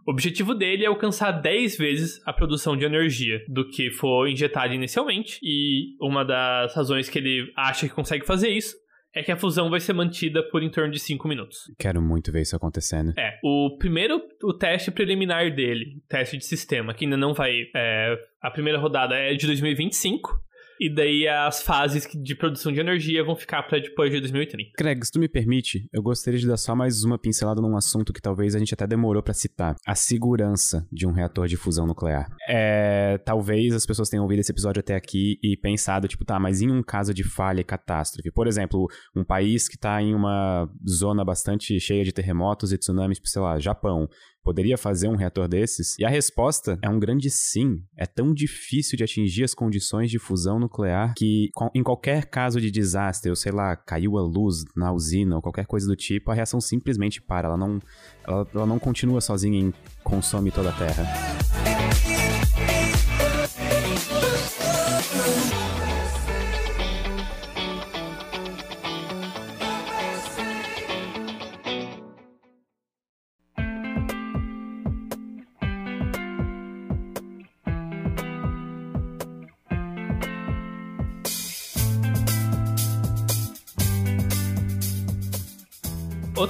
O 0.07 0.13
objetivo 0.13 0.55
dele 0.55 0.85
é 0.85 0.89
alcançar 0.89 1.31
10 1.31 1.77
vezes 1.79 2.21
a 2.27 2.33
produção 2.33 2.77
de 2.77 2.85
energia 2.85 3.45
do 3.47 3.69
que 3.69 3.91
for 3.91 4.29
injetado 4.29 4.73
inicialmente, 4.73 5.39
e 5.43 5.95
uma 6.01 6.25
das 6.25 6.75
razões 6.75 7.09
que 7.09 7.19
ele 7.19 7.53
acha 7.57 7.87
que 7.87 7.95
consegue 7.95 8.27
fazer 8.27 8.49
isso 8.49 8.77
é 9.15 9.23
que 9.23 9.33
a 9.33 9.37
fusão 9.37 9.69
vai 9.71 9.81
ser 9.81 9.93
mantida 9.93 10.43
por 10.51 10.63
em 10.63 10.71
torno 10.71 10.93
de 10.93 10.99
5 10.99 11.27
minutos. 11.27 11.73
Quero 11.79 12.01
muito 12.01 12.31
ver 12.31 12.43
isso 12.43 12.57
acontecendo. 12.57 13.13
É, 13.19 13.39
o 13.43 13.77
primeiro, 13.79 14.21
o 14.43 14.53
teste 14.53 14.91
preliminar 14.91 15.55
dele, 15.55 16.03
teste 16.09 16.37
de 16.37 16.45
sistema, 16.45 16.95
que 16.95 17.05
ainda 17.05 17.17
não 17.17 17.35
vai. 17.35 17.69
é, 17.75 18.17
a 18.41 18.51
primeira 18.51 18.79
rodada 18.79 19.17
é 19.17 19.35
de 19.35 19.47
2025. 19.47 20.50
E 20.81 20.89
daí 20.89 21.29
as 21.29 21.63
fases 21.63 22.09
de 22.11 22.35
produção 22.35 22.73
de 22.73 22.81
energia 22.81 23.23
vão 23.23 23.37
ficar 23.37 23.63
para 23.65 23.79
depois 23.79 24.11
de 24.11 24.19
2030. 24.19 24.71
Craig, 24.79 25.05
se 25.05 25.13
tu 25.13 25.21
me 25.21 25.29
permite, 25.29 25.87
eu 25.93 26.03
gostaria 26.03 26.41
de 26.41 26.47
dar 26.47 26.57
só 26.57 26.75
mais 26.75 27.05
uma 27.05 27.19
pincelada 27.19 27.61
num 27.61 27.77
assunto 27.77 28.15
que 28.15 28.23
talvez 28.23 28.55
a 28.55 28.59
gente 28.59 28.73
até 28.73 28.87
demorou 28.87 29.23
pra 29.23 29.35
citar: 29.35 29.77
a 29.87 29.95
segurança 29.95 30.89
de 30.91 31.07
um 31.07 31.13
reator 31.13 31.47
de 31.47 31.59
fusão 31.59 31.87
nuclear. 31.87 32.27
É, 32.49 33.19
talvez 33.19 33.75
as 33.75 33.85
pessoas 33.85 34.09
tenham 34.09 34.23
ouvido 34.23 34.41
esse 34.41 34.53
episódio 34.53 34.81
até 34.81 34.95
aqui 34.95 35.39
e 35.43 35.55
pensado, 35.55 36.09
tipo, 36.09 36.25
tá, 36.25 36.41
mas 36.41 36.63
em 36.63 36.71
um 36.71 36.83
caso 36.83 37.13
de 37.13 37.25
falha 37.25 37.61
e 37.61 37.65
catástrofe, 37.65 38.31
por 38.31 38.47
exemplo, 38.47 38.87
um 39.15 39.23
país 39.23 39.69
que 39.69 39.77
tá 39.77 40.01
em 40.01 40.15
uma 40.15 40.67
zona 40.89 41.23
bastante 41.23 41.79
cheia 41.79 42.05
de 42.05 42.13
terremotos 42.13 42.73
e 42.73 42.79
tsunamis, 42.79 43.19
tipo, 43.19 43.29
sei 43.29 43.43
lá, 43.43 43.59
Japão, 43.59 44.09
poderia 44.43 44.77
fazer 44.77 45.09
um 45.09 45.17
reator 45.17 45.49
desses? 45.49 45.99
E 45.99 46.05
a 46.05 46.09
resposta 46.09 46.79
é 46.83 46.89
um 46.89 46.99
grande 46.99 47.31
sim. 47.31 47.83
É 47.97 48.07
tão 48.07 48.33
difícil 48.33 48.97
de 48.97 49.05
atingir 49.05 49.45
as 49.45 49.55
condições 49.55 50.11
de 50.11 50.19
fusão 50.19 50.59
nuclear 50.59 51.15
que, 51.17 51.51
em 51.75 51.83
qualquer 51.83 52.27
caso 52.27 52.61
de 52.61 52.71
desastre, 52.71 53.31
ou 53.31 53.37
sei 53.37 53.53
lá, 53.53 53.77
caiu 53.77 54.19
a 54.19 54.23
luz 54.23 54.65
na 54.77 54.93
usina 54.93 55.37
ou 55.37 55.43
qualquer 55.43 55.67
coisa 55.67 55.87
do 55.87 55.97
tipo, 55.97 56.31
a 56.31 56.35
reação 56.35 56.61
simplesmente 56.61 57.21
para. 57.21 57.49
Ela 57.49 57.57
não, 57.57 57.81
ela, 58.27 58.49
ela 58.55 58.67
não 58.67 58.79
continua 58.79 59.21
sozinha 59.21 59.69
e 59.69 59.75
consome 60.03 60.51
toda 60.51 60.71
a 60.71 60.73
Terra. 60.73 61.60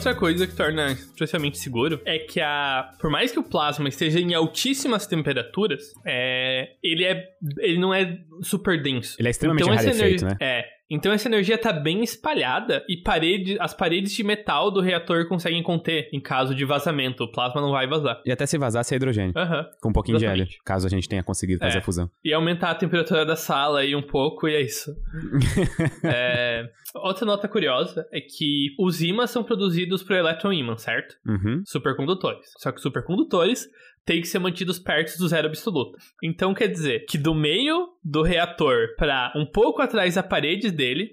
Outra 0.01 0.15
coisa 0.15 0.47
que 0.47 0.55
torna 0.55 0.93
especialmente 0.93 1.59
seguro 1.59 2.01
é 2.07 2.19
que 2.19 2.41
a, 2.41 2.91
por 2.99 3.11
mais 3.11 3.31
que 3.33 3.39
o 3.39 3.43
plasma 3.43 3.87
esteja 3.87 4.19
em 4.19 4.33
altíssimas 4.33 5.07
temperaturas, 5.07 5.93
é, 6.07 6.71
ele 6.83 7.05
é, 7.05 7.29
ele 7.59 7.79
não 7.79 7.93
é 7.93 8.19
super 8.43 8.83
denso. 8.83 9.17
Ele 9.19 9.29
é 9.29 9.31
extremamente 9.31 9.65
então, 9.65 9.75
rarefeito, 9.75 10.05
energia, 10.05 10.29
né? 10.29 10.37
É. 10.41 10.80
Então 10.91 11.13
essa 11.13 11.29
energia 11.29 11.57
tá 11.57 11.73
bem 11.73 12.03
espalhada 12.03 12.85
e 12.89 12.97
parede, 12.97 13.57
as 13.61 13.73
paredes 13.73 14.13
de 14.13 14.25
metal 14.25 14.71
do 14.71 14.81
reator 14.81 15.29
conseguem 15.29 15.63
conter 15.63 16.09
em 16.13 16.21
caso 16.21 16.55
de 16.55 16.65
vazamento. 16.65 17.25
O 17.25 17.31
plasma 17.33 17.61
não 17.61 17.71
vai 17.71 17.87
vazar. 17.87 18.21
E 18.27 18.33
até 18.33 18.45
se 18.47 18.59
vazasse 18.59 18.93
é 18.93 18.97
hidrogênio, 18.97 19.33
Aham. 19.37 19.67
com 19.81 19.91
um 19.91 19.93
pouquinho 19.93 20.19
de 20.19 20.25
hélio, 20.27 20.43
Exatamente. 20.43 20.63
caso 20.65 20.87
a 20.87 20.91
gente 20.91 21.09
tenha 21.09 21.23
conseguido 21.23 21.61
fazer 21.61 21.77
É. 21.77 21.81
a 21.81 21.83
fusão. 21.83 22.11
E 22.25 22.33
aumentar 22.33 22.71
a 22.71 22.75
temperatura 22.75 23.25
da 23.25 23.37
sala 23.37 23.81
aí 23.81 23.95
um 23.95 24.03
pouco, 24.03 24.49
e 24.49 24.55
é 24.55 24.61
isso. 24.63 24.91
É, 26.05 26.69
Outra 26.95 27.25
nota 27.25 27.47
curiosa 27.47 28.05
é 28.13 28.21
que 28.21 28.75
os 28.79 29.01
ímãs 29.01 29.31
são 29.31 29.45
produzidos 29.45 30.03
por 30.03 30.17
elétron-ímã, 30.17 30.77
certo? 30.77 31.15
Uhum. 31.25 31.63
Supercondutores. 31.65 32.51
Só 32.59 32.73
que 32.73 32.81
supercondutores 32.81 33.69
têm 34.11 34.21
que 34.21 34.27
ser 34.27 34.41
mantidos 34.41 34.81
perto 34.81 35.17
do 35.19 35.29
zero 35.29 35.47
absoluto. 35.47 35.97
Então 36.21 36.53
quer 36.53 36.67
dizer 36.67 37.05
que 37.09 37.17
do 37.17 37.33
meio 37.33 37.91
do 38.03 38.23
reator 38.23 38.97
para 38.97 39.33
um 39.37 39.47
pouco 39.47 39.81
atrás 39.81 40.17
da 40.17 40.23
parede 40.23 40.73
dele, 40.73 41.13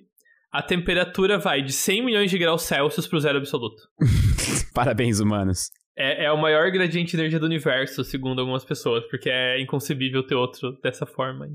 a 0.51 0.63
temperatura 0.63 1.37
vai 1.37 1.61
de 1.61 1.71
100 1.71 2.03
milhões 2.03 2.31
de 2.31 2.39
graus 2.39 2.63
Celsius 2.63 3.05
para 3.05 3.17
o 3.17 3.19
zero 3.19 3.37
absoluto. 3.37 3.83
Parabéns, 4.73 5.19
humanos. 5.19 5.69
É, 5.95 6.25
é 6.25 6.31
o 6.31 6.41
maior 6.41 6.71
gradiente 6.71 7.11
de 7.11 7.17
energia 7.17 7.39
do 7.39 7.45
universo, 7.45 8.03
segundo 8.03 8.39
algumas 8.39 8.65
pessoas, 8.65 9.05
porque 9.07 9.29
é 9.29 9.61
inconcebível 9.61 10.25
ter 10.25 10.33
outro 10.33 10.71
dessa 10.81 11.05
forma. 11.05 11.47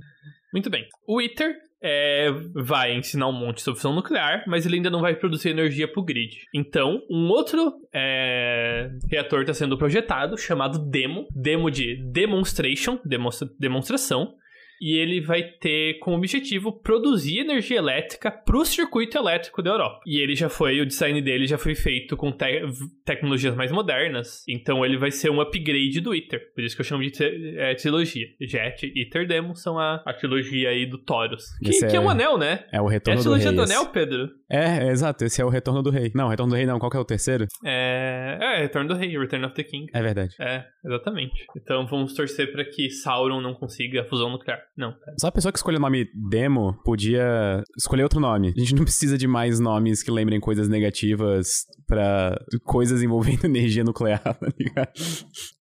Muito 0.52 0.70
bem. 0.70 0.86
O 1.08 1.20
ITER 1.20 1.56
é, 1.82 2.30
vai 2.54 2.94
ensinar 2.94 3.28
um 3.28 3.32
monte 3.32 3.60
sobre 3.60 3.78
fusão 3.78 3.94
nuclear, 3.94 4.44
mas 4.46 4.64
ele 4.64 4.76
ainda 4.76 4.90
não 4.90 5.00
vai 5.00 5.14
produzir 5.16 5.50
energia 5.50 5.88
para 5.88 6.00
o 6.00 6.04
grid. 6.04 6.46
Então, 6.54 7.00
um 7.10 7.28
outro 7.28 7.74
é, 7.92 8.90
reator 9.10 9.40
está 9.40 9.52
sendo 9.52 9.76
projetado, 9.76 10.38
chamado 10.38 10.78
DEMO. 10.78 11.26
DEMO 11.34 11.70
de 11.70 11.96
Demonstration, 12.12 12.98
demonstra- 13.04 13.48
demonstração. 13.58 14.34
E 14.82 14.98
ele 14.98 15.20
vai 15.20 15.44
ter 15.44 16.00
como 16.00 16.16
objetivo 16.16 16.72
produzir 16.72 17.38
energia 17.38 17.78
elétrica 17.78 18.32
para 18.32 18.56
o 18.56 18.64
circuito 18.64 19.16
elétrico 19.16 19.62
da 19.62 19.70
Europa. 19.70 20.00
E 20.04 20.20
ele 20.20 20.34
já 20.34 20.48
foi, 20.48 20.80
o 20.80 20.86
design 20.86 21.22
dele 21.22 21.46
já 21.46 21.56
foi 21.56 21.76
feito 21.76 22.16
com 22.16 22.32
te 22.32 22.60
tecnologias 23.04 23.54
mais 23.54 23.70
modernas, 23.70 24.42
então 24.48 24.84
ele 24.84 24.98
vai 24.98 25.12
ser 25.12 25.30
um 25.30 25.40
upgrade 25.40 26.00
do 26.00 26.12
ITER. 26.12 26.52
Por 26.52 26.64
isso 26.64 26.74
que 26.74 26.80
eu 26.80 26.84
chamo 26.84 27.08
de 27.08 27.12
é, 27.56 27.76
trilogia. 27.76 28.26
Jet, 28.40 28.92
ITER, 28.92 29.26
Demo 29.28 29.54
são 29.54 29.78
a, 29.78 30.02
a 30.04 30.12
trilogia 30.12 30.70
aí 30.70 30.84
do 30.84 30.98
Taurus. 30.98 31.44
Que, 31.62 31.86
que 31.86 31.96
é... 31.96 32.00
um 32.00 32.10
anel, 32.10 32.36
né? 32.36 32.64
É 32.72 32.80
o 32.80 32.86
retorno 32.88 33.20
é 33.20 33.20
a 33.20 33.22
do 33.22 33.30
trilogia 33.30 33.52
do 33.52 33.62
anel, 33.62 33.86
Pedro? 33.86 34.30
É, 34.52 34.86
é, 34.86 34.90
exato, 34.90 35.24
esse 35.24 35.40
é 35.40 35.44
o 35.44 35.48
retorno 35.48 35.82
do 35.82 35.88
rei. 35.88 36.12
Não, 36.14 36.28
retorno 36.28 36.52
do 36.52 36.56
rei 36.56 36.66
não, 36.66 36.78
qual 36.78 36.90
que 36.90 36.96
é 36.96 37.00
o 37.00 37.04
terceiro? 37.04 37.46
É, 37.64 38.38
é 38.38 38.60
retorno 38.60 38.88
do 38.88 38.94
rei, 38.94 39.18
Return 39.18 39.46
of 39.46 39.54
the 39.54 39.64
King. 39.64 39.86
É 39.94 40.02
verdade. 40.02 40.34
É, 40.38 40.64
exatamente. 40.84 41.46
Então 41.56 41.86
vamos 41.86 42.12
torcer 42.12 42.52
para 42.52 42.62
que 42.64 42.90
Sauron 42.90 43.40
não 43.40 43.54
consiga 43.54 44.02
a 44.02 44.04
fusão 44.04 44.30
nuclear. 44.30 44.60
Não. 44.76 44.94
Só 45.18 45.28
a 45.28 45.32
pessoa 45.32 45.50
que 45.50 45.58
escolheu 45.58 45.78
o 45.78 45.82
nome 45.82 46.06
Demo 46.30 46.78
podia 46.84 47.62
escolher 47.78 48.02
outro 48.02 48.20
nome. 48.20 48.52
A 48.54 48.60
gente 48.60 48.74
não 48.74 48.84
precisa 48.84 49.16
de 49.16 49.26
mais 49.26 49.58
nomes 49.58 50.02
que 50.02 50.10
lembrem 50.10 50.38
coisas 50.38 50.68
negativas 50.68 51.64
para 51.86 52.38
coisas 52.64 53.02
envolvendo 53.02 53.44
energia 53.46 53.84
nuclear, 53.84 54.22
tá 54.22 54.48
ligado? 54.58 54.92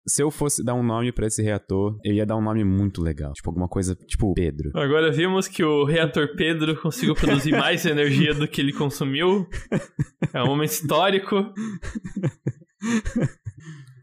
Se 0.07 0.23
eu 0.23 0.31
fosse 0.31 0.63
dar 0.63 0.73
um 0.73 0.83
nome 0.83 1.11
para 1.11 1.27
esse 1.27 1.41
reator, 1.43 1.97
eu 2.03 2.13
ia 2.13 2.25
dar 2.25 2.35
um 2.35 2.41
nome 2.41 2.63
muito 2.63 3.01
legal. 3.01 3.33
Tipo, 3.33 3.49
alguma 3.49 3.67
coisa, 3.67 3.95
tipo 3.95 4.33
Pedro. 4.33 4.71
Agora 4.75 5.11
vimos 5.11 5.47
que 5.47 5.63
o 5.63 5.83
reator 5.83 6.35
Pedro 6.35 6.75
conseguiu 6.81 7.13
produzir 7.13 7.51
mais 7.51 7.85
energia 7.85 8.33
do 8.33 8.47
que 8.47 8.61
ele 8.61 8.73
consumiu. 8.73 9.47
É 10.33 10.41
um 10.41 10.47
momento 10.47 10.71
histórico. 10.71 11.53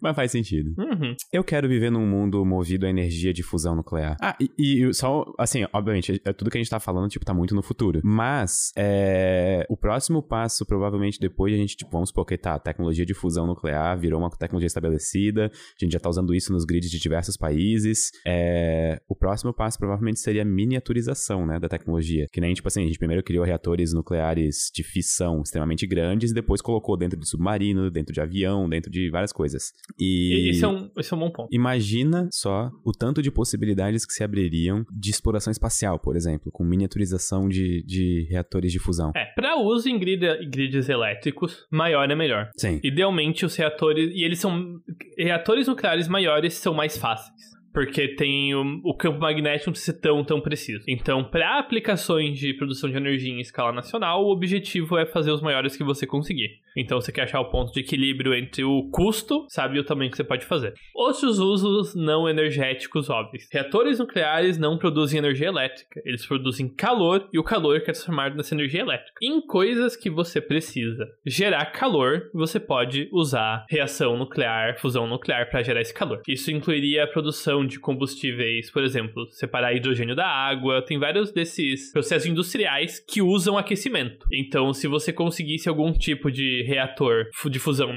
Mas 0.01 0.15
faz 0.15 0.31
sentido. 0.31 0.75
Uhum. 0.79 1.15
Eu 1.33 1.45
quero 1.45 1.69
viver 1.69 1.91
num 1.91 2.07
mundo 2.07 2.45
movido 2.45 2.87
a 2.87 2.91
energia 2.91 3.33
de 3.33 3.43
fusão 3.43 3.75
nuclear. 3.75 4.17
Ah, 4.21 4.37
e, 4.41 4.51
e 4.59 4.95
só, 4.95 5.25
assim, 5.39 5.65
obviamente, 5.73 6.21
é, 6.25 6.33
tudo 6.33 6.51
que 6.51 6.59
a 6.59 6.61
gente 6.61 6.71
tá 6.71 6.81
falando, 6.81 7.09
tipo, 7.09 7.25
tá 7.25 7.35
muito 7.35 7.55
no 7.55 7.63
futuro. 7.63 8.01
Mas, 8.05 8.73
é, 8.77 9.67
o 9.69 9.77
próximo 9.77 10.23
passo, 10.23 10.65
provavelmente, 10.65 11.19
depois 11.21 11.53
a 11.53 11.57
gente, 11.57 11.77
tipo, 11.77 11.91
vamos 11.91 12.13
porque 12.13 12.37
tá, 12.37 12.55
a 12.55 12.59
tecnologia 12.59 13.05
de 13.05 13.15
fusão 13.15 13.47
nuclear 13.47 13.99
virou 13.99 14.21
uma 14.21 14.31
tecnologia 14.31 14.67
estabelecida, 14.67 15.51
a 15.53 15.85
gente 15.85 15.93
já 15.93 16.01
tá 16.01 16.09
usando 16.09 16.35
isso 16.35 16.53
nos 16.53 16.65
grids 16.65 16.91
de 16.91 16.99
diversos 16.99 17.37
países. 17.37 18.11
É, 18.27 19.01
o 19.09 19.15
próximo 19.15 19.53
passo, 19.53 19.79
provavelmente, 19.79 20.21
seria 20.21 20.43
a 20.43 20.45
miniaturização, 20.45 21.47
né, 21.47 21.59
da 21.59 21.69
tecnologia. 21.69 22.27
Que 22.33 22.41
nem, 22.41 22.55
tipo 22.55 22.69
assim, 22.69 22.83
a 22.83 22.87
gente 22.87 22.99
primeiro 22.99 23.23
criou 23.23 23.45
reatores 23.45 23.93
nucleares 23.93 24.71
de 24.75 24.83
fissão 24.83 25.43
extremamente 25.43 25.87
grandes 25.87 26.31
e 26.31 26.35
depois 26.35 26.61
colocou 26.61 26.97
dentro 26.97 27.19
de 27.19 27.29
submarino, 27.29 27.91
dentro 27.91 28.13
de 28.13 28.21
avião, 28.21 28.69
dentro 28.69 28.91
de 28.91 29.11
várias 29.11 29.33
coisas. 29.33 29.73
E 29.99 30.51
esse 30.51 30.65
é, 30.65 30.69
um, 30.69 30.91
esse 30.97 31.13
é 31.13 31.17
um 31.17 31.21
bom 31.21 31.31
ponto. 31.31 31.49
Imagina 31.53 32.29
só 32.33 32.71
o 32.85 32.93
tanto 32.93 33.23
de 33.23 33.31
possibilidades 33.31 34.05
que 34.05 34.13
se 34.13 34.25
abririam 34.25 34.85
de 34.91 35.11
exploração 35.11 35.51
espacial, 35.51 35.99
por 35.99 36.17
exemplo, 36.17 36.51
com 36.53 36.65
miniaturização 36.65 37.49
de, 37.49 37.83
de 37.85 38.27
reatores 38.31 38.73
de 38.73 38.79
fusão. 38.79 39.13
É, 39.15 39.27
para 39.35 39.57
uso 39.57 39.89
em 39.89 39.99
grid, 39.99 40.21
grids 40.51 40.89
elétricos, 40.89 41.67
maior 41.71 42.11
é 42.11 42.15
melhor. 42.15 42.51
Sim. 42.57 42.81
Idealmente, 42.83 43.45
os 43.45 43.55
reatores. 43.57 44.11
E 44.15 44.25
eles 44.25 44.39
são. 44.39 44.81
Reatores 45.17 45.67
nucleares 45.67 46.09
maiores 46.09 46.55
são 46.55 46.75
mais 46.75 46.97
fáceis 46.97 47.58
porque 47.79 48.09
tem 48.09 48.53
o, 48.57 48.81
o, 48.83 48.93
campo 48.93 49.21
magnético 49.21 49.71
não 49.71 49.75
ser 49.77 49.93
tão, 50.01 50.25
tão 50.25 50.41
preciso. 50.41 50.83
Então, 50.89 51.23
para 51.23 51.61
aplicações 51.61 52.37
de 52.37 52.53
produção 52.53 52.91
de 52.91 52.97
energia 52.97 53.33
em 53.33 53.39
escala 53.39 53.71
nacional, 53.71 54.25
o 54.25 54.33
objetivo 54.33 54.99
é 54.99 55.07
fazer 55.07 55.31
os 55.31 55.41
maiores 55.41 55.77
que 55.77 55.85
você 55.85 56.05
conseguir. 56.05 56.59
Então, 56.77 57.01
você 57.01 57.13
quer 57.13 57.23
achar 57.23 57.41
o 57.41 57.51
ponto 57.51 57.73
de 57.73 57.79
equilíbrio 57.79 58.35
entre 58.35 58.65
o 58.65 58.91
custo, 58.91 59.47
sabe, 59.49 59.77
e 59.77 59.81
o 59.81 59.85
tamanho 59.85 60.11
que 60.11 60.17
você 60.17 60.25
pode 60.25 60.45
fazer. 60.45 60.75
Outros 60.93 61.39
usos 61.39 61.95
não 61.95 62.29
energéticos 62.29 63.09
óbvios. 63.09 63.47
Reatores 63.53 64.01
nucleares 64.01 64.59
não 64.59 64.77
produzem 64.77 65.19
energia 65.19 65.47
elétrica, 65.47 66.03
eles 66.05 66.27
produzem 66.27 66.69
calor 66.69 67.29
e 67.33 67.39
o 67.39 67.45
calor 67.45 67.77
é 67.77 67.81
transformado 67.81 68.37
nessa 68.37 68.57
energia 68.57 68.81
elétrica. 68.81 69.13
Em 69.23 69.41
coisas 69.41 69.95
que 69.95 70.11
você 70.11 70.41
precisa 70.41 71.07
gerar 71.25 71.67
calor, 71.67 72.29
você 72.35 72.59
pode 72.59 73.09
usar 73.13 73.65
reação 73.69 74.17
nuclear, 74.17 74.81
fusão 74.81 75.07
nuclear 75.07 75.49
para 75.49 75.63
gerar 75.63 75.81
esse 75.81 75.95
calor. 75.95 76.23
Isso 76.27 76.51
incluiria 76.51 77.05
a 77.05 77.09
produção 77.09 77.68
de 77.69 77.79
combustíveis, 77.79 78.71
por 78.71 78.83
exemplo, 78.83 79.27
separar 79.31 79.75
hidrogênio 79.75 80.17
da 80.17 80.27
água, 80.27 80.83
tem 80.83 80.99
vários 80.99 81.31
desses 81.31 81.93
processos 81.93 82.27
industriais 82.27 82.99
que 82.99 83.23
usam 83.23 83.57
aquecimento. 83.57 84.27
Então, 84.33 84.73
se 84.73 84.89
você 84.89 85.13
conseguisse 85.13 85.69
algum 85.69 85.93
tipo 85.93 86.31
de 86.31 86.63
reator 86.63 87.27
de 87.51 87.59
fusão 87.59 87.95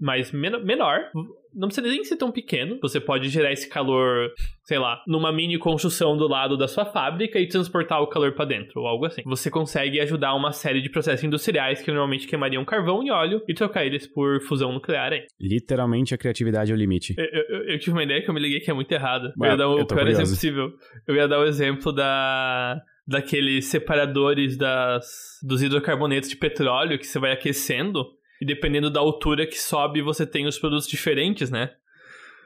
mais 0.00 0.32
menor, 0.32 1.10
não 1.54 1.68
precisa 1.68 1.86
nem 1.88 2.04
ser 2.04 2.16
tão 2.16 2.30
pequeno. 2.30 2.78
Você 2.82 3.00
pode 3.00 3.28
gerar 3.28 3.52
esse 3.52 3.68
calor, 3.68 4.30
sei 4.64 4.78
lá, 4.78 5.02
numa 5.06 5.32
mini 5.32 5.58
construção 5.58 6.16
do 6.16 6.26
lado 6.26 6.56
da 6.56 6.66
sua 6.66 6.84
fábrica 6.84 7.38
e 7.38 7.46
transportar 7.46 8.02
o 8.02 8.06
calor 8.06 8.32
para 8.32 8.44
dentro, 8.44 8.80
ou 8.80 8.86
algo 8.86 9.06
assim. 9.06 9.22
Você 9.24 9.50
consegue 9.50 10.00
ajudar 10.00 10.34
uma 10.34 10.52
série 10.52 10.80
de 10.80 10.90
processos 10.90 11.24
industriais 11.24 11.80
que 11.80 11.90
normalmente 11.90 12.26
queimariam 12.26 12.64
carvão 12.64 13.02
e 13.02 13.10
óleo 13.10 13.42
e 13.48 13.54
trocar 13.54 13.84
eles 13.84 14.06
por 14.06 14.40
fusão 14.42 14.72
nuclear 14.72 15.12
aí. 15.12 15.26
Literalmente 15.40 16.14
a 16.14 16.18
criatividade 16.18 16.72
é 16.72 16.74
o 16.74 16.78
limite. 16.78 17.14
Eu, 17.16 17.24
eu, 17.24 17.64
eu 17.68 17.78
tive 17.78 17.92
uma 17.92 18.02
ideia 18.02 18.22
que 18.22 18.28
eu 18.28 18.34
me 18.34 18.40
liguei 18.40 18.60
que 18.60 18.70
é 18.70 18.74
muito 18.74 18.90
errada. 18.92 19.32
eu 19.38 19.46
ia 19.46 19.56
dar 19.56 19.68
o 19.68 19.86
pior 19.86 20.08
exemplo 20.08 20.30
possível. 20.30 20.72
Eu 21.06 21.14
ia 21.14 21.28
dar 21.28 21.40
o 21.40 21.44
exemplo 21.44 21.92
da 21.92 22.80
daqueles 23.06 23.66
separadores 23.66 24.56
das, 24.56 25.38
dos 25.42 25.62
hidrocarbonetos 25.62 26.30
de 26.30 26.36
petróleo 26.36 26.98
que 26.98 27.06
você 27.06 27.18
vai 27.18 27.32
aquecendo 27.32 28.06
e 28.40 28.46
dependendo 28.46 28.90
da 28.90 29.00
altura 29.00 29.46
que 29.46 29.58
sobe, 29.58 30.02
você 30.02 30.26
tem 30.26 30.46
os 30.46 30.58
produtos 30.58 30.86
diferentes, 30.86 31.50
né? 31.50 31.70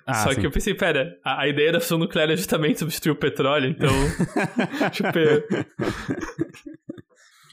Ah, 0.07 0.14
Só 0.14 0.33
sim. 0.33 0.40
que 0.40 0.46
eu 0.46 0.51
pensei, 0.51 0.72
pera, 0.72 1.18
a, 1.22 1.42
a, 1.42 1.48
ideia 1.48 1.72
da 1.72 1.81
fusão 1.81 1.98
nuclear 1.98 2.31
é 2.31 2.37
justamente 2.37 2.79
substituir 2.79 3.12
o 3.12 3.16
petróleo, 3.16 3.68
então. 3.68 3.90
tipo. 4.90 5.18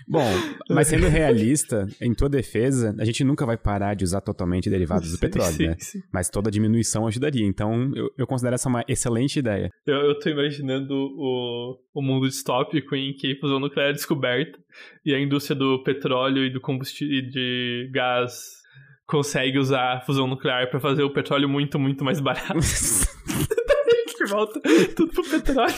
Bom, 0.07 0.29
mas 0.69 0.87
sendo 0.87 1.07
realista, 1.07 1.87
em 1.99 2.13
tua 2.13 2.29
defesa, 2.29 2.95
a 2.99 3.05
gente 3.05 3.23
nunca 3.23 3.45
vai 3.45 3.57
parar 3.57 3.95
de 3.95 4.03
usar 4.03 4.21
totalmente 4.21 4.69
derivados 4.69 5.11
do 5.11 5.17
petróleo, 5.19 5.53
sim, 5.53 5.67
né? 5.67 5.75
Sim. 5.79 5.99
Mas 6.13 6.29
toda 6.29 6.51
diminuição 6.51 7.07
ajudaria. 7.07 7.45
Então, 7.45 7.91
eu, 7.95 8.09
eu, 8.17 8.27
considero 8.27 8.55
essa 8.55 8.69
uma 8.69 8.83
excelente 8.87 9.39
ideia. 9.39 9.69
Eu, 9.85 9.97
eu 9.97 10.19
tô 10.19 10.29
imaginando 10.29 10.93
o, 10.93 11.79
o 11.93 12.01
mundo 12.01 12.27
distópico 12.27 12.95
em 12.95 13.13
que 13.13 13.33
a 13.33 13.39
fusão 13.39 13.59
nuclear 13.59 13.89
é 13.89 13.93
descoberta 13.93 14.57
e 15.05 15.13
a 15.13 15.19
indústria 15.19 15.55
do 15.55 15.83
petróleo 15.83 16.45
e 16.45 16.49
do 16.51 16.61
combustível 16.61 17.29
de 17.29 17.89
gás 17.91 18.63
consegue 19.07 19.57
usar 19.57 19.97
a 19.97 20.01
fusão 20.01 20.27
nuclear 20.27 20.69
para 20.69 20.79
fazer 20.79 21.03
o 21.03 21.13
petróleo 21.13 21.47
muito, 21.47 21.79
muito 21.79 22.03
mais 22.03 22.19
barato. 22.19 22.59
que 24.17 24.25
volta 24.25 24.59
tudo 24.95 25.11
pro 25.13 25.23
petróleo. 25.23 25.75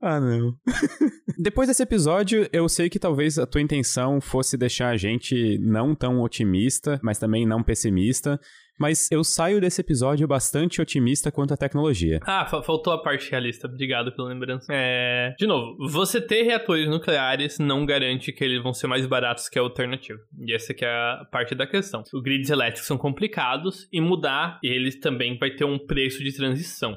Ah, 0.00 0.20
não. 0.20 0.54
Depois 1.38 1.68
desse 1.68 1.82
episódio, 1.82 2.48
eu 2.52 2.68
sei 2.68 2.88
que 2.88 2.98
talvez 2.98 3.38
a 3.38 3.46
tua 3.46 3.60
intenção 3.60 4.20
fosse 4.20 4.56
deixar 4.56 4.90
a 4.90 4.96
gente 4.96 5.58
não 5.58 5.94
tão 5.94 6.20
otimista, 6.20 6.98
mas 7.02 7.18
também 7.18 7.46
não 7.46 7.62
pessimista. 7.62 8.40
Mas 8.78 9.10
eu 9.10 9.24
saio 9.24 9.60
desse 9.60 9.80
episódio 9.80 10.26
bastante 10.28 10.80
otimista 10.80 11.32
quanto 11.32 11.52
à 11.52 11.56
tecnologia. 11.56 12.20
Ah, 12.22 12.46
faltou 12.46 12.92
a 12.92 13.02
parte 13.02 13.28
realista. 13.28 13.66
Obrigado 13.66 14.12
pela 14.12 14.28
lembrança. 14.28 14.66
É... 14.70 15.34
De 15.36 15.46
novo, 15.46 15.76
você 15.88 16.20
ter 16.20 16.42
reatores 16.42 16.88
nucleares 16.88 17.58
não 17.58 17.84
garante 17.84 18.32
que 18.32 18.44
eles 18.44 18.62
vão 18.62 18.72
ser 18.72 18.86
mais 18.86 19.04
baratos 19.04 19.48
que 19.48 19.58
a 19.58 19.62
alternativa. 19.62 20.20
E 20.46 20.54
essa 20.54 20.72
que 20.72 20.84
é 20.84 20.88
a 20.88 21.26
parte 21.30 21.56
da 21.56 21.66
questão. 21.66 22.04
Os 22.12 22.22
grids 22.22 22.50
elétricos 22.50 22.86
são 22.86 22.96
complicados 22.96 23.88
e 23.92 24.00
mudar 24.00 24.60
eles 24.62 25.00
também 25.00 25.36
vai 25.36 25.50
ter 25.50 25.64
um 25.64 25.78
preço 25.78 26.22
de 26.22 26.32
transição. 26.32 26.96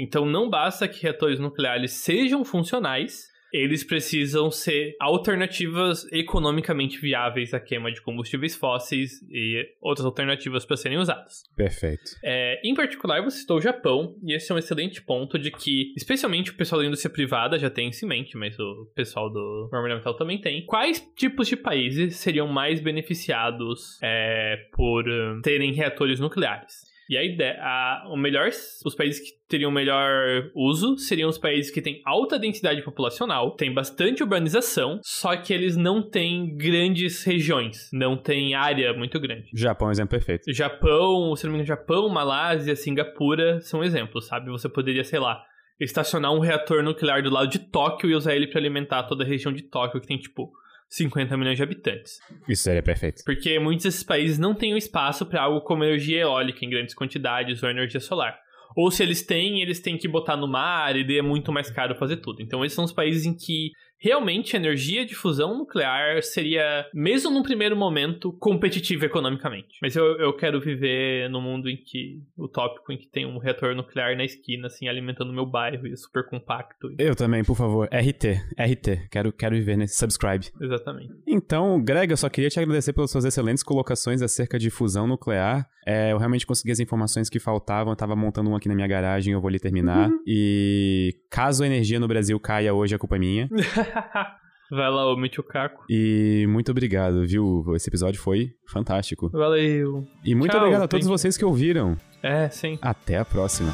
Então 0.00 0.24
não 0.24 0.48
basta 0.48 0.88
que 0.88 1.02
reatores 1.02 1.38
nucleares 1.38 1.92
sejam 1.92 2.42
funcionais, 2.42 3.28
eles 3.52 3.84
precisam 3.84 4.50
ser 4.50 4.96
alternativas 5.00 6.10
economicamente 6.12 6.98
viáveis 6.98 7.52
à 7.52 7.60
queima 7.60 7.92
de 7.92 8.00
combustíveis 8.00 8.56
fósseis 8.56 9.20
e 9.28 9.66
outras 9.80 10.06
alternativas 10.06 10.64
para 10.64 10.76
serem 10.76 10.98
usadas. 10.98 11.42
Perfeito. 11.56 12.12
É, 12.24 12.60
em 12.64 12.74
particular, 12.74 13.22
você 13.22 13.38
citou 13.38 13.58
o 13.58 13.60
Japão, 13.60 14.16
e 14.22 14.34
esse 14.34 14.50
é 14.50 14.54
um 14.54 14.58
excelente 14.58 15.02
ponto 15.02 15.38
de 15.38 15.50
que, 15.50 15.92
especialmente 15.96 16.50
o 16.50 16.54
pessoal 16.54 16.80
da 16.80 16.86
indústria 16.86 17.12
privada 17.12 17.58
já 17.58 17.68
tem 17.68 17.88
isso 17.88 18.04
em 18.04 18.08
mente, 18.08 18.36
mas 18.36 18.58
o 18.58 18.90
pessoal 18.94 19.30
do 19.30 19.68
Metal 19.70 20.14
também 20.14 20.40
tem. 20.40 20.64
Quais 20.64 21.00
tipos 21.16 21.48
de 21.48 21.56
países 21.56 22.16
seriam 22.16 22.46
mais 22.46 22.80
beneficiados 22.80 23.98
é, 24.02 24.56
por 24.72 25.08
um, 25.08 25.40
terem 25.42 25.72
reatores 25.72 26.20
nucleares? 26.20 26.89
E 27.10 27.16
a 27.16 27.24
ideia, 27.24 27.58
a, 27.60 28.08
o 28.08 28.16
melhor, 28.16 28.48
os 28.48 28.94
países 28.94 29.20
que 29.20 29.36
teriam 29.48 29.68
melhor 29.68 30.48
uso 30.54 30.96
seriam 30.96 31.28
os 31.28 31.38
países 31.38 31.68
que 31.68 31.82
têm 31.82 32.00
alta 32.06 32.38
densidade 32.38 32.82
populacional, 32.82 33.56
tem 33.56 33.74
bastante 33.74 34.22
urbanização, 34.22 35.00
só 35.02 35.36
que 35.36 35.52
eles 35.52 35.76
não 35.76 36.08
têm 36.08 36.56
grandes 36.56 37.24
regiões, 37.24 37.90
não 37.92 38.16
tem 38.16 38.54
área 38.54 38.92
muito 38.92 39.18
grande. 39.18 39.50
Japão 39.52 39.88
é 39.88 39.90
um 39.90 39.92
exemplo 39.92 40.10
perfeito. 40.10 40.52
Japão, 40.52 41.34
se 41.34 41.46
não 41.46 41.52
me 41.52 41.58
engano, 41.58 41.66
Japão, 41.66 42.08
Malásia, 42.08 42.76
Singapura 42.76 43.60
são 43.60 43.82
exemplos, 43.82 44.28
sabe? 44.28 44.48
Você 44.48 44.68
poderia, 44.68 45.02
sei 45.02 45.18
lá, 45.18 45.42
estacionar 45.80 46.32
um 46.32 46.38
reator 46.38 46.80
nuclear 46.80 47.24
do 47.24 47.30
lado 47.30 47.48
de 47.48 47.58
Tóquio 47.58 48.08
e 48.08 48.14
usar 48.14 48.36
ele 48.36 48.46
para 48.46 48.60
alimentar 48.60 49.02
toda 49.02 49.24
a 49.24 49.26
região 49.26 49.52
de 49.52 49.64
Tóquio, 49.64 50.00
que 50.00 50.06
tem 50.06 50.16
tipo 50.16 50.52
50 50.90 51.36
milhões 51.36 51.56
de 51.56 51.62
habitantes. 51.62 52.18
Isso 52.48 52.64
seria 52.64 52.82
perfeito. 52.82 53.22
Porque 53.24 53.58
muitos 53.60 53.84
desses 53.84 54.02
países 54.02 54.38
não 54.38 54.54
têm 54.54 54.74
o 54.74 54.76
espaço 54.76 55.24
para 55.24 55.42
algo 55.42 55.60
como 55.60 55.84
energia 55.84 56.22
eólica 56.22 56.64
em 56.64 56.68
grandes 56.68 56.94
quantidades 56.94 57.62
ou 57.62 57.70
energia 57.70 58.00
solar. 58.00 58.36
Ou 58.76 58.90
se 58.90 59.02
eles 59.02 59.22
têm, 59.22 59.62
eles 59.62 59.80
têm 59.80 59.96
que 59.96 60.08
botar 60.08 60.36
no 60.36 60.48
mar 60.48 60.96
e 60.96 61.18
é 61.18 61.22
muito 61.22 61.52
mais 61.52 61.70
caro 61.70 61.94
fazer 61.94 62.16
tudo. 62.16 62.42
Então 62.42 62.64
esses 62.64 62.74
são 62.74 62.84
os 62.84 62.92
países 62.92 63.24
em 63.24 63.34
que 63.34 63.70
realmente 64.00 64.56
a 64.56 64.58
energia 64.58 65.04
de 65.04 65.14
fusão 65.14 65.56
nuclear 65.58 66.22
seria, 66.22 66.86
mesmo 66.94 67.30
num 67.30 67.42
primeiro 67.42 67.76
momento, 67.76 68.32
competitiva 68.32 69.04
economicamente. 69.04 69.78
Mas 69.82 69.94
eu, 69.94 70.18
eu 70.18 70.32
quero 70.32 70.60
viver 70.60 71.28
num 71.28 71.40
mundo 71.40 71.68
em 71.68 71.76
que, 71.76 72.22
utópico, 72.36 72.90
em 72.92 72.96
que 72.96 73.06
tem 73.06 73.26
um 73.26 73.38
reator 73.38 73.74
nuclear 73.74 74.16
na 74.16 74.24
esquina, 74.24 74.68
assim, 74.68 74.88
alimentando 74.88 75.32
meu 75.32 75.44
bairro 75.44 75.86
e 75.86 75.92
é 75.92 75.96
super 75.96 76.26
compacto. 76.26 76.94
Eu 76.98 77.14
também, 77.14 77.44
por 77.44 77.56
favor. 77.56 77.88
RT, 77.92 78.40
RT. 78.58 79.08
Quero, 79.10 79.32
quero 79.32 79.54
viver 79.54 79.76
nesse 79.76 79.96
subscribe. 79.96 80.46
Exatamente. 80.60 81.12
Então, 81.26 81.82
Greg, 81.82 82.10
eu 82.10 82.16
só 82.16 82.28
queria 82.28 82.48
te 82.48 82.58
agradecer 82.58 82.94
pelas 82.94 83.10
suas 83.10 83.24
excelentes 83.26 83.62
colocações 83.62 84.22
acerca 84.22 84.58
de 84.58 84.70
fusão 84.70 85.06
nuclear. 85.06 85.68
É, 85.86 86.12
eu 86.12 86.18
realmente 86.18 86.46
consegui 86.46 86.70
as 86.70 86.78
informações 86.78 87.28
que 87.28 87.38
faltavam, 87.38 87.92
eu 87.92 87.96
tava 87.96 88.14
montando 88.14 88.50
um 88.50 88.56
aqui 88.56 88.68
na 88.68 88.74
minha 88.74 88.86
garagem, 88.86 89.32
eu 89.32 89.40
vou 89.40 89.48
ali 89.48 89.58
terminar. 89.58 90.08
Uhum. 90.08 90.22
E 90.26 91.16
caso 91.30 91.64
a 91.64 91.66
energia 91.66 91.98
no 91.98 92.06
Brasil 92.06 92.38
caia 92.38 92.72
hoje, 92.74 92.94
a 92.94 92.98
culpa 92.98 93.16
é 93.16 93.18
minha. 93.18 93.48
Vai 94.70 94.88
lá, 94.88 95.12
ô 95.12 95.16
Michucaco. 95.16 95.84
E 95.90 96.46
muito 96.48 96.70
obrigado, 96.70 97.26
viu? 97.26 97.64
Esse 97.74 97.90
episódio 97.90 98.20
foi 98.20 98.52
fantástico. 98.68 99.28
Valeu. 99.30 100.04
E 100.24 100.32
muito 100.34 100.52
Tchau, 100.52 100.60
obrigado 100.60 100.82
a 100.84 100.88
todos 100.88 101.08
vocês 101.08 101.36
que 101.36 101.44
ouviram. 101.44 101.96
É, 102.22 102.48
sim. 102.50 102.78
Até 102.80 103.18
a 103.18 103.24
próxima. 103.24 103.72